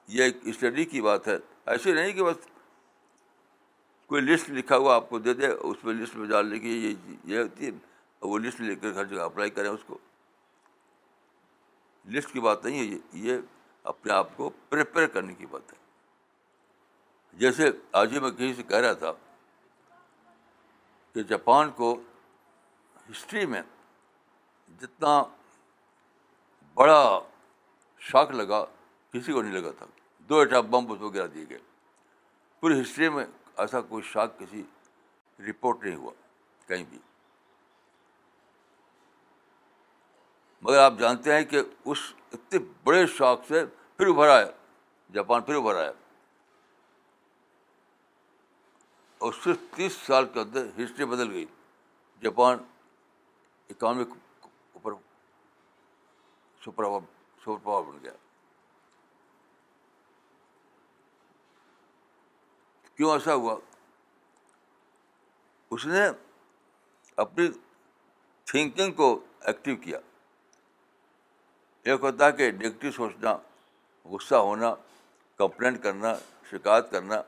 یہ 0.07 0.23
ایک 0.23 0.37
اسٹڈی 0.41 0.85
کی 0.85 1.01
بات 1.01 1.27
ہے۔ 1.27 1.37
ایسے 1.65 1.93
نہیں 1.93 2.11
کہ 2.11 2.23
بس 2.23 2.47
کوئی 4.05 4.21
لسٹ 4.21 4.49
لکھا 4.49 4.77
ہوا 4.77 4.95
آپ 4.95 5.09
کو 5.09 5.19
دے 5.19 5.33
دے، 5.33 5.47
اس 5.47 5.83
میں 5.83 5.93
لسٹ 5.93 6.15
میں 6.15 6.27
ڈالنے 6.27 6.59
کی 6.59 6.87
یہ 6.87 7.13
یہ 7.23 7.39
ہوتی 7.39 7.65
ہے 7.65 7.71
وہ 8.21 8.37
لسٹ 8.39 8.61
لے 8.61 8.75
کر 8.75 8.91
ہر 8.91 9.05
جگہ 9.05 9.21
اپلائی 9.21 9.49
کریں 9.49 9.69
اس 9.69 9.83
کو۔ 9.87 9.97
لسٹ 12.05 12.33
کی 12.33 12.39
بات 12.39 12.65
نہیں 12.65 12.91
ہے، 12.91 12.97
یہ 13.13 13.37
اپنے 13.83 14.13
آپ 14.13 14.27
کو 14.35 14.49
پریپیئر 14.69 15.07
کرنے 15.07 15.33
کی 15.33 15.45
بات 15.45 15.73
ہے۔ 15.73 15.77
جیسے 17.33 17.71
آج 17.91 18.13
ہی 18.13 18.19
میں 18.19 18.31
کہیں 18.31 18.53
سے 18.53 18.63
کہہ 18.63 18.77
رہا 18.77 18.93
تھا 18.93 19.11
کہ 21.13 21.23
جاپان 21.23 21.71
کو 21.71 22.01
ہسٹری 23.11 23.45
میں 23.45 23.61
جتنا 24.81 25.23
بڑا 26.73 27.19
شاک 27.99 28.31
لگا، 28.31 28.65
کسی 29.13 29.33
کو 29.33 29.41
نہیں 29.41 29.61
لگا 29.61 29.71
تھا۔ 29.71 29.85
دو 30.29 30.39
ایٹم 30.39 30.71
بم 30.71 30.91
اس 30.91 30.99
کو 30.99 31.09
گرا 31.09 31.25
دیے 31.33 31.45
گئے۔ 31.49 31.59
پوری 32.59 32.81
ہسٹری 32.81 33.09
میں 33.09 33.25
ایسا 33.57 33.81
کوئی 33.81 34.03
شاک 34.03 34.39
کسی 34.39 34.63
رپورٹ 35.39 35.83
نہیں 35.83 35.95
ہوا، 35.95 36.11
کہیں 36.67 36.83
بھی۔ 36.89 36.99
مگر 40.61 40.77
آپ 40.77 40.93
جانتے 40.99 41.33
ہیں 41.33 41.43
کہ 41.43 41.61
اس 41.85 41.97
اتنے 42.33 42.59
بڑے 42.83 43.07
شوق 43.07 43.39
سے 43.47 43.65
پھر 43.97 44.07
ابھر 44.07 44.27
آیا، 44.27 44.45
جاپان 45.13 45.41
پھر 45.41 45.55
ابھر 45.55 45.75
آیا۔ 45.75 45.91
اور 49.17 49.33
صرف 49.43 49.57
تیس 49.75 49.93
سال 49.93 50.25
کے 50.33 50.39
اندر 50.39 50.65
ہسٹری 50.65 51.05
بدل 51.05 51.31
گئی۔ 51.31 51.45
جاپان 52.21 52.57
اکانومی 53.69 54.03
اوپر 54.73 54.91
سپر 56.65 56.83
سپر 57.41 57.55
پاور 57.63 57.83
بن 57.83 57.99
گیا۔ 58.03 58.13
کیوں 62.95 63.11
ایسا 63.11 63.33
ہوا؟ 63.33 63.57
اس 65.71 65.85
نے 65.85 66.09
اپنی 67.15 67.47
تھنکنگ 68.43 68.91
کو 68.91 69.25
ایکٹیو 69.39 69.75
کیا۔ 69.75 69.99
ایک 71.83 72.01
ہوتا 72.01 72.25
ہے 72.25 72.31
کہ 72.31 72.51
نگیٹو 72.51 72.91
سوچنا، 72.91 73.37
غصہ 74.05 74.35
ہونا، 74.35 74.75
کمپلینٹ 75.37 75.83
کرنا، 75.83 76.15
شکایت 76.49 76.91
کرنا، 76.91 77.21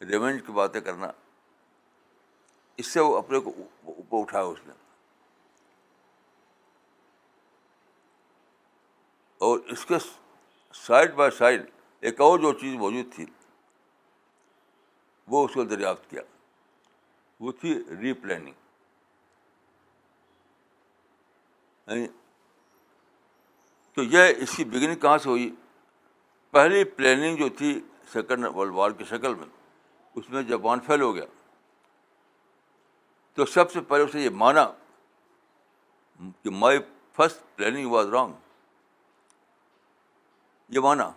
ریونج 0.00 0.42
کی 0.46 0.52
باتیں 0.52 0.80
کرنا، 0.80 1.06
اس 2.76 2.86
سے 2.86 3.00
وہ 3.00 3.18
اپنے 3.18 3.38
کو 3.38 3.50
اوپر 3.84 4.18
اٹھایا 4.20 4.44
اس 4.44 4.58
نے۔ 4.66 4.72
اور 9.38 9.58
اس 9.58 9.86
کے 9.86 9.94
سائڈ 10.74 11.14
بائی 11.14 11.30
سائڈ 11.30 11.70
ایک 12.00 12.20
اور 12.20 12.38
جو 12.38 12.52
چیز 12.52 12.74
موجود 12.74 13.14
تھی، 13.14 13.26
وہ 15.28 15.44
اس 15.44 15.54
کو 15.54 15.64
دریافت 15.64 16.10
کیا۔ 16.10 16.22
وہ 17.40 17.52
تھی 17.52 17.84
ری 18.00 18.12
پلاننگ۔ 18.12 18.54
یعنی 21.86 22.06
تو 23.94 24.02
یہ 24.02 24.34
اس 24.36 24.56
کی 24.56 24.64
بگننگ 24.64 24.94
کہاں 24.94 25.18
سے 25.18 25.28
ہوئی؟ 25.28 25.54
پہلی 26.50 26.84
پلاننگ 26.84 27.36
جو 27.36 27.48
تھی 27.48 27.80
سیکنڈ 28.12 28.44
ورلڈ 28.44 28.72
وار 28.72 28.90
کی 28.90 29.04
شکل 29.04 29.34
میں، 29.34 29.46
اس 30.14 30.30
میں 30.30 30.42
جاپان 30.42 30.80
فیل 30.80 31.00
ہو 31.00 31.14
گیا۔ 31.14 31.24
تو 33.34 33.46
سب 33.46 33.72
سے 33.72 33.80
پہلے 33.80 34.02
اسے 34.02 34.20
یہ 34.20 34.30
مانا 34.30 34.72
کہ 36.42 36.50
my 36.50 36.78
first 37.12 37.56
planning 37.56 37.90
was 37.90 38.06
wrong 38.06 38.32
یہ 40.68 40.80
مانا۔ 40.80 41.10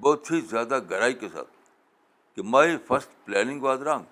بہت 0.00 0.30
ہی 0.30 0.40
زیادہ 0.40 0.78
گہرائی 0.90 1.14
کے 1.14 1.28
ساتھ 1.28 1.50
کہ 2.36 2.42
my 2.42 2.76
first 2.76 3.24
planning 3.24 3.62
was 3.62 3.82
wrong 3.82 4.04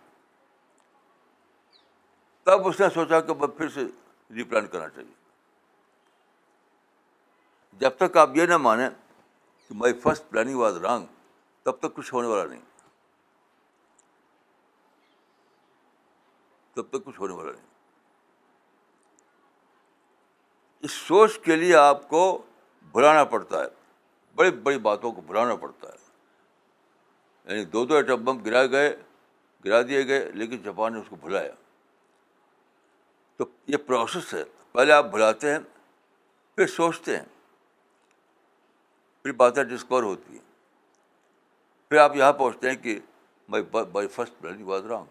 تب 2.42 2.68
اس 2.68 2.80
نے 2.80 2.86
سوچا 2.94 3.20
کہ 3.20 3.34
میں 3.34 3.48
پھر 3.48 3.68
سے 3.68 3.80
ریپلان 4.34 4.66
کرنا 4.66 4.88
چاہیے۔ 4.88 5.21
جب 7.72 7.90
تک 7.98 8.16
آپ 8.16 8.30
یہ 8.34 8.46
نہ 8.46 8.56
مانیں 8.56 8.90
کہ 9.68 9.74
my 9.74 9.94
first 9.94 10.30
planning 10.30 10.54
was 10.54 10.76
wrong, 10.76 11.06
تب 11.62 11.72
تک 11.78 11.94
کچھ 11.94 12.14
ہونے 12.14 12.28
والا 12.28 12.44
نہیں۔ 12.44 12.60
تب 16.72 16.88
تک 16.88 17.04
کچھ 17.04 17.20
ہونے 17.20 17.34
والا 17.34 17.52
نہیں۔ 17.52 17.66
اس 20.80 20.92
سوچ 20.92 21.38
کے 21.38 21.56
لیے 21.56 21.76
آپ 21.76 22.08
کو 22.08 22.42
بلانا 22.92 23.24
پڑتا 23.24 23.60
ہے۔ 23.60 23.68
بڑی 24.34 24.50
بڑی 24.50 24.78
باتوں 24.78 25.12
کو 25.12 25.20
بلانا 25.20 25.56
پڑتا 25.56 25.88
ہے۔ 25.88 26.02
یعنی 27.44 27.64
دو 27.64 27.86
دو 27.86 27.94
ایٹم 27.94 28.24
بم 28.24 28.38
گرا 28.38 28.66
گئے، 28.66 28.96
گرا 29.64 29.82
دیے 29.82 30.06
گئے، 30.06 30.30
لیکن 30.30 30.62
جاپان 30.62 30.92
نے 30.92 31.00
اس 31.00 31.06
کو 31.08 31.16
بھلایا۔ 31.16 31.52
تو 33.36 33.44
یہ 33.66 33.76
پروسیس 33.76 34.34
ہے۔ 34.34 34.44
پہلے 34.72 34.92
آپ 34.92 35.04
بھلاتے 35.04 35.50
ہیں، 35.50 35.58
پھر 36.54 36.66
سوچتے 36.66 37.16
ہیں۔ 37.16 37.24
پھر 39.22 39.32
باتیں 39.32 39.64
ڈسکور 39.64 40.02
ہوتی 40.02 40.32
ہیں۔ 40.32 40.52
پھر 41.88 41.98
آپ 41.98 42.16
یہاں 42.16 42.32
پہنچتے 42.32 42.70
ہیں 42.70 42.76
کہ 42.76 43.00
by 43.92 44.08
first 44.08 44.40
planning 44.40 44.66
was 44.66 44.86
wrong 44.86 45.04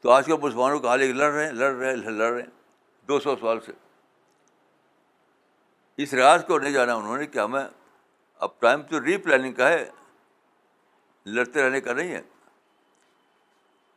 تو 0.00 0.10
آج 0.10 0.26
کل 0.26 0.32
مسلمانوں 0.42 0.80
کا 0.80 0.88
حال 0.88 1.00
ایک 1.00 1.14
لڑ 1.14 1.32
رہے 1.32 1.46
ہیں، 1.46 1.52
لڑ 1.52 1.72
رہے 1.72 1.90
ہیں، 1.90 1.96
لڑ 1.96 2.32
رہے 2.32 2.42
ہیں۔ 2.42 2.50
دو 3.08 3.20
سو 3.20 3.36
سال 3.36 3.60
سے۔ 3.60 3.72
اس 5.96 6.14
ریاض 6.14 6.44
کو 6.46 6.58
نہیں 6.58 6.72
جانا 6.72 6.94
انہوں 6.94 7.18
نے 7.18 7.26
کہ 7.26 7.38
ہمیں 7.38 7.64
اب 8.34 8.50
ٹائم 8.58 8.82
تو 8.82 9.04
ری 9.04 9.16
پلاننگ 9.16 9.52
کا 9.52 9.68
ہے، 9.68 9.90
لڑتے 11.26 11.62
رہنے 11.62 11.80
کا 11.80 11.92
نہیں 11.92 12.14
ہے۔ 12.14 12.22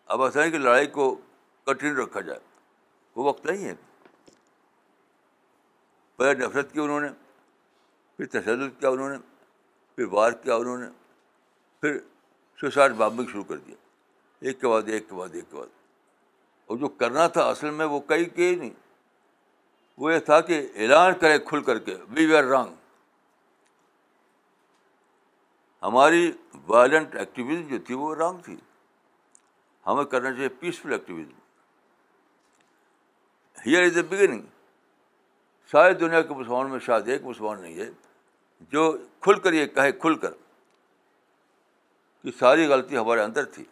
اب 0.06 0.22
ایسا 0.22 0.44
ہے 0.44 0.52
کہ 0.52 0.58
لڑائی 0.58 0.88
کو 0.88 1.16
کنٹینیو 1.66 2.06
رکھا 2.06 2.22
جائے۔ 2.22 2.40
وہ 3.16 3.24
وقت 3.24 3.46
نہیں 3.46 3.66
ہے۔ 3.66 3.76
پہلے 6.18 6.34
نفرت 6.34 6.74
کی 6.74 6.80
انہوں 6.80 7.00
نے، 7.00 7.10
پھر 8.18 8.26
تشدد 8.26 8.80
کیا 8.80 8.90
انہوں 8.90 9.10
نے، 9.10 9.18
پھر 9.96 10.06
وار 10.12 10.32
کیا 10.32 10.56
انہوں 10.56 10.78
نے، 10.78 10.88
پھر 11.82 11.98
سوسائڈ 12.62 12.92
بامبنگ 12.92 13.28
شروع 13.28 13.44
کر 13.44 13.58
دیا۔ 13.58 13.76
ایک 14.40 14.62
کے 14.62 14.68
بعد 14.68 14.82
ایک 14.88 15.10
کے 15.10 15.16
بعد 15.16 15.30
ایک 15.34 15.44
کے 15.52 15.58
بعد۔ 15.58 15.68
اور 16.66 16.78
جو 16.78 16.88
کرنا 16.88 17.28
تھا 17.28 17.50
اصل 17.50 17.70
میں 17.70 17.86
وہ 17.86 18.00
کئی 18.00 18.26
کہ 18.26 18.56
نہیں۔ 18.56 18.70
وہ 19.98 20.14
یہ 20.14 20.20
تھا 20.20 20.42
کہ 20.42 20.68
اعلان 20.76 21.14
کرے 21.22 21.40
کھل 21.40 21.64
کر 21.64 21.80
کے 21.80 21.98
وی 22.10 22.26
ویئر 22.26 22.44
رانگ 22.44 22.76
ہماری 25.84 26.32
وائلنٹ 26.68 27.16
ایکٹیویزم 27.16 27.68
جو 27.68 27.78
تھی 27.86 27.96
وہ 27.96 28.16
رانگ 28.16 28.38
تھی۔ 28.38 28.58
ہمیں 29.88 30.04
کرنا 30.04 30.32
چاہیے 30.32 30.50
peaceful 30.50 30.92
activism 30.92 31.34
here 33.66 33.84
is 33.84 33.98
a 33.98 34.04
beginning 34.04 34.42
ساری 35.72 35.94
دنیا 35.94 36.22
کے 36.22 36.34
مسلمان 36.34 36.70
میں 36.70 36.80
شاید 36.80 37.08
ایک 37.08 37.24
مسلمان 37.24 37.62
نہیں 37.62 37.76
ہے، 37.76 37.90
جو 38.60 38.98
کھل 39.20 39.40
کر 39.40 39.54
یہ 39.54 39.66
کہے، 39.66 39.92
کھل 39.92 40.16
کر 40.16 40.32
کہ 42.24 42.32
ساری 42.40 42.68
غلطی 42.68 42.98
ہمارے 42.98 43.22
اندر 43.22 43.46
تھی۔ 43.46 43.66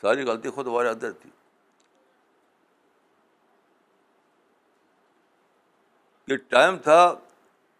ساری 0.00 0.22
غلطی 0.22 0.50
خود 0.50 0.66
ہمارے 0.66 0.88
اندر 0.88 1.12
تھی۔ 1.12 1.30
یہ 6.26 6.36
ٹائم 6.36 6.76
تھا 6.76 7.14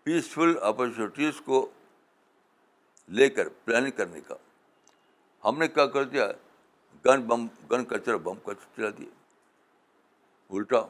پیسفل 0.03 0.55
اپرچونیٹیز 0.63 1.41
کو 1.45 1.71
لے 3.09 3.29
کر، 3.29 3.49
پلاننگ 3.49 3.91
کرنے 3.91 4.21
کا۔ 4.21 4.35
ہم 5.45 5.59
نے 5.59 5.69
کیا 5.69 5.87
کر 5.87 6.05
دیا؟ 6.05 6.33
گن 7.07 7.23
بم، 7.23 7.47
گن 7.71 7.85
کلچر 7.85 8.17
بم 8.17 8.35
کلچر 8.45 8.77
چلا 8.77 8.91
دیا۔ 8.99 9.09
الٹا۔ 10.51 10.81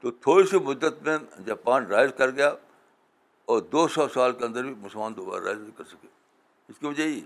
تو 0.00 0.10
تھوڑی 0.10 0.46
سی 0.46 0.58
مدت 0.58 1.02
میں 1.02 1.18
جاپان 1.46 1.86
رائز 1.86 2.10
کر 2.18 2.30
گیا 2.30 2.48
اور 3.44 3.60
دو 3.60 3.88
سو 3.88 4.08
سال 4.08 4.32
کے 4.32 4.44
اندر 4.44 4.62
بھی 4.62 4.74
مسلمان 4.74 5.16
دوبارہ 5.16 5.44
رائز 5.44 5.58
نہیں 5.58 5.78
کر 5.78 5.84
سکے۔ 5.84 6.08
اس 6.68 6.78
کی 6.78 6.86
وجہ 6.86 7.02
یہی 7.02 7.24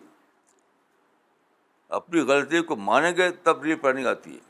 اپنی 1.89 2.21
غلطی 2.21 2.63
کو 2.63 2.77
مانیں 2.77 3.17
گے 3.17 3.31
تب 3.31 3.63
ری 3.63 3.75
پلاننگ 3.75 4.07
آتی 4.07 4.35
ہے۔ 4.35 4.41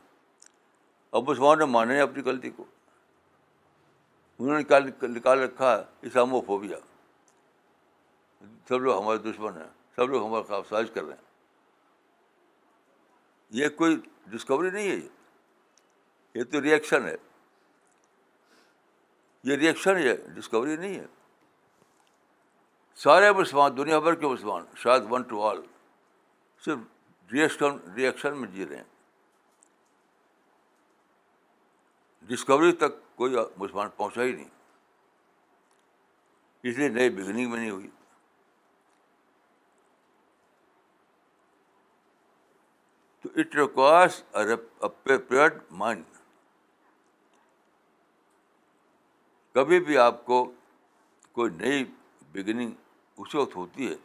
اور 1.09 1.23
مسلمان 1.23 1.59
نے 1.59 1.65
مانے 1.65 1.99
اپنی 1.99 2.23
غلطی 2.23 2.49
کو۔ 2.49 2.65
انہوں 4.39 4.53
نے 4.53 4.59
نکال 4.59 4.89
نکال 5.03 5.39
رکھا 5.39 5.79
ہے 5.79 5.83
اسامو 6.01 6.41
فوبیا 6.41 6.77
سب 8.67 8.79
لوگ 8.79 9.01
ہمارے 9.01 9.17
دشمن 9.17 9.57
ہیں۔ 9.57 9.69
سب 9.95 10.09
لوگ 10.09 10.25
ہمارے 10.25 10.43
خلاف 10.43 10.69
سازش 10.69 10.91
کر 10.93 11.03
رہے 11.03 11.13
ہیں۔ 11.13 11.21
یہ 13.49 13.69
کوئی 13.69 14.01
ڈسکوری 14.27 14.69
نہیں 14.69 14.89
ہے۔ 14.89 15.07
یہ 16.35 16.43
تو 16.43 16.61
ریئیکشن 16.61 17.05
ہے۔ 17.05 17.15
یہ 19.45 19.55
ریئیکشن 19.55 19.97
ہے 19.97 20.15
ڈسکوری 20.35 20.75
نہیں 20.75 20.99
ہے. 20.99 21.05
سارے 22.99 23.31
مسلمان، 23.31 23.75
دنیا 23.77 23.99
بھر 23.99 24.15
کے 24.15 24.27
مسلمان، 24.27 24.65
شاید 24.83 25.03
ون 25.09 25.23
ٹو 25.29 25.41
آل 25.47 25.61
صرف 26.63 27.31
ریئیکشن 27.31 27.77
ریئیکشن 27.95 28.37
میں 28.37 28.49
جی 28.51 28.65
رہے 28.65 28.75
ہیں. 28.75 28.83
ڈسکوری 32.29 32.71
تک 32.71 32.93
کوئی 33.15 33.35
مسلمان 33.57 33.89
پہنچا 33.95 34.23
ہی 34.23 34.31
نہیں. 34.31 34.49
اس 36.63 36.77
لیے 36.77 36.87
نئے 36.89 37.09
بگننگ 37.09 37.49
میں 37.49 37.59
نہیں 37.59 37.69
ہوئی. 37.69 37.89
تو 43.21 43.29
اٹ 43.35 43.55
ریکوائرس 43.55 44.21
پریپیئرڈ 45.03 45.61
مائنڈ 45.71 46.03
کبھی 49.55 49.79
بھی 49.79 49.97
آپ 49.97 50.25
کو 50.25 50.51
کوئی 51.31 51.51
نئی 51.51 51.83
بگننگ 52.31 52.71
اسی 53.17 53.37
وقت 53.37 53.55
ہوتی 53.55 53.87
ہے 53.89 53.95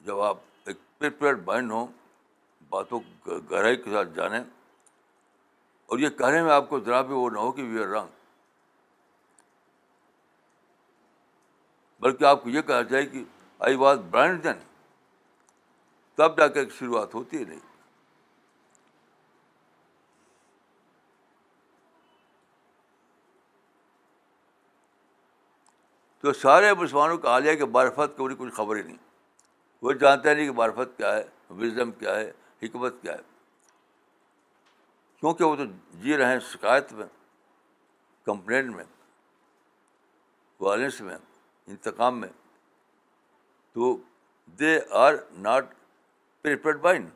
جب 0.00 0.20
آپ 0.20 0.36
ایک 0.64 0.76
پریپیئرڈ 0.98 1.46
مائنڈ 1.46 1.72
ہوں، 1.72 1.86
باتوں 2.68 3.00
گہرائی 3.26 3.76
کے 3.76 3.90
ساتھ 3.90 4.08
جانیں 4.14 4.40
اور 5.86 5.98
یہ 5.98 6.08
کہنے 6.08 6.42
میں 6.42 6.52
آپ 6.52 6.68
کو 6.68 6.80
ذرا 6.80 7.00
بھی 7.02 7.14
وہ 7.14 7.30
نہ 7.30 7.38
ہو 7.38 7.52
کہ 7.52 7.62
وی 7.62 7.82
آر 7.82 7.86
رانگ 7.86 8.08
بلکہ 12.00 12.24
آپ 12.24 12.42
کو 12.42 12.50
یہ 12.50 12.62
کہنا 12.62 12.84
چاہیے 12.84 13.06
کہ 13.06 13.24
آئی 13.58 13.76
واز 13.76 13.98
برانڈ 14.10 14.44
دین 14.44 14.58
تب 16.14 16.36
جا 16.36 16.46
کے 16.48 16.60
شروعات 16.78 17.14
ہوتی 17.14 17.38
ہے 17.38 17.44
نہیں۔ 17.44 17.75
تو 26.26 26.32
سارے 26.32 26.74
مسلمانوں 26.74 27.18
کا 27.18 27.30
حالیہ 27.30 27.54
کہ 27.54 27.64
معرفت 27.64 28.16
کی 28.16 28.22
انہیں 28.24 28.38
کچھ 28.38 28.54
خبر 28.54 28.76
ہی 28.76 28.82
نہیں۔ 28.82 28.96
وہ 29.82 29.92
جانتے 29.92 30.34
نہیں 30.34 30.46
کہ 30.46 30.52
معرفت 30.52 30.96
کیا 30.96 31.16
ہے، 31.16 31.24
وزم 31.50 31.92
کیا 31.92 32.14
ہے، 32.16 32.32
حکمت 32.62 32.94
کیا 33.02 33.12
ہے۔ 33.12 33.18
کیونکہ 35.20 35.44
وہ 35.44 35.56
تو 35.56 35.62
جی 35.94 36.16
رہے 36.16 36.32
ہیں 36.32 36.38
شکایت 36.38 36.92
میں 36.92 37.06
کمپلین 38.24 38.76
میں، 38.76 38.84
وائلنس 40.60 41.00
میں، 41.00 41.18
انتقام 41.66 42.20
میں۔ 42.20 42.28
تو 43.72 43.96
they 44.46 44.78
are 44.90 45.14
not 45.32 45.74
prepared 46.42 46.84
mind. 46.84 47.10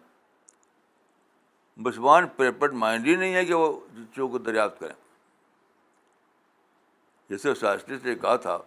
مسلمان 1.76 2.28
پریپرڈ 2.28 2.72
مائنڈ 2.72 3.06
ہی 3.06 3.16
نہیں 3.16 3.34
ہے 3.34 3.44
کہ 3.44 3.54
وہ 3.54 3.80
چیزوں 3.94 4.28
کو 4.28 4.38
دریافت 4.38 4.80
کریں۔ 4.80 4.94
جیسے 7.28 7.54
شاستری 7.54 7.98
نے 8.04 8.14
کہا 8.14 8.36
تھا 8.36 8.58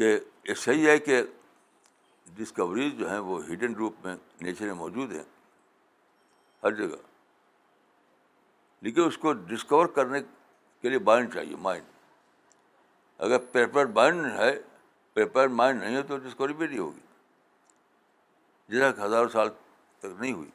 کہ 0.00 0.20
یہ 0.44 0.54
صحیح 0.54 0.88
ہے 0.88 0.98
کہ 0.98 1.22
ڈسکوریز 2.26 2.92
جو 2.92 3.10
ہیں 3.10 3.18
وہ 3.18 3.44
ہڈن 3.44 3.74
روپ 3.74 3.94
میں 4.04 4.16
نیچر 4.40 4.64
میں 4.64 4.74
موجود 4.74 5.12
ہیں، 5.12 5.22
ہر 6.62 6.70
جگہ۔ 6.72 6.96
لیکن 8.80 9.02
اس 9.04 9.18
کو 9.18 9.32
ڈسکور 9.32 9.86
کرنے 9.86 10.20
کے 10.82 10.88
لیے 10.88 10.98
مائنڈ 10.98 11.34
چاہیے 11.34 11.56
مائنڈ 11.56 11.84
اگر 13.18 13.38
پیپر 13.38 13.86
مائنڈ 13.86 14.26
ہے 14.26 14.62
پیپر 15.12 15.48
مائنڈ 15.48 15.82
نہیں 15.82 15.96
ہے 15.96 16.02
تو 16.02 16.16
ڈسکوری 16.16 16.52
بھی 16.52 16.66
نہیں 16.66 16.78
ہوگی۔ 16.78 17.00
جیسا 18.68 19.04
ہزاروں 19.04 19.28
سال 19.28 19.48
تک 19.98 20.06
نہیں 20.18 20.32
ہوئی۔ 20.32 20.50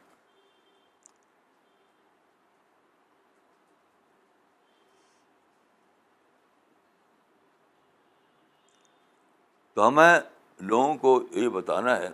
تو 9.76 9.88
ہمیں 9.88 10.20
لوگوں 10.60 10.96
کو 10.96 11.24
یہ 11.32 11.50
بتانا 11.50 11.98
ہے 11.98 12.10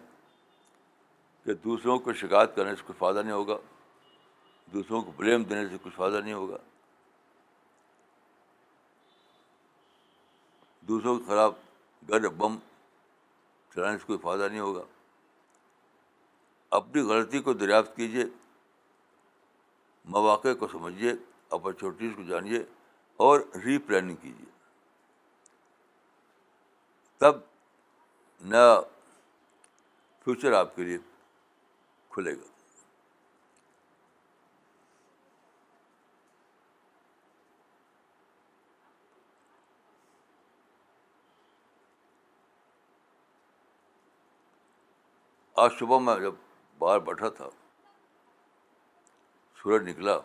کہ 1.44 1.54
دوسروں 1.54 2.00
کو 2.00 2.14
شکایت 2.14 2.56
کرنے 2.56 2.76
سے 2.76 2.84
کچھ 2.86 2.98
فائدہ 2.98 3.20
نہیں 3.20 3.32
ہوگا، 3.32 3.58
دوسروں 4.74 5.02
کو 5.02 5.12
بلیم 5.12 5.44
دینے 5.44 5.70
سے 5.70 5.78
کچھ 5.82 5.94
فائدہ 5.96 6.18
نہیں 6.18 6.34
ہوگا۔ 6.34 6.58
دوسروں 10.82 11.20
کے 11.20 11.26
خلاف 11.28 11.54
گڑ 12.10 12.28
بم 12.28 12.58
چلانے 13.76 13.98
سے 13.98 14.04
کوئی 14.06 14.20
فائدہ 14.20 14.44
نہیں 14.44 14.60
ہوگا۔ 14.60 14.84
اپنی 16.70 17.02
غلطی 17.02 17.42
کو 17.42 17.54
دریافت 17.54 17.96
کیجیے 17.96 18.26
مواقع 20.06 20.54
کو 20.60 20.68
سمجھیے 20.68 21.14
اپرچونیٹیز 21.50 22.12
کو 22.16 22.24
جانیے 22.24 22.64
اور 23.18 23.40
ری 23.66 23.78
پلاننگ 23.78 24.16
کیجیے 24.16 24.50
تب 27.18 27.51
نیا 28.42 28.80
فیوچر 30.24 30.54
آپ 30.54 30.76
کے 30.76 30.84
لیے 30.84 30.98
کھلے 32.10 32.34
گا۔ 32.34 32.46
آج 45.54 45.72
صبح 45.80 46.00
میں 46.00 46.16
جب 46.20 46.34
باہر 46.78 47.00
بیٹھا 47.00 47.30
تھا، 47.30 47.50
سورج 49.58 49.90
نکلا 49.90 50.18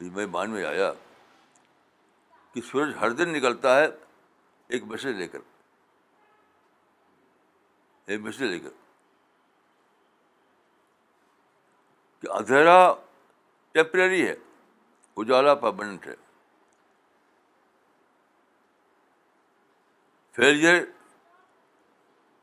میں 0.00 0.26
مان 0.26 0.50
میں 0.50 0.64
آیا 0.64 0.92
کہ 2.52 2.60
سورج 2.60 2.94
ہر 3.00 3.10
دن 3.10 3.32
نکلتا 3.32 3.76
ہے 3.78 3.86
ایک 4.68 4.84
میسج 4.84 5.06
لے 5.06 5.28
کر۔ 5.28 5.38
ایک 8.06 8.20
لے 8.42 8.58
کر۔ 8.58 8.68
کہ 12.20 12.30
اندھیرا 12.30 12.94
ٹیمپریری 13.72 14.28
ہے، 14.28 14.34
اجالا 15.16 15.54
پرماننٹ 15.54 16.06
ہے۔ 16.06 16.14
فیلئر 20.32 20.84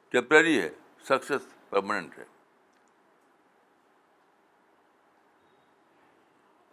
ٹیمپرری 0.10 0.62
ہے 0.62 0.69
سکسیس 1.04 1.69
پرماننٹ 1.69 2.17
ہے۔ 2.17 2.26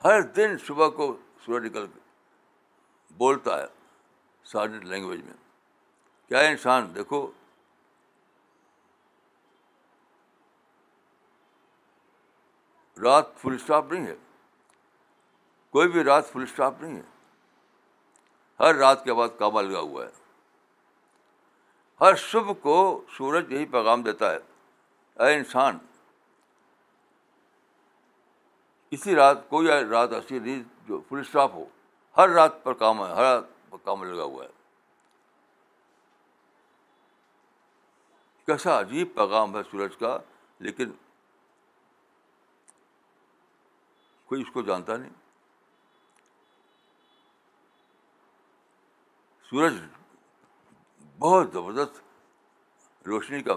ہر 0.04 0.22
دن 0.22 0.58
صبح 0.58 0.88
کو 0.88 1.18
سورج 1.44 1.64
نکل 1.64 1.86
کے 1.86 2.00
بولتا 3.10 3.58
ہے 3.58 3.66
سارٹ 4.44 4.70
لینگویج 4.70 5.22
میں۔ 5.22 5.34
کیا 6.28 6.40
انسان، 6.40 6.94
دیکھو 6.94 7.32
رات 13.02 13.36
فل 13.36 13.54
اسٹاپ 13.54 13.92
نہیں 13.92 14.06
ہے۔ 14.06 14.16
کوئی 15.70 15.88
بھی 15.88 16.04
رات 16.04 16.26
فل 16.26 16.42
اسٹاپ 16.42 16.74
نہیں 16.80 16.96
ہے۔ 16.96 17.02
ہر 18.60 18.74
رات 18.74 19.04
کے 19.04 19.14
بعد 19.14 19.28
کعبہ 19.38 19.62
لگا 19.62 19.80
ہوا 19.80 20.04
ہے۔ 20.04 20.10
ہر 22.00 22.16
صبح 22.16 22.52
کو 22.52 23.04
سورج 23.16 23.52
یہی 23.52 23.66
پیغام 23.66 24.02
دیتا 24.02 24.32
ہے، 24.32 24.36
اے 25.24 25.34
انسان، 25.36 25.78
اسی 28.90 29.14
رات 29.14 29.48
کوئی 29.48 29.68
رات 29.90 30.12
ایسی 30.12 30.38
نہیں 30.38 30.62
جو 30.88 31.00
فل 31.08 31.20
اسٹاپ 31.20 31.50
ہو۔ 31.54 31.64
ہر 32.16 32.28
رات 32.28 32.64
پر 32.64 32.72
کام 32.72 32.98
ہے، 32.98 33.12
ہر 33.12 33.22
رات 33.22 33.70
پر 33.70 33.78
کام 33.84 34.04
لگا 34.04 34.22
ہوا 34.22 34.44
ہے۔ 34.44 34.50
کیسا 38.46 38.80
عجیب 38.80 39.08
پیغام 39.14 39.56
ہے 39.56 39.62
سورج 39.70 39.96
کا، 39.96 40.18
لیکن 40.58 40.90
کوئی 44.30 44.42
اس 44.42 44.48
کو 44.52 44.62
جانتا 44.62 44.96
نہیں۔ 44.96 45.10
سورج 49.50 49.72
بہت 51.18 51.52
زبردست 51.52 52.00
روشنی 53.06 53.42
کا 53.42 53.54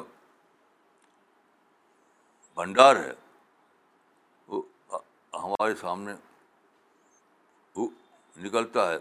بھنڈار 2.56 2.96
ہے۔ 2.96 3.12
وہ 4.48 4.62
ہمارے 5.34 5.76
سامنے 5.76 6.14
وہ 7.76 7.90
نکلتا 8.38 8.92
ہے 8.92 8.96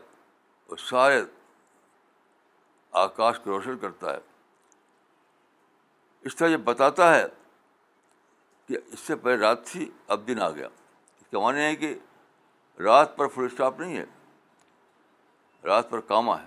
اور 0.66 0.77
سارے 0.77 1.25
آکاش 2.91 3.39
کو 3.45 3.51
روشن 3.51 3.79
کرتا 3.79 4.12
ہے۔ 4.12 4.18
اس 6.20 6.37
طرح 6.37 6.49
یہ 6.49 6.57
بتاتا 6.57 7.14
ہے 7.14 7.27
کہ 8.66 8.79
اس 8.93 9.01
سے 9.01 9.16
پہلے 9.16 9.37
رات 9.37 9.66
تھی، 9.66 9.91
اب 10.07 10.27
دن 10.27 10.43
آ 10.43 10.51
گیا۔ 10.51 10.68
کے 11.33 11.39
معنی 11.39 11.61
ہے 11.61 11.76
کہ 11.76 11.99
رات 12.78 13.16
پر 13.16 13.28
فل 13.28 13.45
اسٹاپ 13.45 13.80
نہیں 13.80 13.97
ہے، 13.97 14.05
رات 15.64 15.91
پر 15.91 16.01
کاما 16.01 16.43
ہے۔ 16.43 16.47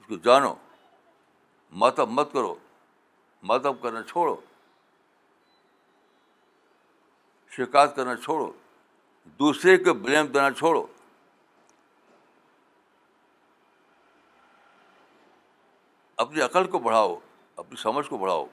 اس 0.00 0.06
کو 0.06 0.16
جانو 0.16 0.54
ماتب 1.72 2.08
مت 2.08 2.32
کرو 2.32 2.54
ماتب 3.42 3.82
کرنا 3.82 4.02
چھوڑو۔ 4.02 4.36
شکایت 7.50 7.96
کرنا 7.96 8.16
چھوڑو، 8.16 8.52
دوسرے 9.26 9.76
کو 9.76 9.94
بلیم 9.94 10.26
دینا 10.26 10.50
چھوڑو۔ 10.50 10.86
اپنی 16.16 16.40
عقل 16.40 16.70
کو 16.70 16.78
بڑھاؤ، 16.78 17.18
اپنی 17.56 17.76
سمجھ 17.76 18.08
کو 18.08 18.18
بڑھاؤ۔ 18.18 18.46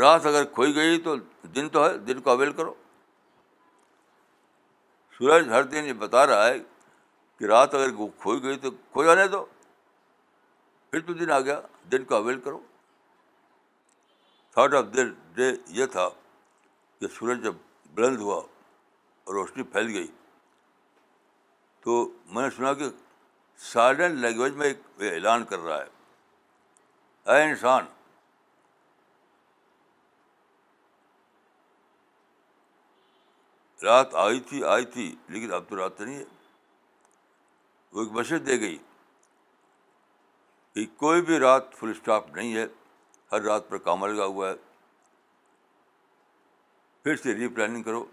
رات 0.00 0.26
اگر 0.26 0.44
کھوئی 0.44 0.74
گئی 0.74 0.98
تو 0.98 1.16
دن 1.42 1.68
تو 1.68 1.86
ہے، 1.86 1.98
دن 1.98 2.20
کو 2.20 2.30
اویل 2.30 2.52
کرو۔ 2.52 2.74
سورج 5.18 5.48
ہر 5.48 5.62
دن 5.62 5.84
یہ 5.84 5.92
بتا 5.92 6.26
رہا 6.26 6.46
ہے 6.46 6.58
کہ 7.38 7.44
رات 7.44 7.74
اگر 7.74 7.90
کھوئی 7.90 8.42
گئی 8.42 8.56
تو 8.56 8.70
کھو 8.70 9.04
جانے 9.04 9.28
دو۔ 9.28 9.46
پھر 10.90 11.00
تو 11.00 11.12
دن 11.12 11.30
آ 11.30 11.40
گیا، 11.40 11.60
دن 11.92 12.04
کو 12.04 12.14
اویل 12.14 12.40
کرو۔ 12.40 12.60
تھاٹ 14.50 14.74
آف 14.74 14.84
دیر 14.94 15.06
ڈے 15.34 15.52
یہ 15.66 15.86
تھا 15.86 16.08
کہ 17.00 17.06
سورج 17.08 17.44
جب 17.44 17.54
بلند 17.94 18.16
ہوا 18.16 18.36
اور 19.24 19.34
روشنی 19.34 19.62
پھیل 19.62 19.86
گئی 19.86 20.06
تو 21.80 22.12
میں 22.26 22.42
نے 22.42 22.50
سنا 22.50 22.74
کہ 22.74 22.84
سائلنٹ 23.56 24.18
لینگویج 24.18 24.54
میں 24.54 24.66
ایک 24.66 24.80
اعلان 24.98 25.44
کر 25.44 25.58
رہا 25.58 25.82
ہے۔ 25.82 25.88
اے 27.32 27.42
انسان 27.42 27.84
رات 33.84 34.14
آئی 34.14 34.40
تھی 34.40 34.64
آئی 34.64 34.84
تھی، 34.84 35.16
لیکن 35.28 35.52
اب 35.52 35.64
تو 35.68 35.76
رات 35.76 36.00
نہیں 36.00 36.18
ہے 36.18 36.24
وہ 37.92 38.02
ایک 38.02 38.12
مسجد 38.12 38.46
دے 38.46 38.60
گئی 38.60 38.78
کہ 40.72 40.86
کوئی 40.96 41.22
بھی 41.22 41.38
رات 41.38 41.74
فل 41.74 41.90
اسٹاپ 41.90 42.36
نہیں 42.36 42.54
ہے، 42.54 42.66
ہر 43.32 43.40
رات 43.40 43.68
پر 43.68 43.78
کام 43.78 44.06
لگا 44.06 44.24
ہوا 44.24 44.48
ہے۔ 44.48 44.54
پھر 47.02 47.16
سے 47.16 47.34
ری 47.34 47.48
پلاننگ 47.48 47.82
کرو۔ 47.82 48.04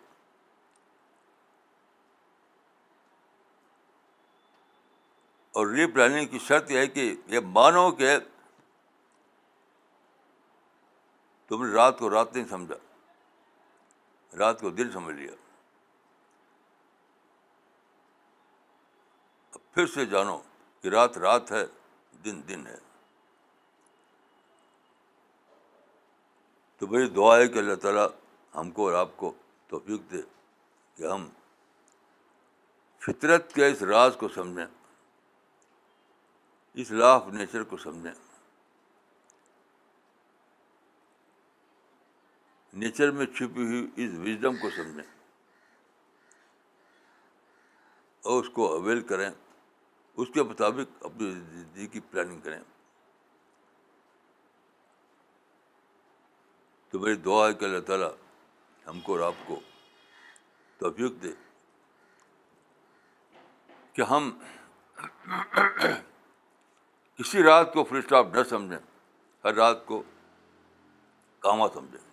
اور 5.51 5.67
ری 5.67 5.91
پلاننگ 5.91 6.28
کی 6.28 6.39
شرط 6.39 6.72
یہ 6.72 6.78
ہے 6.78 6.88
کہ 6.88 7.15
یہ 7.28 7.39
مانو 7.39 7.91
کہ 7.91 8.17
تم 11.47 11.65
نے 11.65 11.74
رات 11.74 11.99
کو 11.99 12.09
رات 12.09 12.36
نہیں 12.36 12.45
سمجھا، 12.45 12.76
رات 14.38 14.61
کو 14.61 14.69
دن 14.69 14.91
سمجھ 14.91 15.15
لیا۔ 15.15 15.32
پھر 19.74 19.88
سے 19.88 20.05
جانو 20.05 20.41
کہ 20.82 20.88
رات 20.88 21.17
رات 21.17 21.51
ہے، 21.51 21.65
دن 22.26 22.41
دن 22.47 22.67
ہے۔ 22.67 22.78
تو 26.78 26.88
میری 26.88 27.09
دعا 27.09 27.38
ہے 27.38 27.47
کہ 27.47 27.59
اللہ 27.59 27.76
تعالیٰ 27.76 28.07
ہم 28.55 28.72
کو 28.72 28.89
اور 28.89 28.97
آپ 28.97 29.09
کو 29.15 29.34
توفیق 29.67 30.11
دے 30.11 30.22
کہ 30.95 31.03
ہم 31.03 31.30
فطرت 32.99 33.53
کے 33.53 33.67
اس 33.67 33.82
راز 33.82 34.15
کو 34.19 34.28
سمجھیں، 34.28 34.65
اس 36.74 36.91
لا 36.91 37.13
آف 37.13 37.24
نیچر 37.28 37.63
کو 37.63 37.78
سمجھیں۔ 37.78 38.13
نیچر 42.74 43.11
میں 43.11 43.26
چھپی 43.26 43.63
ہوئی 43.63 43.89
اس 43.95 44.09
وزڈم 44.19 44.55
کو 44.55 44.69
سمجھیں 44.69 45.11
اور 48.22 48.43
اس 48.43 48.49
کو 48.53 48.74
اویل 48.74 49.01
کریں۔ 49.01 49.30
اس 50.16 50.28
کے 50.34 50.43
مطابق 50.43 51.05
اپنی 51.05 51.32
زندگی 51.32 51.88
کی 51.88 51.99
پلاننگ 51.99 52.39
کریں۔ 52.39 52.59
تو 56.89 56.99
میری 56.99 57.16
دعا 57.16 57.47
ہے 57.47 57.53
کہ 57.53 57.66
اللہ 57.66 57.80
تعالیٰ 57.80 58.12
ہم 58.88 58.99
کو 58.99 59.12
اور 59.12 59.28
آپ 59.28 59.47
کو 59.47 59.59
توفیق 60.78 61.24
دے 61.24 61.34
کہ 63.93 64.01
ہم 64.01 64.39
کسی 67.16 67.43
رات 67.43 67.74
کو 67.74 67.84
فل 67.84 67.97
اسٹاپ 67.97 68.26
نہ 68.36 68.43
سمجھیں، 68.43 68.80
ہر 69.43 69.53
رات 69.53 69.86
کو 69.86 70.03
کاما 71.39 71.68
سمجھیں۔ 71.74 72.09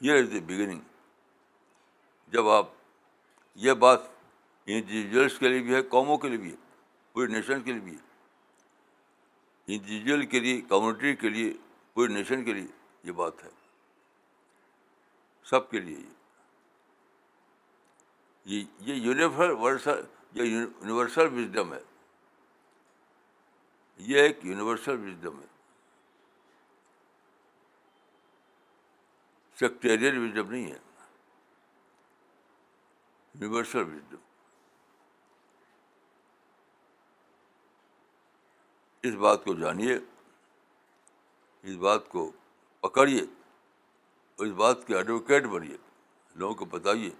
یہ 0.00 0.12
از 0.12 0.32
دی 0.32 0.40
بگننگ 0.40 0.80
جب 2.28 2.48
آپ 2.48 2.75
یہ 3.56 3.72
بات 3.72 4.00
انڈیویجولس 4.66 5.38
کے 5.38 5.48
لیے 5.48 5.60
بھی 5.60 5.74
ہے، 5.74 5.82
قوموں 5.82 6.18
کے 6.18 6.28
لیے 6.28 6.38
بھی 6.38 6.50
ہے، 6.50 6.56
پورے 7.12 7.26
نیشن 7.26 7.62
کے 7.62 7.72
لیے 7.72 7.80
بھی 7.80 7.96
ہے۔ 7.96 8.06
انڈیویجول 9.66 10.26
کے 10.26 10.40
لیے، 10.40 10.60
کمیونٹی 10.60 11.16
کے 11.16 11.28
لیے، 11.28 11.54
پورے 11.94 12.12
نیشن 12.12 12.44
کے 12.44 12.52
لیے 12.52 12.66
یہ 13.02 13.12
بات 13.12 13.44
ہے۔ 13.44 13.48
سب 15.44 15.70
کے 15.70 15.80
لیے 15.80 15.96
یہ۔ 18.44 18.64
یہ 18.80 18.94
یونیورسل 18.94 20.04
یہ 20.32 20.42
یونیورسل 20.42 21.38
وزڈم 21.38 21.74
ہے۔ 21.74 21.82
یہ 23.96 24.20
ایک 24.20 24.38
یونیورسل 24.42 24.92
وزڈم 24.92 25.40
ہے۔ 25.40 25.46
سیکٹیرین 29.58 30.24
وزڈم 30.24 30.50
نہیں 30.50 30.72
ہے۔ 30.72 30.85
یونیورسل 33.40 33.78
وزڈم 33.78 34.16
اس 39.02 39.14
بات 39.14 39.44
کو 39.44 39.54
جانیے، 39.54 39.98
اس 41.62 41.76
بات 41.76 42.08
کو 42.08 42.32
پکڑیے 42.80 43.20
اور 44.38 44.46
اس 44.46 44.52
بات 44.52 44.86
کے 44.86 44.96
ایڈوکیٹ 44.96 45.44
بنیے، 45.44 45.76
لوگوں 46.34 46.54
کو 46.54 46.64
بتائیے 46.64 47.10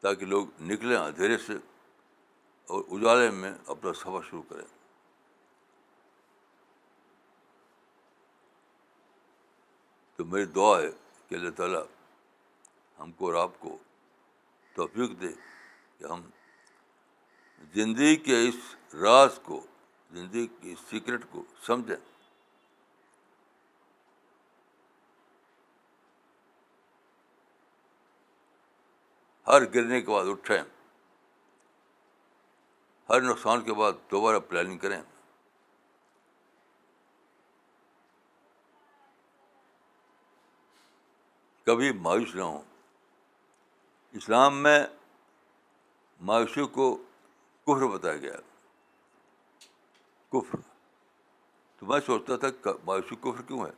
تاکہ 0.00 0.26
لوگ 0.26 0.46
نکلیں 0.60 0.96
اندھیرے 0.96 1.38
سے 1.38 1.52
اور 2.66 2.82
اجالے 2.90 3.30
میں 3.30 3.52
اپنا 3.66 3.92
سفر 3.92 4.22
شروع 4.30 4.42
کریں۔ 4.48 4.66
تو 10.16 10.24
میری 10.24 10.44
دعا 10.44 10.80
ہے 10.80 10.90
کہ 11.28 11.34
اللہ 11.34 11.50
تعالیٰ 11.50 11.84
ہم 12.98 13.12
کو 13.12 13.26
اور 13.26 13.34
آپ 13.34 13.50
کو 13.58 13.78
توفیق 14.74 15.20
دے 15.20 15.28
کہ 15.98 16.04
ہم 16.04 16.30
زندگی 17.74 18.16
کے 18.16 18.48
اس 18.48 18.74
راز 18.94 19.40
کو، 19.42 19.66
زندگی 20.10 20.46
کی 20.46 20.74
سیکرٹ 20.90 21.24
کو 21.30 21.44
سمجھیں۔ 21.66 21.96
ہر 29.46 29.74
گرنے 29.74 30.00
کے 30.00 30.10
بعد 30.10 30.24
اٹھیں۔ 30.28 30.62
ہر 33.08 33.20
نقصان 33.20 33.64
کے 33.64 33.72
بعد 33.72 33.92
دوبارہ 34.10 34.38
پلاننگ 34.38 34.78
کریں۔ 34.78 35.02
کبھی 41.66 41.92
مایوس 41.92 42.34
نہ 42.34 42.42
ہوں۔ 42.42 42.71
اسلام 44.12 44.62
میں 44.62 44.86
مایوسی 46.20 46.66
کو 46.66 46.96
کفر 47.62 47.86
بتایا 47.86 48.16
گیا 48.16 48.32
کفر۔ 50.32 50.58
تو 51.76 51.86
میں 51.86 52.00
سوچتا 52.00 52.36
تھا 52.36 52.70
مایوسی 52.84 53.16
کفر 53.16 53.42
کیوں 53.42 53.66
ہے؟ 53.66 53.70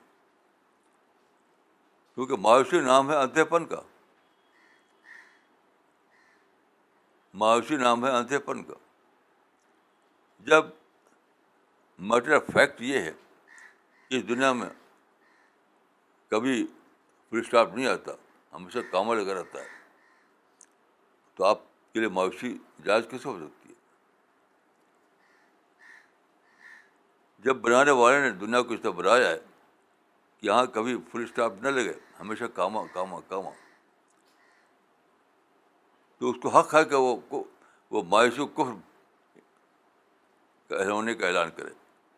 کیونکہ 2.14 2.36
مایوسی 2.36 2.80
نام 2.80 3.10
ہے 3.10 3.16
اندھے 3.16 3.44
پن 3.44 3.66
کا۔ 3.66 3.80
مایوسی 7.34 7.76
نام 7.76 8.06
ہے 8.06 8.10
اندھے 8.10 8.38
پن 8.38 8.64
کا۔ 8.64 8.74
جب 10.40 10.64
میٹر 11.98 12.36
آف 12.36 12.42
فیکٹ 12.52 12.80
یہ 12.80 12.98
ہے 12.98 13.12
کہ 14.08 14.14
اس 14.14 14.28
دنیا 14.28 14.52
میں 14.52 14.70
کبھی 16.28 16.66
فل 17.30 17.38
اسٹاپ 17.38 17.74
نہیں 17.74 17.86
آتا، 17.86 18.12
ہمیشہ 18.52 18.78
کامل 18.90 19.16
لگا 19.16 19.34
رہتا 19.34 19.60
ہے۔ 19.60 19.73
تو 21.34 21.44
آپ 21.44 21.58
کے 21.92 22.00
لیے 22.00 22.08
مایوسی 22.08 22.58
جائز 22.84 23.04
کیسے 23.10 23.28
ہو 23.28 23.38
سکتی 23.38 23.68
ہے؟ 23.68 23.74
جب 27.38 27.56
بنانے 27.56 27.90
والے 27.90 28.20
نے 28.20 28.30
دنیا 28.30 28.62
کو 28.62 28.74
اس 28.74 28.80
طرح 28.82 28.90
بنایا 28.90 29.30
ہے 29.30 29.38
کہ 30.40 30.46
یہاں 30.46 30.66
کبھی 30.66 30.96
فل 31.12 31.22
اسٹاپ 31.22 31.52
نہ 31.62 31.68
لگے، 31.68 31.92
ہمیشہ 32.20 32.44
کاما 32.44 32.80
کاما 32.92 33.20
کاما۔ 33.28 33.50
تو 36.18 36.30
اس 36.30 36.36
کو 36.42 36.48
حق 36.48 36.74
ہے 36.74 36.84
کہ 36.84 36.94
وہ 36.94 37.16
وہ 37.90 38.02
مایوسی 38.02 38.46
کفر 38.54 38.72
ہونے 40.90 41.14
کا 41.14 41.26
اعلان 41.26 41.50
کرے۔ 41.50 41.70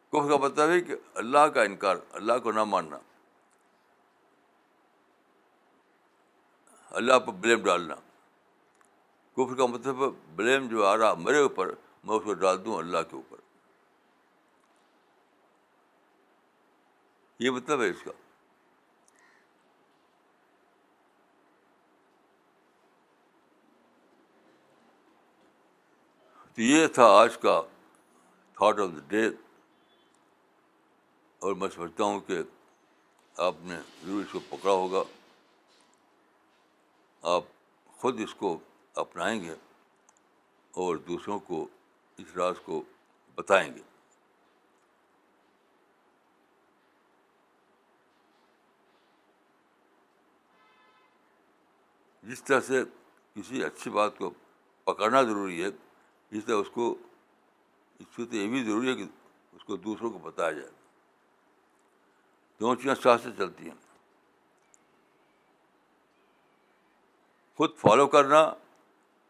کفر 0.09 0.29
کا 0.29 0.37
مطلب 0.37 0.71
ہے 0.71 0.81
کہ 0.81 0.97
اللہ 1.15 1.39
کا 1.39 1.63
انکار، 1.63 1.97
اللہ 2.13 2.33
کو 2.43 2.53
نہ 2.53 2.65
ماننا۔ 2.65 2.99
اللہ 6.91 7.19
پر 7.19 7.33
بلیم 7.33 7.65
ڈالنا۔ 7.65 7.95
کفر 9.37 9.55
کا 9.55 9.67
مطلب 9.67 9.97
بلیم 10.37 10.69
جو 10.69 10.87
آ 10.87 10.97
رہا 10.97 11.15
میرے 11.15 11.39
اوپر، 11.39 11.67
میں 12.05 12.17
اس 12.17 12.23
کو 12.25 12.35
ڈال 12.35 12.65
دوں 12.65 12.77
اللہ 12.77 12.99
کے 12.99 13.17
اوپر۔ 13.17 13.37
یہ 17.39 17.51
مطلب 17.51 17.83
ہے 17.83 17.91
اس 17.91 18.03
کا۔ 18.03 18.11
تو 26.55 26.63
یہ 26.63 26.87
تھا 26.87 27.05
آج 27.05 27.39
کا 27.39 27.63
تھاٹ 28.53 28.79
آف 28.79 28.89
دا 28.97 29.01
ڈے 29.09 29.27
اور 31.39 31.55
میں 31.55 31.69
سمجھتا 31.69 32.05
ہوں 32.05 32.21
کہ 32.21 32.39
آپ 33.37 33.55
نے 33.61 33.77
ضرور 34.05 34.25
اس 34.25 34.33
کو 34.33 34.57
پکڑا 34.57 34.73
ہوگا۔ 34.73 35.03
آپ 37.23 37.45
خود 37.87 38.21
اس 38.21 38.35
کو 38.35 38.59
اپنائیں 38.97 39.43
گے 39.43 39.55
اور 40.71 40.97
دوسروں 40.97 41.39
کو 41.39 41.69
اس 42.17 42.37
راز 42.37 42.55
کو 42.65 42.83
بتائیں 43.35 43.75
گے۔ 43.75 43.83
جس 52.23 52.43
طرح 52.43 52.61
سے 52.61 52.85
کسی 53.35 53.65
اچھی 53.65 53.91
بات 53.91 54.19
کو 54.19 54.31
پکڑنا 54.85 55.23
ضروری 55.23 55.63
ہے 55.63 55.69
اس 56.31 56.45
طرح 56.45 56.55
اس 56.55 56.71
کو 56.71 56.97
اس 57.99 58.07
سے 58.17 58.25
تو 58.25 58.37
یہ 58.37 58.49
بھی 58.49 58.65
ضروری 58.65 58.89
ہے 58.91 58.95
کہ 58.95 59.05
اس 59.53 59.65
کو 59.65 59.77
دوسروں 59.77 60.11
کو 60.11 60.19
بتایا 60.19 60.53
جائے۔ 60.53 60.71
دونوں 62.61 62.77
چیزیں 62.77 62.95
ساتھ 62.95 63.23
سے 63.23 63.29
چلتی 63.39 63.69
ہیں۔ 63.69 63.77
خود 67.57 67.77
فالو 67.77 68.07
کرنا 68.07 68.55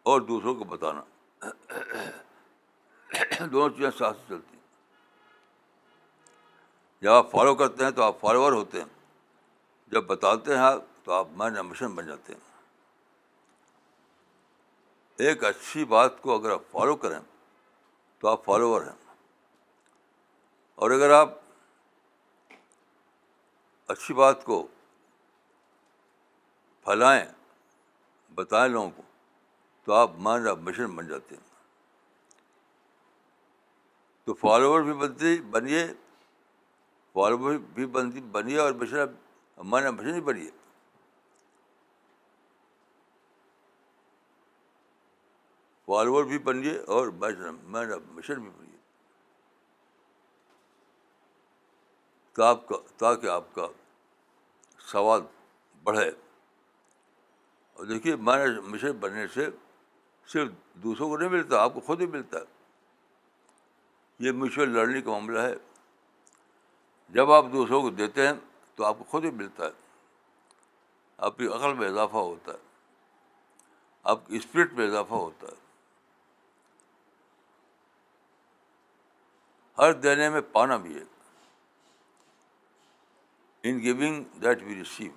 اور 0.07 0.21
دوسروں 0.21 0.55
کو 0.55 0.65
بتانا۔ 0.65 1.01
دونوں 3.53 3.69
چیزیں 3.69 3.91
ساتھ 3.99 4.17
سے 4.17 4.25
چلتی 4.29 4.57
ہیں۔ 4.57 4.63
جب 7.01 7.13
آپ 7.13 7.31
فالو 7.31 7.55
کرتے 7.55 7.85
ہیں 7.85 7.91
تو 7.91 8.03
آپ 8.03 8.17
فالوور 8.21 8.53
ہوتے 8.53 8.79
ہیں۔ 8.79 8.89
جب 9.87 10.05
بتاتے 10.05 10.55
ہیں 10.55 10.63
آپ 10.63 10.83
تو 11.05 11.13
آپ 11.13 11.29
مین 11.31 11.55
مشن 11.55 11.95
بن 11.95 12.07
جاتے 12.07 12.33
ہیں۔ 12.33 12.41
ایک 15.17 15.45
اچھی 15.45 15.85
بات 15.85 16.23
کو 16.23 16.35
اگر 16.35 16.51
آپ 16.51 16.63
فالو 16.71 16.97
کریں 16.97 17.21
تو 18.19 18.29
آپ 18.29 18.45
فالوور 18.45 18.83
ہیں۔ 18.83 19.15
اور 20.75 20.91
اگر 20.91 21.11
آپ 21.11 21.29
اچھی 23.89 24.15
بات 24.15 24.45
کو 24.45 24.67
پھیلائیں، 26.85 27.27
بتائیں 28.35 28.73
لوگوں 28.73 28.91
کو 28.97 29.03
تو 29.87 29.93
آپ 29.93 30.11
مان 30.18 30.49
آپ 30.49 30.59
مشن 30.59 30.97
بن 30.97 31.09
جاتے 31.09 31.34
ہیں۔ 31.34 31.43
تو 34.24 34.34
فالوور 34.34 34.80
بھی 34.80 34.93
بنتی 34.93 35.41
بنیے، 35.41 35.87
فالوور 37.12 37.55
بھی 37.55 37.87
بنتی 37.87 38.20
بنیے 38.20 38.59
اور 38.59 38.72
مشن 38.72 38.97
مانا 39.57 39.91
مشن 39.91 40.14
ہی 40.14 40.20
بنیے۔ 40.20 40.51
فالوور 45.87 46.24
بھی 46.24 46.39
بنیے 46.39 46.78
اور 46.78 47.07
مشن 47.09 48.41
بھی 48.41 48.51
بنیے۔ 48.51 48.78
تو 52.32 52.43
آپ 52.43 52.68
کا، 52.68 52.76
تاکہ 52.97 53.26
آپ 53.26 53.55
کا 53.55 53.66
سوال 54.78 55.20
بڑھے۔ 55.82 56.11
اور 57.72 57.84
دیکھیے 57.84 58.16
میں 58.16 58.47
مشن 58.61 58.93
بننے 58.93 59.28
سے 59.28 59.49
صرف 60.27 60.53
دوسروں 60.74 61.09
کو 61.09 61.18
نہیں 61.18 61.29
ملتا، 61.29 61.62
آپ 61.62 61.74
کو 61.74 61.81
خود 61.81 62.01
ہی 62.01 62.07
ملتا۔ 62.07 62.39
ہے 62.39 62.45
یہ 64.18 64.33
میوچل 64.33 64.70
لڑنے 64.70 65.03
کا 65.03 65.11
معاملہ 65.11 65.39
ہے۔ 65.39 65.55
جب 67.09 67.33
آپ 67.33 67.45
دوسروں 67.53 67.83
کو 67.83 67.91
دیتے 67.91 68.27
ہیں 68.27 68.35
تو 68.74 68.85
آپ 68.85 68.99
کو 68.99 69.05
خود 69.05 69.24
ہی 69.24 69.31
ملتا 69.31 69.64
ہے۔ 69.64 69.70
آپ 71.18 71.39
کی 71.39 71.47
عقل 71.47 71.74
میں 71.74 71.89
اضافہ 71.89 72.16
ہوتا 72.16 72.53
ہے۔ 72.53 72.59
آپ 74.03 74.27
کی 74.27 74.37
اسپرٹ 74.37 74.72
میں 74.72 74.87
اضافہ 74.87 75.14
ہوتا 75.14 75.47
ہے۔ 75.47 75.66
ہر 79.79 79.93
دینے 79.93 80.31
میں 80.31 80.41
پانا 80.41 80.77
بھی 80.77 80.97
ہے۔ 80.97 81.05
In 83.62 83.81
giving 83.81 84.24
that 84.24 84.62
we 84.62 84.74
receive 84.74 85.12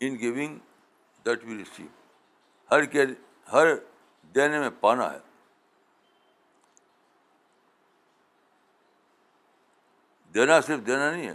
in 0.00 0.18
giving 0.18 0.58
that 1.24 1.44
we 1.44 1.56
receive 1.56 1.86
ہر 2.72 2.84
کے 2.84 3.04
ہر 3.52 3.66
دینے 4.22 4.58
میں 4.58 4.70
پانا 4.80 5.12
ہے۔ 5.12 5.18
دینا 10.34 10.60
صرف 10.60 10.86
دینا 10.86 11.12
نہیں 11.12 11.28
ہے۔ 11.28 11.34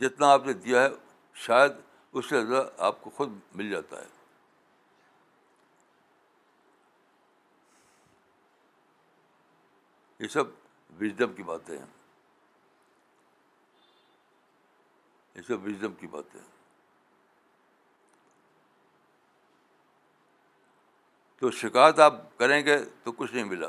جتنا 0.00 0.32
آپ 0.32 0.46
نے 0.46 0.52
دیا 0.52 0.82
ہے، 0.82 0.88
شاید 1.34 1.72
اس 2.12 2.28
سے 2.28 2.44
زیادہ 2.44 2.68
آپ 2.78 3.00
کو 3.00 3.10
خود 3.10 3.28
مل 3.54 3.70
جاتا 3.70 4.02
ہے۔ 4.02 4.06
یہ 10.18 10.28
سب 10.28 10.44
وزڈم 11.00 11.34
کی 11.34 11.42
باتیں 11.42 11.78
ہیں۔ 11.78 11.86
یہ 15.34 15.42
سب 15.42 15.64
وزڈم 15.64 15.94
کی 15.94 16.06
باتیں 16.06 16.40
ہیں۔ 16.40 16.53
تو 21.44 21.50
شکایت 21.50 21.98
آپ 21.98 22.38
کریں 22.38 22.66
گے 22.66 22.84
تو 22.84 23.12
کچھ 23.12 23.34
نہیں 23.34 23.44
ملا۔ 23.44 23.66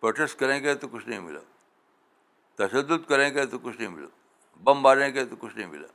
پروٹیسٹ 0.00 0.40
کریں 0.40 0.62
گے 0.62 0.74
تو 0.74 0.88
کچھ 0.88 1.08
نہیں 1.08 1.20
ملا۔ 1.20 1.40
تشدد 2.54 3.08
کریں 3.08 3.34
گے 3.34 3.46
تو 3.46 3.58
کچھ 3.58 3.76
نہیں 3.76 3.88
ملا۔ 3.88 4.06
بم 4.62 4.80
ماریں 4.80 5.14
گے 5.14 5.24
تو 5.24 5.36
کچھ 5.36 5.56
نہیں 5.56 5.66
ملا۔ 5.66 5.88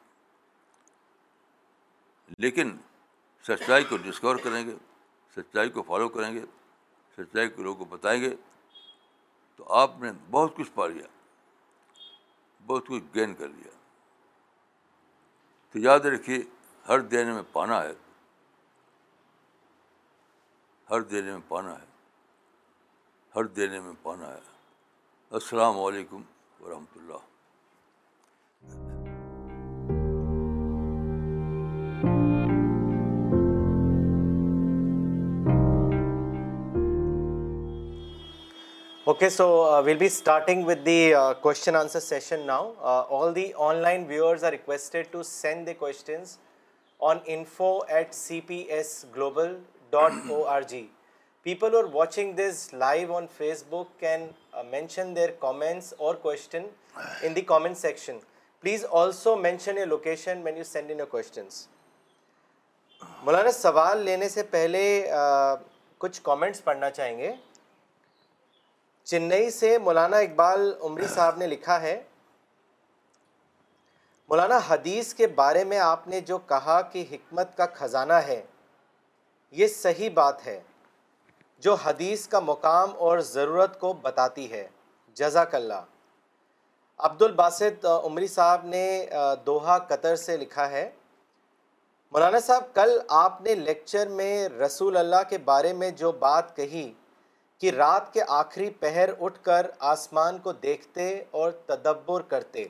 لیکن 2.37 2.77
سچائی 3.43 3.83
کو 3.83 3.97
ڈسکور 3.97 4.35
کریں 4.35 4.67
گے، 4.67 4.75
سچائی 5.35 5.69
کو 5.69 5.81
فالو 5.81 6.09
کریں 6.09 6.33
گے، 6.33 6.45
سچائی 7.17 7.49
کے 7.49 7.63
لوگوں 7.63 7.85
کو 7.85 7.85
بتائیں 7.85 8.21
گے۔ 8.21 8.35
تو 9.55 9.73
آپ 9.73 9.91
نے 9.99 10.11
بہت 10.31 10.55
کچھ 10.55 10.71
پا 10.73 10.87
لیا، 10.87 11.07
بہت 12.65 12.87
کچھ 12.87 13.03
گین 13.15 13.35
کر 13.35 13.47
لیا۔ 13.47 13.71
تو 15.71 15.79
یاد 15.79 15.99
رکھیے، 15.99 16.39
ہر 16.87 16.99
دینے 16.99 17.33
میں 17.33 17.43
پانا 17.51 17.83
ہے۔ 17.83 17.93
ہر 20.91 21.01
دینے 21.01 21.31
میں 21.31 21.39
پانا 21.47 21.71
ہے۔ 21.71 21.85
ہر 23.35 23.43
دینے 23.43 23.79
میں 23.79 23.93
پانا 24.03 24.27
ہے۔ 24.27 24.39
السلام 25.31 25.79
علیکم 25.79 26.21
ورحمۃ 26.61 26.95
اللہ۔ 26.95 27.17
Okay 39.03 39.29
so 39.29 39.81
we'll 39.85 39.97
be 39.97 40.05
starting 40.05 40.65
with 40.67 40.85
the 40.85 41.13
question 41.41 41.75
answer 41.75 41.99
session 41.99 42.39
now 42.47 42.73
all 43.09 43.35
the 43.35 43.53
online 43.75 44.05
viewers 44.07 44.43
are 44.43 44.51
requested 44.51 45.05
to 45.11 45.23
send 45.23 45.67
the 45.67 45.73
questions 45.73 46.37
on 46.99 47.17
info 47.25 47.79
at 47.87 48.13
C 48.13 48.41
P 48.41 48.57
S 48.57 49.05
global 49.15 49.57
dot 49.89 50.11
O 50.29 50.43
R 50.45 50.61
G 50.69 50.85
people 51.45 51.75
are 51.75 51.83
watching 51.93 52.33
this 52.33 52.67
live 52.73 53.15
on 53.15 53.25
Facebook 53.69 53.99
can 53.99 54.27
mention 54.69 55.15
their 55.15 55.31
comments 55.39 55.93
اور 55.97 56.15
question 56.21 56.65
in 57.21 57.35
the 57.35 57.41
comment 57.41 57.77
section 57.77 58.17
please 58.63 58.85
also 58.91 59.35
mention 59.35 59.77
a 59.77 59.85
location 59.85 60.41
man 60.43 60.57
you 60.57 60.63
send 60.63 60.91
in 60.91 61.05
questions 61.09 61.67
Maulana 63.23 63.51
سوال 63.51 63.99
لینے 63.99 64.29
سے 64.29 64.43
پہلے 64.43 64.83
کچھ 66.01 66.21
comments 66.23 66.63
پڑھنا 66.63 66.89
چاہیں 66.89 67.17
گے 67.17 67.31
چنئی 69.07 69.49
سے 69.51 69.77
مولانا 69.77 70.17
اقبال 70.17 70.71
عمری 70.81 71.07
صاحب 71.07 71.37
نے 71.37 71.47
لکھا 71.47 71.81
ہے 71.81 72.01
مولانا 74.29 74.59
حدیث 74.67 75.13
کے 75.13 75.27
بارے 75.35 75.63
میں 75.63 75.79
آپ 75.79 76.07
نے 76.07 76.19
جو 76.21 76.37
کہا 76.47 76.81
کہ 76.81 77.03
حکمت 77.11 77.55
کا 77.57 77.65
خزانہ 77.73 78.13
ہے 78.27 78.41
یہ 79.53 79.67
صحیح 79.67 80.09
بات 80.13 80.45
ہے، 80.45 80.59
جو 81.63 81.73
حدیث 81.75 82.27
کا 82.27 82.39
مقام 82.39 82.91
اور 82.97 83.19
ضرورت 83.19 83.79
کو 83.79 83.93
بتاتی 83.93 84.51
ہے۔ 84.51 84.67
جزاک 85.17 85.55
اللہ۔ 85.55 85.83
عبد 86.99 87.21
الباسط 87.21 87.85
عمری 87.85 88.27
صاحب 88.27 88.65
نے 88.65 88.85
دوحہ 89.45 89.77
قطر 89.79 90.15
سے 90.15 90.37
لکھا 90.37 90.69
ہے، 90.69 90.89
مولانا 92.11 92.39
صاحب، 92.39 92.63
کل 92.73 92.97
آپ 93.09 93.41
نے 93.41 93.55
لیکچر 93.55 94.07
میں 94.09 94.49
رسول 94.49 94.97
اللہ 94.97 95.23
کے 95.29 95.37
بارے 95.37 95.73
میں 95.73 95.89
جو 95.91 96.11
بات 96.11 96.55
کہی 96.55 96.91
کہ 97.61 97.71
رات 97.71 98.13
کے 98.13 98.21
آخری 98.27 98.69
پہر 98.69 99.09
اٹھ 99.19 99.39
کر 99.43 99.69
آسمان 99.79 100.37
کو 100.37 100.51
دیکھتے 100.51 101.09
اور 101.31 101.51
تدبر 101.65 102.21
کرتے، 102.21 102.65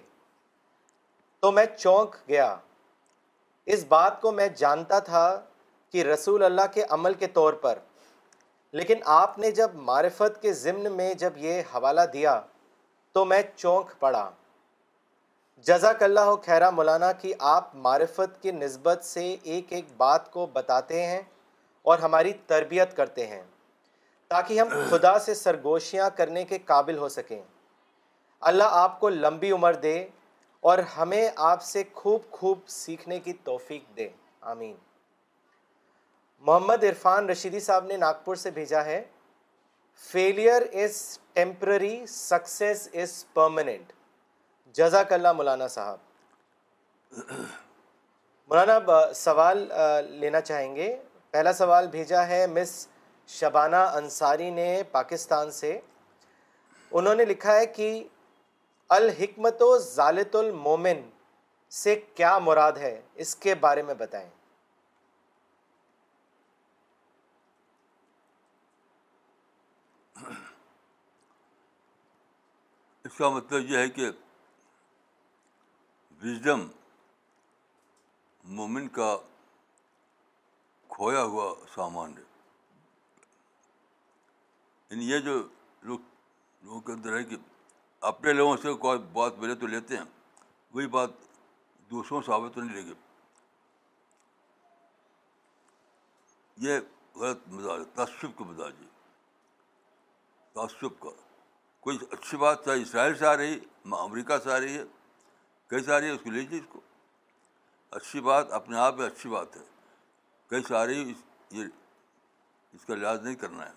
تو 1.44 1.52
میں 1.52 1.66
چونک 1.78 2.16
گیا۔ 2.30 2.56
اس 3.68 3.86
بات 3.88 4.22
کو 4.22 4.32
میں 4.32 4.48
جانتا 4.48 5.00
تھا 5.00 5.28
کہ 5.92 6.04
رسول 6.04 6.44
اللہ 6.44 6.62
کے 6.74 6.84
عمل 6.90 7.14
کے 7.14 7.28
طور 7.28 7.54
پر۔ 7.54 7.80
لیکن 8.72 8.96
آپ 9.06 9.40
نے 9.40 9.52
جب 9.52 9.76
معرفت 9.76 10.42
کے 10.42 10.54
ضمن 10.54 10.92
میں 10.92 11.14
جب 11.14 11.34
یہ 11.36 11.62
حوالہ 11.62 12.02
دیا 12.14 12.42
تو 13.12 13.26
میں 13.26 13.42
چونک 13.56 14.00
پڑا۔ 14.00 14.30
جزاک 15.58 16.04
اللہ 16.04 16.36
خیرہ 16.46 16.70
مولانا 16.70 17.12
کہ 17.12 17.34
آپ 17.40 17.76
معرفت 17.76 18.42
کی 18.42 18.52
نسبت 18.52 19.04
سے 19.04 19.36
ایک 19.44 19.66
ایک 19.70 19.86
بات 19.98 20.32
کو 20.32 20.46
بتاتے 20.46 21.06
ہیں 21.06 21.22
اور 21.82 22.00
ہماری 22.00 22.34
تربیت 22.48 22.98
کرتے 22.98 23.28
ہیں 23.28 23.44
تاکہ 24.28 24.60
ہم 24.60 24.68
خدا 24.90 25.20
سے 25.20 25.34
سرگوشیاں 25.34 26.10
کرنے 26.16 26.46
کے 26.46 26.58
قابل 26.58 26.98
ہو 26.98 27.10
سکیں۔ 27.10 27.42
اللہ 28.40 28.64
آپ 28.68 29.00
کو 29.00 29.10
لمبی 29.10 29.52
عمر 29.52 29.74
دے 29.74 30.08
اور 30.60 30.78
ہمیں 30.78 31.30
آپ 31.36 31.62
سے 31.62 31.84
خوب 31.94 32.22
خوب 32.32 32.60
سیکھنے 32.68 33.20
کی 33.20 33.34
توفیق 33.34 33.98
دے۔ 33.98 34.10
آمین۔ 34.42 34.76
محمد 36.40 36.84
عرفان 36.84 37.30
رشیدی 37.30 37.60
صاحب 37.60 37.86
نے 37.86 37.98
ناگپور 37.98 38.36
سے 38.36 38.52
بھیجا 38.52 38.86
ہے۔ 38.86 39.04
Failure 40.12 40.62
is 40.74 41.20
temporary 41.34 42.06
success 42.06 42.90
is 42.94 43.26
permanent 43.34 43.92
جزاک 44.66 45.14
اللہ 45.14 45.34
مولانا 45.34 45.68
صاحب۔ 45.68 45.98
مولانا 48.48 49.14
سوال 49.16 49.72
لینا 50.10 50.42
چاہیں 50.42 50.76
گے۔ 50.76 50.98
پہلا 51.32 51.54
سوال 51.54 51.88
بھیجا 51.88 52.28
ہے 52.28 52.48
مس 52.48 52.88
شبانہ 53.28 53.76
انصاری 53.76 54.50
نے 54.50 54.84
پاکستان 54.92 55.52
سے۔ 55.52 55.80
انہوں 56.92 57.16
نے 57.16 57.26
لکھا 57.26 57.56
ہے 57.56 57.66
کہ 57.66 58.08
الحکمت 58.90 59.62
و 59.62 59.78
ظالت 59.78 60.36
المومن 60.36 61.10
سے 61.70 61.96
کیا 61.96 62.38
مراد 62.38 62.72
ہے؟ 62.72 63.02
اس 63.16 63.36
کے 63.36 63.56
بارے 63.56 63.82
میں 63.82 63.94
بتائیں۔ 63.94 64.30
اس 73.08 73.18
کا 73.18 73.30
مطلب 73.30 73.72
یہ 73.72 73.78
ہے 73.78 73.90
کہ 73.90 74.10
وزڈم 76.24 76.68
مومن 78.44 78.88
کا 78.88 79.18
کھویا 80.88 81.24
ہوا 81.24 81.56
سامان 81.76 82.18
ہے۔ 82.18 82.24
یعنی 84.90 85.12
یہ 85.12 85.20
جو 85.20 85.48
لوگ، 85.82 86.00
لوگوں 86.64 86.82
کے 86.82 86.92
اندر 86.92 87.18
ہے 87.18 87.24
کہ 87.24 87.38
اپنے 88.00 88.34
لوگوں 88.34 88.58
سے 88.58 88.74
کوئی 88.74 89.00
بات 89.00 89.34
ملے 89.38 89.56
تو 89.56 89.68
لیتے 89.68 89.98
ہیں، 89.98 90.06
وہی 90.74 90.88
بات 90.88 91.10
دوسروں 91.92 92.22
ثابت 92.22 92.56
تو 92.56 92.62
نہیں 92.62 92.82
لے 92.82 92.86
گے۔ 92.86 92.94
یہ 96.58 96.80
غلط 97.16 97.48
مزاج 97.48 97.80
ہے، 97.80 97.86
تعصب 97.86 98.38
کا 98.38 98.44
مزاج 98.44 98.76
ہے۔ 98.82 98.88
تعصب 100.54 101.00
کا۔ 101.00 101.27
کوئی 101.80 101.98
اچھی 102.12 102.38
بات 102.38 102.66
چاہے 102.66 102.82
اسرائیل 102.82 103.18
سے 103.18 103.26
آ 103.26 103.38
رہی 103.38 103.60
امریکہ 103.86 104.38
سے 104.38 104.52
آ 104.52 104.60
رہی 104.60 104.78
ہے۔ 104.78 104.84
کیسے 105.70 105.94
آ 105.94 106.00
رہی 106.00 106.06
ہے 106.06 106.12
اس 106.12 106.22
کو 106.24 106.32
لیجیے 106.32 106.60
اس 106.60 106.66
کو؟ 106.70 106.82
اچھی 107.92 108.22
بات، 108.22 108.52
اپنے 108.52 108.78
آپ 108.78 108.96
میں 108.96 109.08
اچھی 109.08 109.30
بات 109.30 109.58
ہے۔ 109.58 109.62
کیسے 110.50 110.76
آ 110.76 110.86
رہی 110.86 111.14
یہ 111.52 111.66
اس 112.74 112.86
کا 112.86 112.96
لحاظ 112.96 113.22
نہیں 113.22 113.36
کرنا 113.36 113.70
ہے۔ 113.70 113.74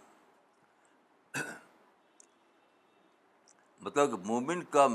مطلب 3.81 4.11
کہ 4.11 4.17
مومن 4.17 4.65
کا 4.65 4.87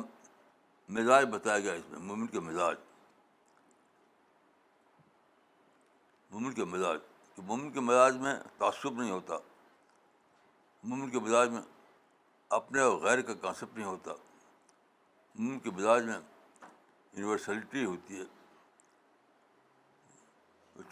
مزاج 0.90 1.26
بتایا 1.26 1.60
گیا 1.60 1.74
اس 1.74 1.90
میں، 1.90 2.00
مومن 2.00 2.28
کے 2.28 2.40
مزاج۔ 2.40 2.76
مومن 6.32 6.54
کے 6.54 6.64
مزاج، 6.64 7.00
کہ 7.36 7.42
مومن 7.42 7.72
کے 7.72 7.80
مزاج 7.80 8.16
میں 8.16 8.36
تعصب 8.58 9.02
نہیں 9.02 9.12
ہوتا۔ 9.12 9.38
مومن 10.84 11.10
کے 11.10 11.20
مزاج 11.20 11.50
میں 11.50 11.62
اپنے 12.56 12.82
اور 12.82 12.98
غیر 12.98 13.22
کا 13.22 13.34
کانسیپٹ 13.34 13.78
نہیں 13.78 13.88
ہوتا۔ 13.88 14.12
مومن 15.36 15.60
کے 15.60 15.70
مزاج 15.70 16.04
میں 16.04 16.20
یونیورسلٹی 17.14 17.86
ہوتی 17.86 18.20
ہے۔ 18.20 18.24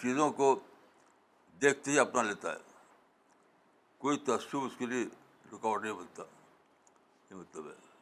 چیزوں 0.01 0.31
کو 0.31 0.59
دیکھتے 1.61 1.91
ہی 1.91 1.99
اپنا 1.99 2.21
لیتا 2.21 2.51
ہے۔ 2.51 2.57
کوئی 3.97 4.17
تعصب 4.17 4.63
اس 4.63 4.71
کے 4.77 4.85
لیے 4.85 5.05
رکاوٹ 5.53 5.81
نہیں 5.81 5.93
بنتا۔ 5.93 6.23
یہ 7.31 7.35
مطلب 7.35 7.67
ہے۔ 7.67 7.93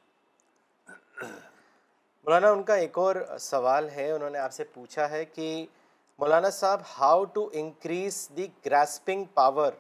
مولانا، 2.23 2.49
ان 2.49 2.63
کا 2.63 2.75
ایک 2.75 2.97
اور 2.97 3.15
سوال 3.39 3.89
ہے۔ 3.89 4.11
انہوں 4.11 4.29
نے 4.29 4.37
آپ 4.37 4.53
سے 4.53 4.63
پوچھا 4.63 5.09
ہے 5.09 5.25
کہ 5.25 5.65
مولانا 6.19 6.49
صاحب 6.49 6.81
how 6.99 7.25
to 7.25 7.49
increase 7.53 8.29
the 8.37 8.47
grasping 8.65 9.23
power 9.23 9.71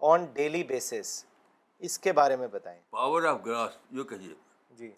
on 0.00 0.24
daily 0.24 0.62
basis 0.62 1.24
اس 1.82 1.98
کے 1.98 2.12
بارے 2.12 2.36
میں 2.36 2.48
بتائیں۔ 2.48 2.80
پاور 2.90 3.22
آف 3.22 3.40
گراس 3.46 3.76
یہ 3.90 4.02
کہیے۔ 4.02 4.34
جی۔ 4.70 4.92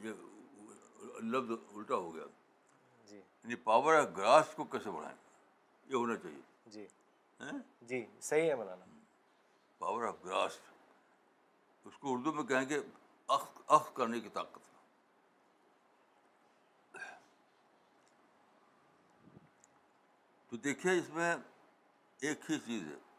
یہ 0.00 0.12
لفظ 1.22 1.50
الٹا 1.76 1.94
ہو 1.94 2.14
گیا۔ 2.14 2.24
جی۔ 3.04 3.16
یعنی 3.16 3.54
پاور 3.54 3.94
آف 3.94 4.08
گراس 4.16 4.46
کو 4.56 4.64
کیسے 4.64 4.90
بڑھائیں؟ 4.90 5.16
یہ 5.86 5.94
ہونا 5.94 6.16
چاہیے۔ 6.16 6.40
جی۔ 6.66 6.86
جی 7.80 8.06
صحیح 8.20 8.50
ہے 8.50 8.54
مولانا۔ 8.54 8.84
پاور 9.78 10.04
آف 10.04 10.14
گراس 10.24 10.58
اس 11.84 11.98
کو 11.98 12.12
اردو 12.12 12.32
میں 12.32 12.44
کہیں 12.44 12.68
گے 12.68 12.80
اخ 13.26 13.44
اخ 13.66 13.94
کرنے 13.94 14.20
کی 14.20 14.28
طاقت۔ 14.28 14.58
تو 20.48 20.56
دیکھیے 20.56 20.98
اس 20.98 21.08
میں 21.08 21.36
ایک 22.20 22.50
ہی 22.50 22.58
چیز 22.58 22.82
ہے۔ 22.82 23.09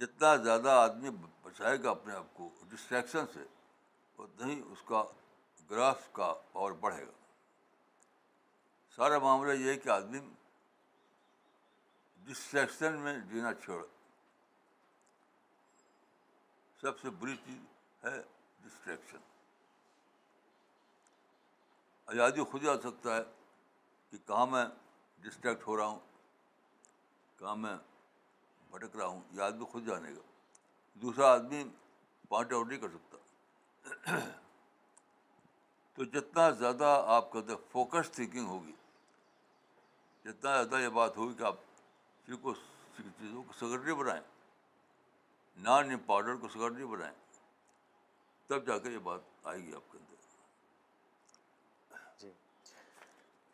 جتنا 0.00 0.36
زیادہ 0.36 0.68
آدمی 0.68 1.10
بچائے 1.42 1.82
گا 1.82 1.90
اپنے 1.90 2.14
آپ 2.14 2.34
کو 2.34 2.48
ڈسٹریکشن 2.68 3.24
سے، 3.32 3.44
اتنا 4.18 4.46
ہی 4.46 4.60
اس 4.66 4.82
کا 4.84 5.02
گراس 5.70 6.08
کا 6.12 6.34
پاور 6.52 6.72
بڑھے 6.72 7.06
گا۔ 7.06 7.12
سارا 8.98 9.18
معاملہ 9.18 9.52
یہ 9.52 9.70
ہے 9.70 9.76
کہ 9.76 9.88
آدمی 9.88 10.20
ڈسٹریکشن 12.26 12.98
میں 12.98 13.18
جینا 13.18 13.54
چھوڑ۔ 13.54 13.84
سب 16.80 16.98
سے 17.00 17.10
بری 17.10 17.36
چیز 17.36 18.04
ہے 18.04 18.22
ڈسٹریکشن 18.60 19.18
آزادی 22.06 22.44
خود 22.44 22.62
ہی 22.62 22.68
آ 22.68 22.76
سکتا 22.76 23.16
ہے 23.16 23.22
کہ 24.10 24.18
کہاں 24.26 24.46
میں 24.46 24.64
ڈسٹریکٹ 25.18 25.66
ہو 25.66 25.76
رہا 25.76 25.86
ہوں، 25.86 26.00
کہاں 27.36 27.56
میں 27.56 27.76
بھٹک 28.76 28.96
رہا 28.96 29.06
ہوں، 29.06 29.20
یہ 29.32 29.42
آدمی 29.42 29.64
خود 29.64 29.86
جانے 29.86 30.10
گا۔ 30.14 30.20
دوسرا 31.02 31.32
آدمی 31.32 31.62
پوائنٹ 32.28 32.52
آؤٹ 32.52 32.66
نہیں 32.68 32.78
کر 32.78 32.88
سکتا۔ 32.88 33.16
تو 35.98 36.04
جتنا 36.04 36.50
زیادہ 36.50 36.88
آپ 37.06 37.30
کے 37.32 37.38
اندر 37.38 37.54
فوکس 37.72 38.10
تھنکنگ 38.10 38.46
ہوگی، 38.46 38.72
جتنا 40.24 40.54
زیادہ 40.54 40.82
یہ 40.82 40.88
بات 40.88 41.16
ہوگی 41.16 41.34
کہ 41.34 41.42
آپ 41.42 41.56
چیز 42.26 42.36
کو 42.42 42.54
چیزوں 42.96 43.42
کو 43.42 43.52
سگڑنے 43.52 43.94
بنائیں 43.94 44.22
نان 45.58 45.90
امپارٹنٹ 45.90 46.40
کو 46.40 46.48
سگڑنے 46.48 46.86
بنائیں، 46.86 47.14
تب 48.46 48.66
جا 48.66 48.78
کر 48.78 48.90
یہ 48.90 48.98
بات 48.98 49.20
آئے 49.44 49.60
گی 49.62 49.74
آپ 49.74 49.92
کے 49.92 49.98
اندر 49.98 50.14
جی 52.20 52.30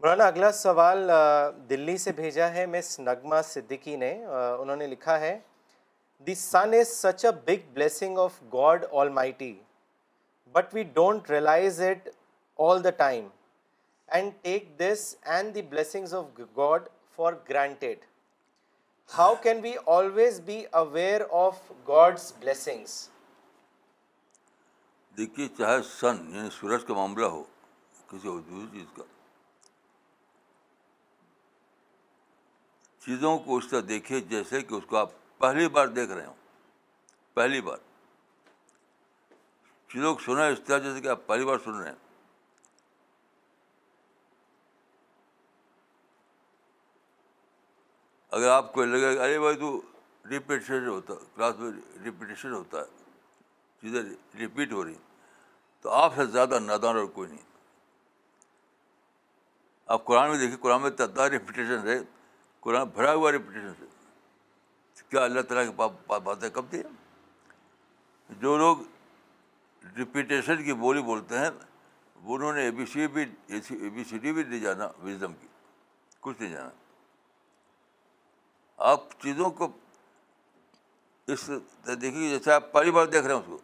مولانا، 0.02 0.26
اگلا 0.26 0.50
سوال 0.52 1.10
دلی 1.70 1.96
سے 2.04 2.12
بھیجا 2.12 2.48
ہے 2.52 2.64
مس 2.66 2.98
نغمہ 3.00 3.40
صدیقی 3.44 3.94
نے 3.96 4.12
انہوں 4.24 4.76
نے 4.76 4.86
لکھا 4.86 5.18
ہے، 5.20 5.38
the 6.26 6.34
sun 6.34 6.74
is 6.74 6.88
such 6.92 7.24
a 7.24 7.30
big 7.46 7.68
blessing 7.74 8.18
of 8.18 8.40
God 8.52 8.84
almighty 9.18 9.52
but 10.54 10.74
we 10.74 10.82
don't 10.94 11.30
realise 11.30 11.80
it 11.80 12.08
all 12.58 12.82
the 12.84 12.90
time, 12.96 13.28
and 14.08 14.32
take 14.42 14.68
this 14.80 15.14
and 15.22 15.54
the 15.54 15.62
blessings 15.70 16.14
of 16.14 16.40
God 16.56 16.88
for 17.16 17.32
granted. 17.48 18.04
How 19.10 19.34
can 19.42 19.60
we 19.62 19.74
always 19.86 20.40
be 20.44 20.62
aware 20.82 21.20
of 21.44 21.72
God's 21.88 22.32
blessings 22.40 23.08
دیکھیے، 25.16 25.48
چاہے 25.58 25.80
سن 25.94 26.24
یعنی 26.34 26.50
سورج 26.60 26.84
کا 26.86 26.94
معاملہ 26.94 27.26
ہو، 27.26 27.42
کسی 28.10 28.28
اور 28.28 28.40
دوسری 28.40 28.78
چیز 28.78 28.96
کا۔ 28.96 29.02
چیزوں 33.04 33.38
کو 33.38 33.56
اس 33.56 33.68
طرح 33.68 33.80
دیکھے 33.88 34.20
جیسے 34.20 34.62
کہ 34.62 34.74
اس 34.74 34.84
کو 34.86 34.96
آپ 34.96 35.10
پہلی 35.38 35.68
بار 35.68 35.86
دیکھ 35.86 36.12
رہے 36.12 36.26
ہوں۔ 36.26 36.34
پہلی 37.34 37.60
بار۔ 37.60 37.76
چیزوں 39.88 40.14
کو 40.14 40.20
سنا 40.20 40.46
اس 40.46 40.58
طرح 40.66 40.78
جیسے 40.78 41.00
کہ 41.00 41.08
آپ 41.08 41.26
پہلی 41.26 41.44
بار 41.44 41.56
سن 41.64 41.74
رہے 41.74 41.88
ہیں۔ 41.88 41.96
اگر 48.30 48.48
آپ 48.48 48.72
کو 48.72 48.84
لگے 48.84 49.18
ارے 49.18 49.40
بھائی 49.40 49.56
تو 49.56 49.80
ریپیٹیشن 50.30 50.86
ہوتا 50.86 51.14
کلاس 51.14 51.54
میں 51.58 51.70
ریپیٹیشن 52.04 52.52
ہوتا 52.52 52.78
ہے، 52.78 52.84
چیزیں 53.80 54.02
ریپیٹ 54.38 54.72
ہو 54.72 54.84
رہی 54.84 54.94
تو 55.80 55.90
آپ 55.90 56.14
سے 56.16 56.26
زیادہ 56.26 56.58
نادان 56.58 56.96
اور 56.96 57.04
کوئی 57.04 57.28
نہیں۔ 57.28 57.42
آپ 59.86 60.04
قرآن 60.04 60.30
میں 60.30 60.38
دیکھیے 60.38 60.58
قرآن 60.60 60.82
میں 60.82 60.90
تعداد 60.90 61.30
ریپوٹیشن 61.30 61.88
ہے۔ 61.88 62.21
قرآن 62.62 62.88
بھرا 62.88 63.14
ہوا 63.14 63.32
ریپوٹیشن 63.32 63.72
سے 63.78 63.84
کیا 65.08 65.24
اللہ 65.24 65.40
تعالیٰ 65.40 65.70
کی 65.70 66.02
باتیں 66.22 66.50
کب 66.50 66.64
تھی 66.70 66.82
جو 68.30 68.58
لوگ 68.58 68.76
ریپیٹیشن 69.96 70.64
کی 70.64 70.72
بولی 70.72 71.02
بولتے 71.02 71.38
ہیں 71.38 71.50
وہ 72.22 72.36
انہوں 72.36 72.52
نے 72.52 72.62
اے 72.62 72.70
بی 72.70 72.86
سی 72.86 73.06
بھی 73.06 73.22
اے 73.46 73.88
بی 73.88 74.04
سی 74.04 74.18
ڈی 74.18 74.32
بھی 74.32 74.42
نہیں 74.42 74.60
جانا 74.60 74.86
وزڈم 74.86 75.32
کی۔ 75.34 75.46
کچھ 76.20 76.42
نہیں 76.42 76.52
جانا۔ 76.52 76.70
آپ 78.76 79.00
چیزوں 79.22 79.50
کو 79.50 79.68
اس 81.26 81.50
دیکھیے، 82.00 82.28
جیسے 82.28 82.52
آپ 82.52 82.72
پہلی 82.72 82.90
بار 82.90 83.06
دیکھ 83.06 83.24
رہے 83.26 83.34
ہیں 83.34 83.40
اس 83.40 83.46
کو۔ 83.46 83.58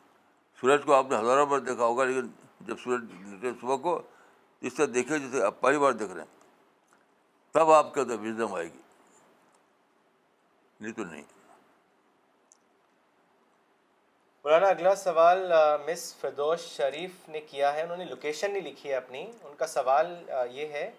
سورج 0.61 0.85
کو 0.85 0.95
آپ 0.95 1.07
نے 1.11 1.17
ہزاروں 1.17 1.47
بار 1.47 1.59
دیکھا 1.59 1.85
ہوگا، 1.85 2.05
لیکن 2.05 2.29
جب 2.61 2.77
سورج 2.79 3.05
نکلے 3.11 3.53
صبح 3.61 3.77
کو، 3.77 4.03
اس 4.61 4.75
طرح 4.75 4.87
دیکھے 4.95 5.19
جیسے 5.19 5.43
آپ 5.43 5.61
پہلی 5.61 5.79
بار 5.79 5.93
دیکھ 5.93 6.13
رہے 6.13 6.23
ہیں۔ 6.23 6.37
تب 7.53 7.71
آپ 7.71 7.95
کے 7.95 8.01
اندر 8.01 8.19
وزڈم 8.19 8.55
آئے 8.55 8.67
گی۔ 8.67 8.79
نہیں 10.81 10.93
تو 10.93 11.05
نہیں 11.05 11.23
مولانا، 14.45 14.67
اگلا 14.67 14.95
سوال 14.95 15.53
مس 15.87 16.15
فردوش 16.17 16.61
شریف 16.61 17.29
نے 17.29 17.41
کیا 17.41 17.75
ہے؟ 17.75 17.83
انہوں 17.83 17.97
نے 17.97 18.05
لوکیشن 18.05 18.53
نہیں 18.53 18.63
لکھی 18.63 18.91
ہے 18.91 18.95
اپنی، 18.95 19.31
ان 19.45 19.55
کا 19.57 19.67
سوال 19.67 20.31
یہ 20.51 20.69
ہے، 20.69 20.91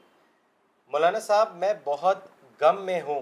مولانا 0.88 1.20
صاحب، 1.20 1.56
میں 1.56 1.74
بہت 1.84 2.18
غم 2.62 2.82
میں 2.86 3.02
ہوں۔ 3.02 3.22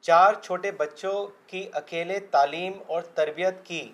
چار 0.00 0.34
چھوٹے 0.42 0.70
بچوں 0.70 1.26
کی 1.46 1.70
اکیلے 1.72 2.20
تعلیم 2.20 2.72
اور 2.86 3.02
تربیت 3.02 3.54
کی۔ 3.64 3.92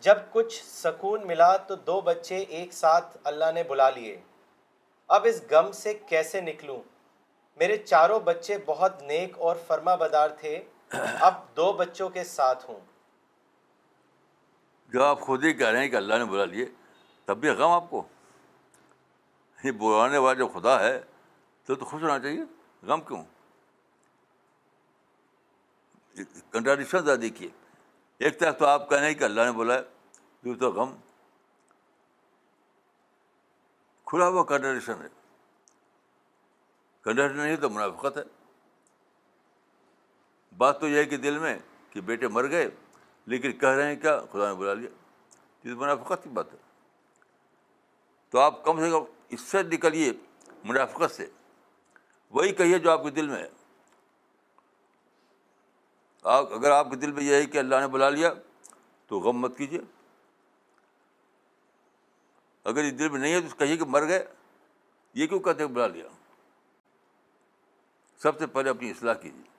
جب 0.00 0.18
کچھ 0.30 0.64
سکون 0.64 1.26
ملا 1.26 1.56
تو 1.56 1.74
دو 1.74 2.00
بچے 2.00 2.36
ایک 2.36 2.72
ساتھ 2.72 3.16
اللہ 3.24 3.52
نے 3.54 3.62
بلا 3.62 3.90
لیے۔ 3.90 4.20
اب 5.08 5.26
اس 5.26 5.42
غم 5.50 5.72
سے 5.72 5.94
کیسے 5.94 6.40
نکلوں؟ 6.40 6.82
میرے 7.56 7.76
چاروں 7.76 8.20
بچے 8.20 8.58
بہت 8.66 9.02
نیک 9.02 9.38
اور 9.38 9.56
فرما 9.66 9.94
بدار 9.94 10.28
تھے۔ 10.28 10.60
اب 11.20 11.56
دو 11.56 11.72
بچوں 11.72 12.10
کے 12.10 12.24
ساتھ 12.24 12.70
ہوں۔ 12.70 12.80
جب 14.88 15.02
آپ 15.02 15.20
خود 15.20 15.44
ہی 15.44 15.52
کہہ 15.52 15.66
رہے 15.66 15.80
ہیں 15.80 15.88
کہ 15.88 15.96
اللہ 15.96 16.14
نے 16.14 16.24
بلا 16.24 16.44
لیے، 16.44 16.66
تب 17.24 17.36
بھی 17.36 17.48
غم 17.48 17.70
آپ 17.70 17.84
کو۔ 17.90 18.08
یہ 19.64 19.72
بلانے 19.72 20.18
والا 20.18 20.38
جو 20.38 20.48
خدا 20.48 20.80
ہے، 20.80 21.00
تو 21.64 21.74
تو 21.74 21.84
خوش 21.84 22.02
ہونا 22.02 22.18
چاہیے۔ 22.18 22.42
غم 22.82 23.00
کیوں؟ 23.00 23.24
کنٹراڈکشن 26.50 27.04
زیادہ 27.04 27.18
دیکھیے۔ 27.18 27.50
ایک 28.18 28.40
طرف 28.40 28.58
تو 28.58 28.66
آپ 28.66 28.90
کہہ 28.90 28.98
رہے 28.98 29.06
ہیں 29.06 29.14
کہ 29.14 29.24
اللہ 29.24 29.40
نے 29.40 29.52
بولا 29.52 29.80
دوسرا 30.44 30.68
غم۔ 30.68 30.96
کھلا 34.04 34.28
ہوا 34.28 34.44
کنٹراڈکشن 34.44 34.92
ہے۔ 34.92 35.08
کنٹراڈکشن 37.02 37.38
نہیں 37.38 37.56
تو 37.56 37.70
منافقت 37.70 38.18
ہے۔ 38.18 38.37
بات 40.58 40.80
تو 40.80 40.88
یہ 40.88 40.96
ہے 40.96 41.04
کہ 41.04 41.16
دل 41.16 41.38
میں 41.38 41.58
کہ 41.90 42.00
بیٹے 42.00 42.28
مر 42.28 42.50
گئے، 42.50 42.70
لیکن 43.26 43.52
کہہ 43.52 43.68
رہے 43.68 43.94
ہیں 43.94 44.00
کیا؟ 44.00 44.20
خدا 44.32 44.48
نے 44.48 44.54
بلا 44.54 44.74
لیا۔ 44.74 44.90
یہ 45.64 45.74
منافقت 45.74 46.24
کی 46.24 46.28
بات 46.28 46.52
ہے۔ 46.52 46.58
تو 48.30 48.38
آپ 48.38 48.64
کم 48.64 48.80
سے 48.80 48.90
کم 48.90 49.04
اس 49.28 49.40
سے 49.40 49.62
نکلیے 49.62 50.12
منافقت 50.64 51.14
سے۔ 51.14 51.26
وہی 52.30 52.54
کہیے 52.54 52.78
جو 52.78 52.90
آپ 52.90 53.02
کے 53.02 53.10
دل 53.10 53.28
میں 53.28 53.36
ہے۔ 53.36 53.48
آپ، 56.22 56.52
اگر 56.52 56.70
آپ 56.70 56.90
کے 56.90 56.96
دل 56.96 57.12
میں 57.12 57.22
یہ 57.22 57.34
ہے 57.34 57.46
کہ 57.46 57.58
اللہ 57.58 57.76
نے 57.76 57.88
بلا 57.88 58.08
لیا، 58.08 58.32
تو 59.06 59.20
غم 59.20 59.38
مت 59.38 59.58
کیجیے۔ 59.58 59.80
اگر 62.64 62.84
یہ 62.84 62.90
دل 62.90 63.08
میں 63.08 63.20
نہیں 63.20 63.32
ہے 63.34 63.40
تو 63.40 63.56
کہیے 63.56 63.76
کہ 63.76 63.84
مر 63.84 64.08
گئے۔ 64.08 64.26
یہ 65.14 65.26
کیوں 65.26 65.40
کہتے 65.40 65.62
ہیں 65.62 65.70
بلا 65.70 65.86
لیا؟ 65.86 66.08
سب 68.18 68.38
سے 68.38 68.46
پہلے 68.46 68.70
اپنی 68.70 68.90
اصلاح 68.90 69.14
کیجیے۔ 69.14 69.57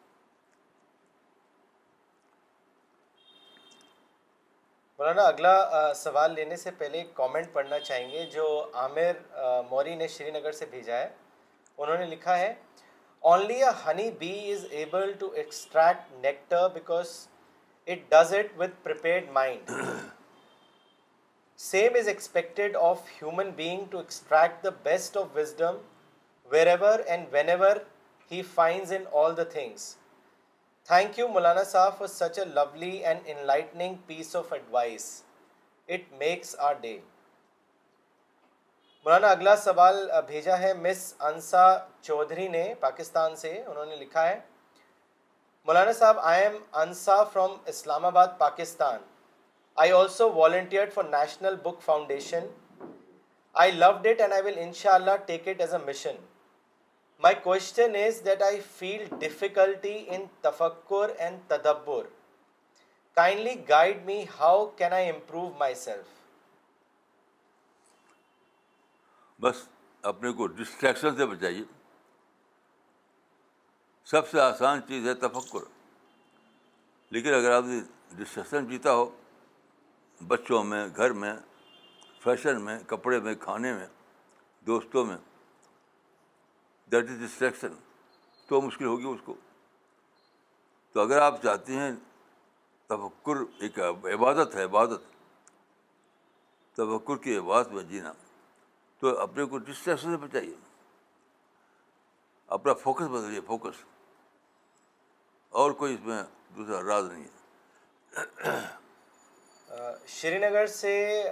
مولانا، 5.00 5.24
اگلا 5.24 5.94
سوال 5.96 6.34
لینے 6.36 6.56
سے 6.56 6.72
پہلے 6.78 6.98
ایک 6.98 7.14
کامنٹ 7.16 7.52
پڑھنا 7.54 7.80
چاہیں 7.80 8.12
گے 8.12 8.26
جو 8.32 8.46
عامر 8.74 9.20
موری 9.70 9.94
نے 9.96 10.08
شری 10.16 10.32
نگر 10.32 10.52
سے 10.52 10.66
بھیجا 10.70 10.98
ہے۔ 10.98 11.08
انہوں 11.78 11.98
نے 11.98 12.06
لکھا 12.06 12.38
ہے 12.40 12.54
only 13.24 13.64
a 13.64 13.70
honey 13.86 14.10
bee 14.20 14.32
is 14.54 14.66
able 14.70 15.14
to 15.20 15.30
extract 15.36 16.12
nectar 16.26 16.68
because 16.74 17.14
it 17.88 18.10
does 18.10 18.34
it 18.34 18.52
with 18.58 18.76
prepared 18.84 19.30
mind 19.32 19.72
same 21.60 21.96
is 22.00 22.08
expected 22.08 22.76
of 22.82 23.08
human 23.22 23.52
being 23.56 23.86
to 23.92 23.98
extract 23.98 24.64
the 24.64 24.70
best 24.84 25.18
of 25.18 25.36
wisdom 25.36 25.78
wherever 26.68 27.00
and 27.06 27.28
whenever 27.50 27.78
he 28.32 28.42
finds 28.56 28.94
in 28.94 29.06
all 29.22 29.38
the 29.38 29.44
things 29.56 29.96
thank 30.90 31.18
you 31.20 31.28
Maulana 31.28 31.64
صاحب 31.64 31.98
for 31.98 32.08
such 32.08 32.38
a 32.40 32.44
lovely 32.46 32.90
and 33.08 33.20
enlightening 33.46 33.96
piece 34.06 34.36
of 34.36 34.54
advice 34.54 35.04
it 35.90 36.12
makes 36.18 36.56
our 36.60 36.74
day 36.82 36.98
Maulana 39.06 39.28
اگلا 39.28 39.56
سوال 39.58 40.00
بھیجا 40.28 40.58
ہے 40.60 40.74
مس 40.80 41.14
انسا 41.20 41.66
چودھری 42.02 42.48
نے 42.48 42.64
پاکستان 42.80 43.36
سے 43.36 43.52
انہوں 43.68 43.86
نے 43.86 43.96
لکھا 43.96 44.28
ہے 44.30 44.40
مولانا 45.68 45.94
صاحب 45.94 46.20
I 46.22 46.44
am 46.44 46.58
Ansa 46.74 47.24
from 47.34 47.56
Islamabad 48.06 48.28
Pakistan 48.38 49.00
I 49.78 49.92
also 49.92 50.32
volunteer 50.32 50.90
for 50.94 51.04
National 51.12 51.56
Book 51.64 51.82
Foundation 51.82 52.48
I 53.56 53.72
load 53.74 54.08
it 54.08 54.22
and 54.22 54.34
I 54.34 54.44
will 54.44 54.58
ان 54.58 54.74
شاء 54.74 54.94
اللہ 54.94 55.24
take 55.26 55.48
it 55.48 55.62
as 55.62 55.74
a 55.74 55.86
mission 55.86 56.16
my 57.20 57.36
question 57.44 57.96
is 57.96 58.26
that 58.26 58.42
I 58.42 58.62
feel 58.62 59.06
difficulty 59.20 60.06
in 60.08 60.26
تفکر 60.42 61.10
and 61.18 61.40
تدبر 61.48 62.08
kindly 63.16 63.70
guide 63.70 64.06
me 64.06 64.26
how 64.40 64.66
can 64.66 64.94
I 64.94 65.10
improve 65.10 65.50
myself 65.76 66.06
بس 69.42 69.56
اپنے 70.02 70.32
کو 70.32 70.48
distraction 70.48 71.16
سے 71.16 71.26
بچائیے۔ 71.26 71.64
سب 74.06 74.30
سے 74.30 74.42
آسان 74.42 74.82
چیز 74.88 75.08
ہے 75.08 75.14
تفکر۔ 75.14 75.60
لیکن 77.10 77.34
اگر 77.34 77.52
آپ 77.52 77.64
ڈسٹریکشن 78.12 78.68
جیتا 78.68 78.94
ہو، 78.94 79.16
بچوں 80.28 80.64
میں، 80.64 80.88
گھر 80.96 81.12
میں 81.12 81.34
فیشن 82.24 82.62
میں، 82.62 82.80
کپڑے 82.88 83.20
میں، 83.20 83.36
کھانے 83.36 83.74
میں، 83.74 83.88
دوستوں 84.68 85.06
میں 85.06 85.18
دیٹ 86.92 87.10
از 87.10 87.20
ڈسٹریکشن 87.20 87.68
تو 88.48 88.62
مشکل 88.62 88.86
ہوگی 88.86 89.06
اس 89.06 89.20
کو۔ 89.26 89.34
تو 90.94 91.02
اگر 91.02 91.22
آپ 91.22 91.44
چاہتے 91.44 91.74
ہیں، 91.74 91.92
تفکر 92.88 93.36
ایک 93.60 93.80
عبادت 94.14 94.56
ہے، 94.56 94.64
عبادت۔ 94.64 95.02
تفکر 96.74 97.16
کی 97.16 97.38
عبادت 97.38 97.68
میں 97.68 97.84
جینا۔ 97.84 98.14
تو 99.00 99.20
اپنے 99.20 99.46
کو 99.46 99.58
ڈسٹریکشن 99.58 100.12
سے 100.12 100.18
بچائیے۔ 100.18 100.56
اپنا 102.48 102.74
فوکس 102.74 103.02
بدلیے 103.02 103.42
فوکس 103.42 103.76
اور 105.50 105.72
کوئی 105.72 105.94
اس 105.94 106.00
میں 106.04 106.24
دوسرا 106.56 106.82
راز 106.88 107.12
نہیں 107.12 107.24
ہے۔ 107.24 107.36
شری 110.08 110.38
نگر 110.38 110.68
سے 110.68 111.24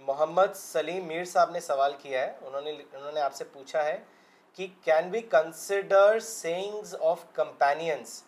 محمد 0.00 0.54
سلیم 0.54 1.04
میر 1.06 1.24
صاحب 1.24 1.50
نے 1.50 1.60
سوال 1.60 1.92
کیا 1.98 2.20
ہے۔ 2.26 2.38
انہوں 2.42 2.60
نے 2.60 2.70
انہوں 2.70 3.12
نے 3.12 3.20
آپ 3.20 3.34
سے 3.34 3.44
پوچھا 3.44 3.84
ہے 3.84 4.04
کہ 4.52 4.66
can 4.84 5.10
be 5.10 5.20
consider 5.20 6.20
sayings 6.20 6.94
of 7.00 7.24
companions 7.32 8.22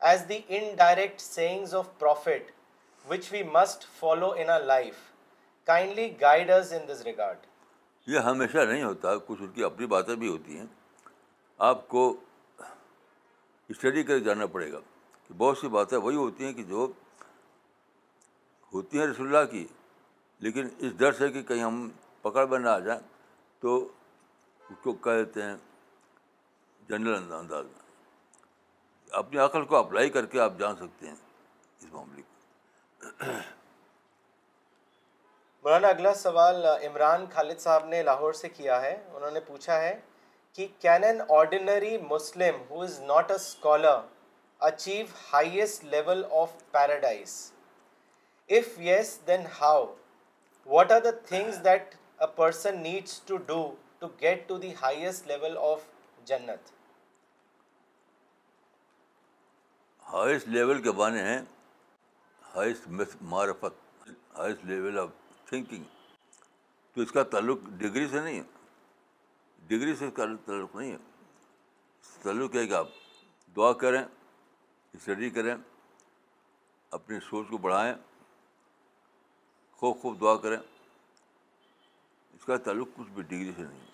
as 0.00 0.24
the 0.28 0.40
indirect 0.74 1.20
sayings 1.20 1.74
of 1.74 1.88
prophet 1.98 2.50
which 3.10 3.32
we 3.32 3.42
must 3.42 3.84
follow 3.98 4.32
in 4.32 4.50
our 4.50 4.60
life 4.60 4.94
kindly 5.64 6.20
guides 6.20 6.72
in 6.72 6.88
this 6.88 7.02
regard 7.02 7.36
یہ 8.06 8.18
ہمیشہ 8.18 8.58
نہیں 8.58 8.82
ہوتا، 8.82 9.16
کچھ 9.16 9.42
ان 9.42 9.46
کی 9.46 9.64
اپنی 9.64 9.86
باتیں 9.86 10.14
بھی 10.14 10.28
ہوتی 10.28 10.58
ہیں۔ 10.58 10.66
آپ 11.58 11.88
کو 11.88 12.16
اسٹڈی 13.68 14.02
کر 14.02 14.18
جانا 14.18 14.46
پڑے 14.46 14.72
گا۔ 14.72 14.78
کہ 15.28 15.34
بہت 15.34 15.58
سی 15.58 15.68
باتیں 15.68 15.98
وہی 15.98 16.16
ہوتی 16.16 16.44
ہیں 16.44 16.52
کہ 16.52 16.62
جو 16.62 16.92
ہوتی 18.74 18.98
ہیں 18.98 19.06
رسول 19.06 19.36
اللہ 19.36 19.50
کی، 19.50 19.66
لیکن 20.38 20.68
اس 20.78 20.92
ڈر 20.96 21.12
سے 21.12 21.28
کہ 21.28 21.42
کہیں 21.42 21.62
ہم 21.62 21.90
پکڑ 22.22 22.46
میں 22.46 22.58
نہ 22.58 22.68
آ 22.68 22.78
جائیں 22.78 23.00
تو 23.60 23.88
اس 24.70 24.76
کو 24.82 24.92
کہہ 24.92 25.10
دیتے 25.10 25.42
ہیں، 25.42 25.56
جنرل 26.88 27.32
انداز 27.32 27.64
میں۔ 27.64 27.88
اپنی 29.10 29.38
عقل 29.38 29.64
کو 29.64 29.76
اپلائی 29.76 30.10
کر 30.10 30.26
کے 30.26 30.40
آپ 30.40 30.52
جان 30.58 30.76
سکتے 30.76 31.06
ہیں 31.06 31.14
اس 31.14 31.86
معاملے 31.92 32.22
کو۔ 32.22 33.24
مولانا، 35.64 35.88
اگلا 35.88 36.14
سوال 36.14 36.64
عمران 36.64 37.24
خالد 37.34 37.58
صاحب 37.58 37.84
نے 37.84 38.02
لاہور 38.02 38.32
سے 38.32 38.48
کیا 38.48 38.80
ہے۔ 38.82 38.94
انہوں 39.12 39.30
نے 39.30 39.40
پوچھا 39.40 39.80
ہے 39.80 40.00
کہ 40.52 40.66
can 40.78 41.04
an 41.04 41.20
ordinary 41.28 41.98
Muslim 41.98 42.62
who 42.70 42.82
is 42.82 43.00
not 43.00 43.30
a 43.30 43.36
scholar 43.36 43.98
achieve 44.60 45.06
highest 45.32 45.84
level 45.84 46.24
of 46.30 46.52
paradise 46.70 47.52
if 48.48 48.78
yes 48.80 49.18
then 49.26 49.46
how 49.60 49.84
what 50.66 50.92
are 50.92 51.00
the 51.00 51.10
things 51.10 51.64
that 51.64 51.94
a 52.20 52.26
person 52.36 52.82
needs 52.82 53.20
to 53.20 53.36
do 53.36 53.62
to 54.02 54.10
get 54.20 54.48
to 54.48 54.58
the 54.58 54.72
highest 54.82 55.26
level 55.28 55.56
of 55.70 55.88
Jannat? 56.28 56.70
Highest 60.04 60.48
level 60.48 60.80
کے 60.82 60.92
معنی 60.92 61.20
ہیں 61.20 61.40
highest 62.54 62.86
معرفت 63.22 64.08
highest 64.36 64.64
level 64.66 64.98
of 64.98 65.08
thinking 65.48 65.84
تو 66.96 67.00
اس 67.00 67.12
کا 67.12 67.22
تعلق 67.32 67.58
degree 67.78 68.06
سے 68.08 68.20
نہیں 68.20 68.38
ہے. 68.38 68.44
ڈگری 69.68 69.94
سے 69.96 70.06
اس 70.06 70.12
کا 70.16 70.24
تعلق 70.46 70.74
نہیں 70.76 70.90
ہے. 70.92 70.96
تعلق 72.22 72.56
ہے 72.56 72.66
کہ 72.66 72.74
آپ 72.74 72.88
دعا 73.56 73.72
کریں 73.82 74.02
اسٹڈی 74.02 75.30
کریں، 75.30 75.54
اپنی 76.92 77.20
سوچ 77.28 77.46
کو 77.50 77.58
بڑھائیں، 77.58 77.94
خوب 79.80 80.00
خوب 80.02 80.20
دعا 80.20 80.36
کریں. 80.42 80.58
اس 82.34 82.44
کا 82.46 82.56
تعلق 82.56 82.88
کچھ 82.96 83.10
بھی 83.14 83.22
ڈگری 83.22 83.52
سے 83.56 83.62
نہیں 83.62 83.80
ہے. 83.80 83.89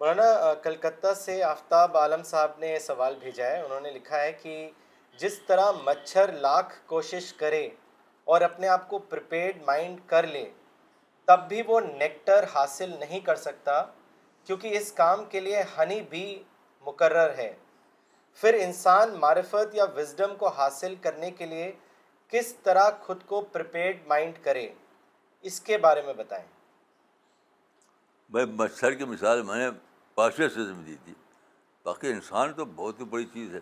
مولانا 0.00 0.54
کلکتہ 0.54 1.12
سے 1.16 1.42
آفتاب 1.42 1.96
عالم 1.96 2.22
صاحب 2.22 2.50
نے 2.58 2.68
یہ 2.68 2.78
سوال 2.78 3.14
بھیجا 3.20 3.46
ہے۔ 3.46 3.60
انہوں 3.62 3.80
نے 3.80 3.90
لکھا 3.90 4.20
ہے 4.20 4.32
کہ 4.32 4.70
جس 5.18 5.38
طرح 5.38 5.70
مچھر 5.84 6.32
لاکھ 6.32 6.74
کوشش 6.86 7.32
کرے 7.32 7.68
اور 8.24 8.40
اپنے 8.40 8.68
آپ 8.68 8.88
کو 8.88 8.98
پریپیڈ 8.98 9.62
مائنڈ 9.62 10.00
کر 10.06 10.26
لے، 10.26 10.50
تب 11.28 11.40
بھی 11.48 11.62
وہ 11.66 11.80
نیکٹر 11.80 12.44
حاصل 12.54 12.90
نہیں 13.00 13.20
کر 13.20 13.36
سکتا، 13.36 13.82
کیونکہ 14.46 14.76
اس 14.78 14.92
کام 14.92 15.24
کے 15.24 15.40
لیے 15.40 15.62
ہنی 15.78 16.00
بھی 16.00 16.42
مقرر 16.80 17.34
ہے۔ 17.34 17.52
پھر 18.40 18.54
انسان 18.54 19.14
معرفت 19.20 19.74
یا 19.74 19.84
وزڈم 19.96 20.36
کو 20.36 20.48
حاصل 20.48 20.94
کرنے 20.94 21.30
کے 21.30 21.46
لیے 21.46 21.72
کس 22.28 22.54
طرح 22.62 22.90
خود 23.00 23.22
کو 23.26 23.40
پریپیڈ 23.40 24.06
مائنڈ 24.06 24.38
کرے، 24.44 24.68
اس 25.44 25.60
کے 25.60 25.78
بارے 25.78 26.02
میں 26.02 26.14
بتائیں۔ 26.14 26.46
بھائی 28.32 28.46
مچھر 28.46 28.94
کی 28.94 29.04
مثال 29.04 29.42
میں 29.42 29.56
نے 29.56 29.78
پاسٹر 30.14 30.48
سے 30.48 30.60
دی 30.86 30.94
تھی۔ 31.04 31.14
باقی 31.82 32.08
انسان 32.08 32.52
تو 32.52 32.64
بہت 32.64 33.00
ہی 33.00 33.04
بڑی 33.04 33.24
چیز 33.24 33.54
ہے۔ 33.54 33.60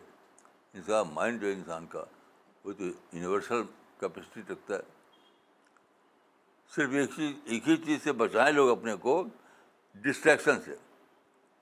انسان 0.75 1.05
مائنڈ 1.12 1.41
جو 1.41 1.47
ہے 1.47 1.53
انسان 1.53 1.87
کا، 1.87 2.05
وہ 2.64 2.73
تو 2.73 2.85
یونیورسل 2.85 3.62
کیپیسٹی 4.01 4.41
رکھتا 4.51 4.75
ہے۔ 4.75 4.81
صرف 6.77 6.91
ایک 6.93 7.11
چیز، 7.16 7.37
ایک 7.45 7.68
ہی 7.68 7.77
چیز 7.77 8.03
سے 8.03 8.12
بچائیں 8.12 8.53
لوگ 8.53 8.79
اپنے 8.79 8.95
کو 8.95 9.25
ڈسٹریکشن 9.95 10.62
سے۔ 10.62 10.77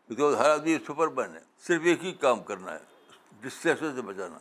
کیونکہ 0.06 0.38
ہر 0.38 0.50
آدمی 0.50 0.78
سپر 0.78 1.09
مین 1.09 1.34
ہے۔ 1.34 1.40
صرف 1.59 1.82
ایک 1.84 2.04
ہی 2.04 2.12
کام 2.12 2.42
کرنا 2.42 2.72
ہے 2.72 2.78
ڈسٹریکشن 3.40 3.96
سے 3.96 4.02
بچانا۔ 4.02 4.38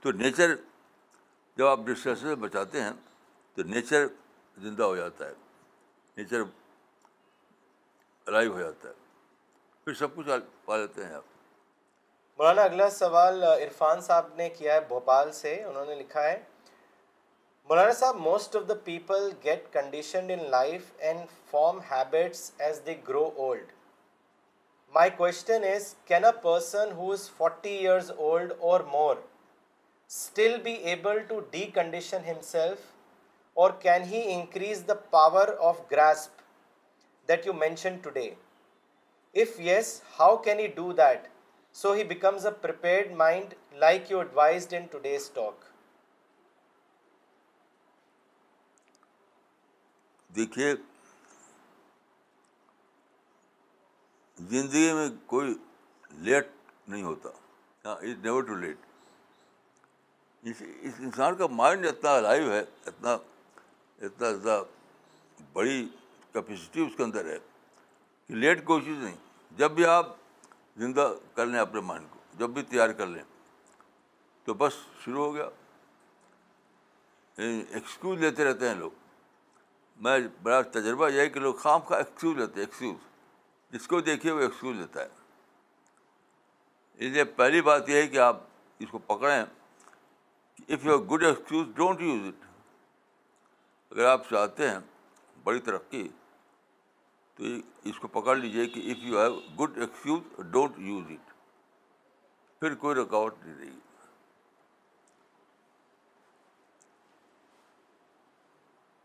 تو 0.00 0.12
نیچر 0.12 0.54
جب 1.56 1.66
آپ 1.66 1.80
ڈسٹریکشن 1.84 2.28
سے 2.28 2.34
بچاتے 2.34 2.82
ہیں، 2.82 2.92
تو 3.54 3.62
نیچر 3.62 4.06
زندہ 4.58 4.82
ہو 4.82 4.96
جاتا 4.96 5.28
ہے۔ 5.28 5.34
نیچر 6.16 6.42
لائیو 8.26 8.52
ہو 8.52 8.58
جاتا 8.58 8.88
ہے۔ 8.88 8.94
پھر 9.84 9.94
سب 9.94 10.14
کچھ 10.14 10.28
پا 10.64 10.76
لیتے 10.76 11.04
ہیں 11.04 11.14
آپ۔ 11.14 11.22
مولانا، 12.38 12.62
اگلا 12.62 12.90
سوال 12.90 13.42
عرفان 13.42 14.00
صاحب 14.00 14.28
نے 14.34 14.48
کیا 14.48 14.74
ہے 14.74 14.80
بھوپال 14.80 15.32
سے، 15.32 15.62
انہوں 15.64 15.84
نے 15.84 15.94
لکھا 15.94 16.22
ہے، 16.22 16.42
مولانا 17.68 17.92
صاحب 17.92 18.16
most 18.16 18.56
of 18.56 18.62
the 18.68 18.74
people 18.84 19.30
get 19.44 19.72
conditioned 19.72 20.30
in 20.30 20.50
life 20.50 20.82
and 20.98 21.20
form 21.50 21.80
habits 21.90 22.50
as 22.58 22.80
they 22.86 22.94
grow 23.08 23.30
old 23.36 23.72
my 24.94 25.10
question 25.10 25.64
is 25.64 25.94
can 26.04 26.24
a 26.24 26.30
person 26.42 26.92
who 26.92 27.12
is 27.12 27.30
forty 27.30 27.76
years 27.76 28.10
old 28.10 28.52
or 28.60 28.80
more 28.80 29.16
still 30.06 30.56
be 30.62 30.72
able 30.72 31.18
to 31.18 31.40
decondition 31.74 32.24
himself 32.28 32.78
or 33.54 33.70
can 33.70 34.02
he 34.02 34.22
increase 34.32 34.84
the 34.88 34.94
power 34.94 35.48
of 35.58 35.80
grasp 35.90 36.40
that 37.28 37.46
you 37.46 37.52
mention 37.52 37.98
today 38.02 38.30
If 39.34 39.58
yes, 39.58 40.00
how 40.16 40.36
can 40.36 40.60
he 40.60 40.68
do 40.68 40.92
that? 40.92 41.28
So 41.76 41.92
he 41.92 42.04
becomes 42.04 42.44
a 42.44 42.52
prepared 42.52 43.16
mind 43.16 43.54
like 43.80 44.08
you 44.08 44.20
advised 44.20 44.72
in 44.72 44.88
today's 44.88 45.28
talk? 45.28 45.64
دیکھیے 50.30 50.74
زندگی 54.38 54.92
میں 54.92 55.08
کوئی 55.26 55.54
late 56.28 56.48
نہیں 56.88 57.02
ہوتا۔ 57.02 57.28
Is 57.84 58.18
never 58.22 58.42
too 58.42 58.54
late 58.54 58.86
اس 60.42 60.62
انسان 60.98 61.36
کا 61.36 61.46
mind 61.60 61.86
اتنا 61.86 62.18
لائیو 62.20 62.50
ہے 62.52 62.60
اتنا 62.86 63.12
اتنا 63.12 64.30
زیادہ 64.30 64.62
بڑی 65.52 65.86
کیپیسٹی 66.34 66.80
اس 66.80 66.92
کے 66.96 67.02
اندر 67.02 67.24
ہے 67.24 67.38
کہ 68.28 68.34
لیٹ 68.34 68.64
کوئی 68.64 68.84
چیز 68.84 68.98
نہیں، 68.98 69.16
جب 69.50 69.70
بھی 69.70 69.86
آپ 69.86 70.16
زندہ 70.76 71.14
کر 71.34 71.46
لیں 71.46 71.60
اپنے 71.60 71.80
مائنڈ 71.80 72.06
کو، 72.10 72.18
جب 72.38 72.50
بھی 72.50 72.62
تیار 72.62 72.88
کر 72.88 73.06
لیں، 73.06 73.22
تو 74.44 74.54
بس 74.54 74.72
شروع 75.04 75.24
ہو 75.24 75.34
گیا۔ 75.34 75.48
ایکسکیوز 77.36 78.18
لیتے 78.18 78.44
رہتے 78.44 78.68
ہیں 78.68 78.74
لوگ۔ 78.74 78.90
میں 79.96 80.18
بڑا 80.42 80.62
تجربہ 80.62 81.08
یہ 81.08 81.20
ہے 81.20 81.28
کہ 81.28 81.40
لوگ 81.40 81.54
خام 81.54 81.80
خواہ 81.80 82.00
ایکسکیوز 82.00 82.36
لیتے 82.36 82.52
ہیں 82.52 82.60
ایکسکیوز 82.60 82.96
جس 83.70 83.86
کو 83.88 84.00
دیکھیے 84.00 84.32
وہ 84.32 84.40
ایکسکیوز 84.40 84.76
لیتا 84.76 85.02
ہے۔ 85.02 85.08
اس 86.94 87.12
لیے 87.12 87.24
پہلی 87.24 87.60
بات 87.60 87.88
یہ 87.88 87.94
ہے 87.94 88.06
کہ 88.06 88.18
آپ 88.18 88.36
اس 88.78 88.88
کو 88.90 88.98
پکڑیں۔ 88.98 89.44
If 90.68 90.84
you 90.84 90.98
good 90.98 91.24
excuse 91.24 91.66
don't 91.74 92.00
use 92.00 92.28
it 92.28 92.44
اگر 93.92 94.04
آپ 94.04 94.30
چاہتے 94.30 94.70
ہیں 94.70 94.78
بڑی 95.44 95.58
ترقی 95.58 96.08
تو 97.36 97.44
اس 97.84 97.98
کو 97.98 98.08
پکڑ 98.08 98.36
لیجیے 98.36 98.66
کہ 98.66 98.80
if 98.90 99.04
you 99.04 99.18
have 99.20 99.40
good 99.60 99.78
excuse 99.78 100.40
don't 100.52 100.78
use 100.78 101.10
it 101.10 101.32
پھر 102.60 102.74
کوئی 102.74 102.94
رکاوٹ 102.96 103.34
نہیں 103.42 103.54
رہے 103.58 103.66
گی۔ 103.66 103.80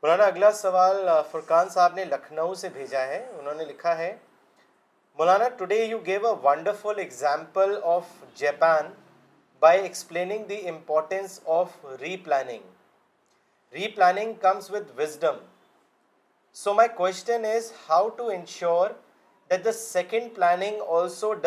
مولانا، 0.03 0.23
اگلا 0.23 0.51
سوال 0.51 1.07
فرقان 1.31 1.69
صاحب 1.69 1.93
نے 1.95 2.05
لکھنؤ 2.05 2.53
سے 2.53 2.69
بھیجا 2.69 3.05
ہے۔ 3.07 3.19
انہوں 3.37 3.53
نے 3.53 3.65
لکھا 3.65 3.97
ہے، 3.97 4.15
Maulana 5.17 5.47
today 5.57 5.83
you 5.85 5.97
gave 6.05 6.27
a 6.27 6.33
wonderful 6.43 6.99
example 6.99 7.79
of 7.83 8.07
Japan 8.35 8.93
by 9.61 9.81
explaining 9.81 10.45
the 10.45 10.67
importance 10.69 11.39
of 11.45 11.85
replanning 12.17 12.63
replanning 13.95 14.33
comes 14.33 14.71
with 14.71 14.99
wisdom 14.99 15.37
so 16.55 16.73
my 16.73 16.89
کو 16.89 17.07
second 19.73 20.35
plans to do 20.35 21.45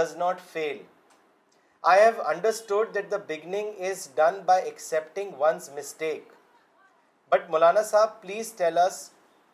Maulana 7.50 7.82
صاحب 7.82 8.20
please 8.22 8.52
tells 8.56 9.10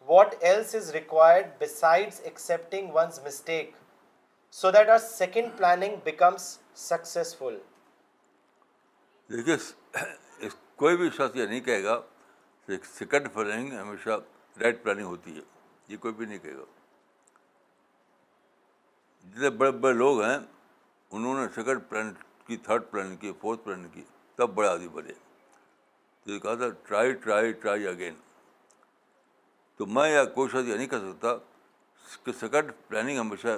what 0.08 0.34
all 0.40 0.62
require 0.92 1.42
so 4.50 4.70
that 4.70 4.88
our 4.88 4.98
second 4.98 5.56
planning 5.58 5.96
becomes 6.04 6.58
successful 6.76 7.58
کو 10.76 10.90
نہیں 10.90 11.60
کہے 11.60 11.82
گا 11.84 12.00
right 14.60 14.82
planning 14.82 15.06
ہوتی 15.06 15.36
ہے۔ 15.36 15.42
یہ 15.88 15.96
کوئی 15.96 16.14
بھی 16.14 16.26
نہیں 16.26 16.38
کہے 16.38 16.54
گا۔ 16.54 16.64
جتنے 19.30 19.50
بڑے 19.50 19.70
بڑے 19.70 19.94
لوگ 19.94 20.22
ہیں، 20.22 20.38
انہوں 21.10 21.34
نے 21.34 21.46
سیکنڈ 21.54 21.80
پلان 21.88 22.14
کی 22.46 22.56
تھرڈ 22.56 22.82
پلان 22.90 23.16
کی 23.16 23.32
فورتھ 23.40 23.64
پلان 23.64 23.88
کی، 23.92 24.04
تب 24.34 24.50
بڑے 24.50 24.68
آدمی 24.68 24.88
بنے۔ 24.88 25.12
تو 26.24 26.30
یہ 26.30 26.38
کہا 26.38 26.54
تھا 26.54 26.68
ٹرائی 26.82 27.12
ٹرائی 27.12 27.52
ٹرائی 27.52 27.86
اگین 27.86 28.14
تو 29.76 29.86
میں 29.86 30.10
یا 30.10 30.24
کوئی 30.24 30.48
شخص 30.48 30.68
یہ 30.68 30.76
نہیں 30.76 30.86
کر 30.86 30.98
سکتا 30.98 31.28
کہ 32.24 32.32
سیکنڈ 32.40 32.72
پلاننگ 32.88 33.18
ہمیشہ 33.18 33.48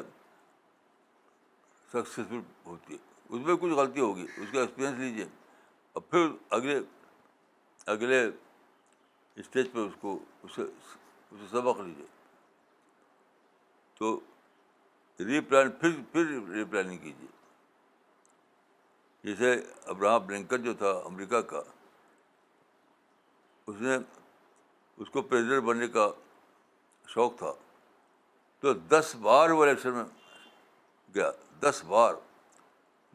سکسیزفل 1.93 2.41
ہوتی 2.67 2.95
ہے۔ 2.95 2.99
اس 3.29 3.47
میں 3.47 3.57
کچھ 3.57 3.73
غلطی 3.73 4.01
ہوگی، 4.01 4.27
اس 4.37 4.53
کا 4.53 4.61
ایکسپیرئنس 4.61 4.99
لیجیے 4.99 5.25
اور 5.93 6.03
پھر 6.03 6.29
اگلے 6.51 6.81
اگلے 7.87 8.31
اسٹیج 9.37 9.73
پہ 9.73 9.79
اس 9.79 9.93
کو 10.01 10.19
اسے 10.43 10.63
اسے 10.63 11.47
سبق 11.51 11.81
لیجیے 11.81 12.07
تو 13.95 14.21
ری 15.19 15.41
پلان 15.41 15.71
پھر 15.71 15.91
پھر 16.13 16.27
ری 16.49 16.65
پلاننگ 16.65 16.99
کیجیے 16.99 17.27
جیسے 19.25 19.73
ابراہم 19.83 20.31
لنکن 20.31 20.63
جو 20.63 20.75
تھا 20.75 20.91
امریکہ 20.91 21.41
کا، 21.41 21.63
اس 23.67 23.77
نے 23.81 23.97
اس 24.97 25.11
کو 25.11 25.23
پریزیڈنٹ 25.23 25.63
بننے 25.63 25.89
کا 25.89 26.11
شوق 27.07 27.39
تھا۔ 27.39 27.53
تو 28.61 28.73
دس 28.73 29.17
بار 29.21 29.51
وہ 29.51 29.63
الیکشن 29.65 29.93
میں 29.93 30.05
گیا۔ 31.15 31.31
دس 31.61 31.85
بار، 31.85 32.15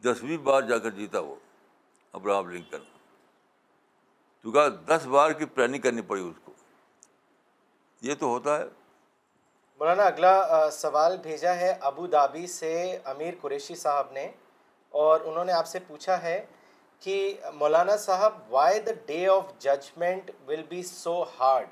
دسویں 0.02 0.38
بار 0.38 0.62
جا 0.62 0.78
کر 0.78 0.90
جیتا 0.90 1.20
وہ 1.20 1.34
ابراہم 2.12 2.50
لنکن۔ 2.50 2.95
کہا 4.52 4.68
دس 4.68 5.06
بار 5.06 5.30
کی 5.30 5.44
پلاننگ 5.44 5.80
کرنی 5.80 6.02
پڑی 6.02 6.22
اس 6.22 6.36
کو۔ 6.44 6.52
یہ 8.02 8.14
تو 8.14 8.26
ہوتا 8.26 8.58
ہے۔ 8.58 8.64
مولانا 9.78 10.02
اگلا 10.02 10.70
سوال 10.70 11.16
بھیجا 11.16 11.56
ہے 11.56 11.74
ابو 11.80 12.06
دھابی 12.06 12.46
سے 12.46 12.98
امیر 13.04 13.34
قریشی 13.40 13.74
صاحب 13.74 14.12
نے 14.12 14.30
اور 14.88 15.20
انہوں 15.20 15.44
نے 15.44 15.52
آپ 15.52 15.66
سے 15.66 15.78
پوچھا 15.86 16.22
ہے 16.22 16.46
کہ 17.00 17.40
مولانا 17.54 17.96
صاحب 17.96 18.32
why 18.48 18.80
the 18.80 18.92
day 19.06 19.26
of 19.26 19.44
judgement 19.58 20.30
will 20.46 20.62
be 20.62 20.82
so 20.82 21.24
hard 21.40 21.66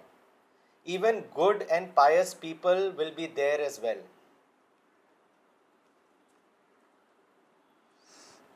even 0.83 1.21
good 1.39 1.63
and 1.69 1.95
pious 1.95 2.41
people 2.41 2.91
will 2.97 3.11
be 3.11 3.27
there 3.27 3.61
as 3.61 3.79
well 3.83 4.01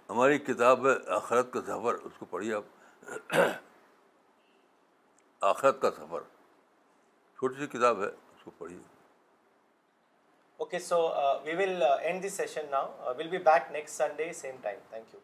ہماری 0.09 0.39
کتاب 0.39 0.87
ہے 0.87 0.93
آخرت 1.07 1.53
کا 1.53 1.61
سفر 1.62 1.95
اس 1.95 2.12
کو 2.19 2.27
پڑھیے 2.31 2.55
آپ۔ 2.55 2.64
آخرت 5.41 5.80
کا 5.80 5.91
سفر۔ 5.91 6.20
چھوٹی 7.39 7.55
سی 7.59 7.66
کتاب 7.66 8.03
ہے، 8.03 8.07
اس 8.07 8.45
کو 8.45 8.51
پڑھیے۔ 8.59 8.78
Okay 10.57 10.78
so 10.78 11.09
we 11.45 11.55
will 11.55 11.82
end 11.82 12.24
this 12.24 12.32
session 12.32 12.66
now 12.70 13.14
will 13.18 13.28
be 13.28 13.39
back 13.39 13.72
next 13.72 13.97
Sunday 13.97 14.32
same 14.32 14.57
time 14.62 14.78
thank 14.89 15.14
you 15.14 15.20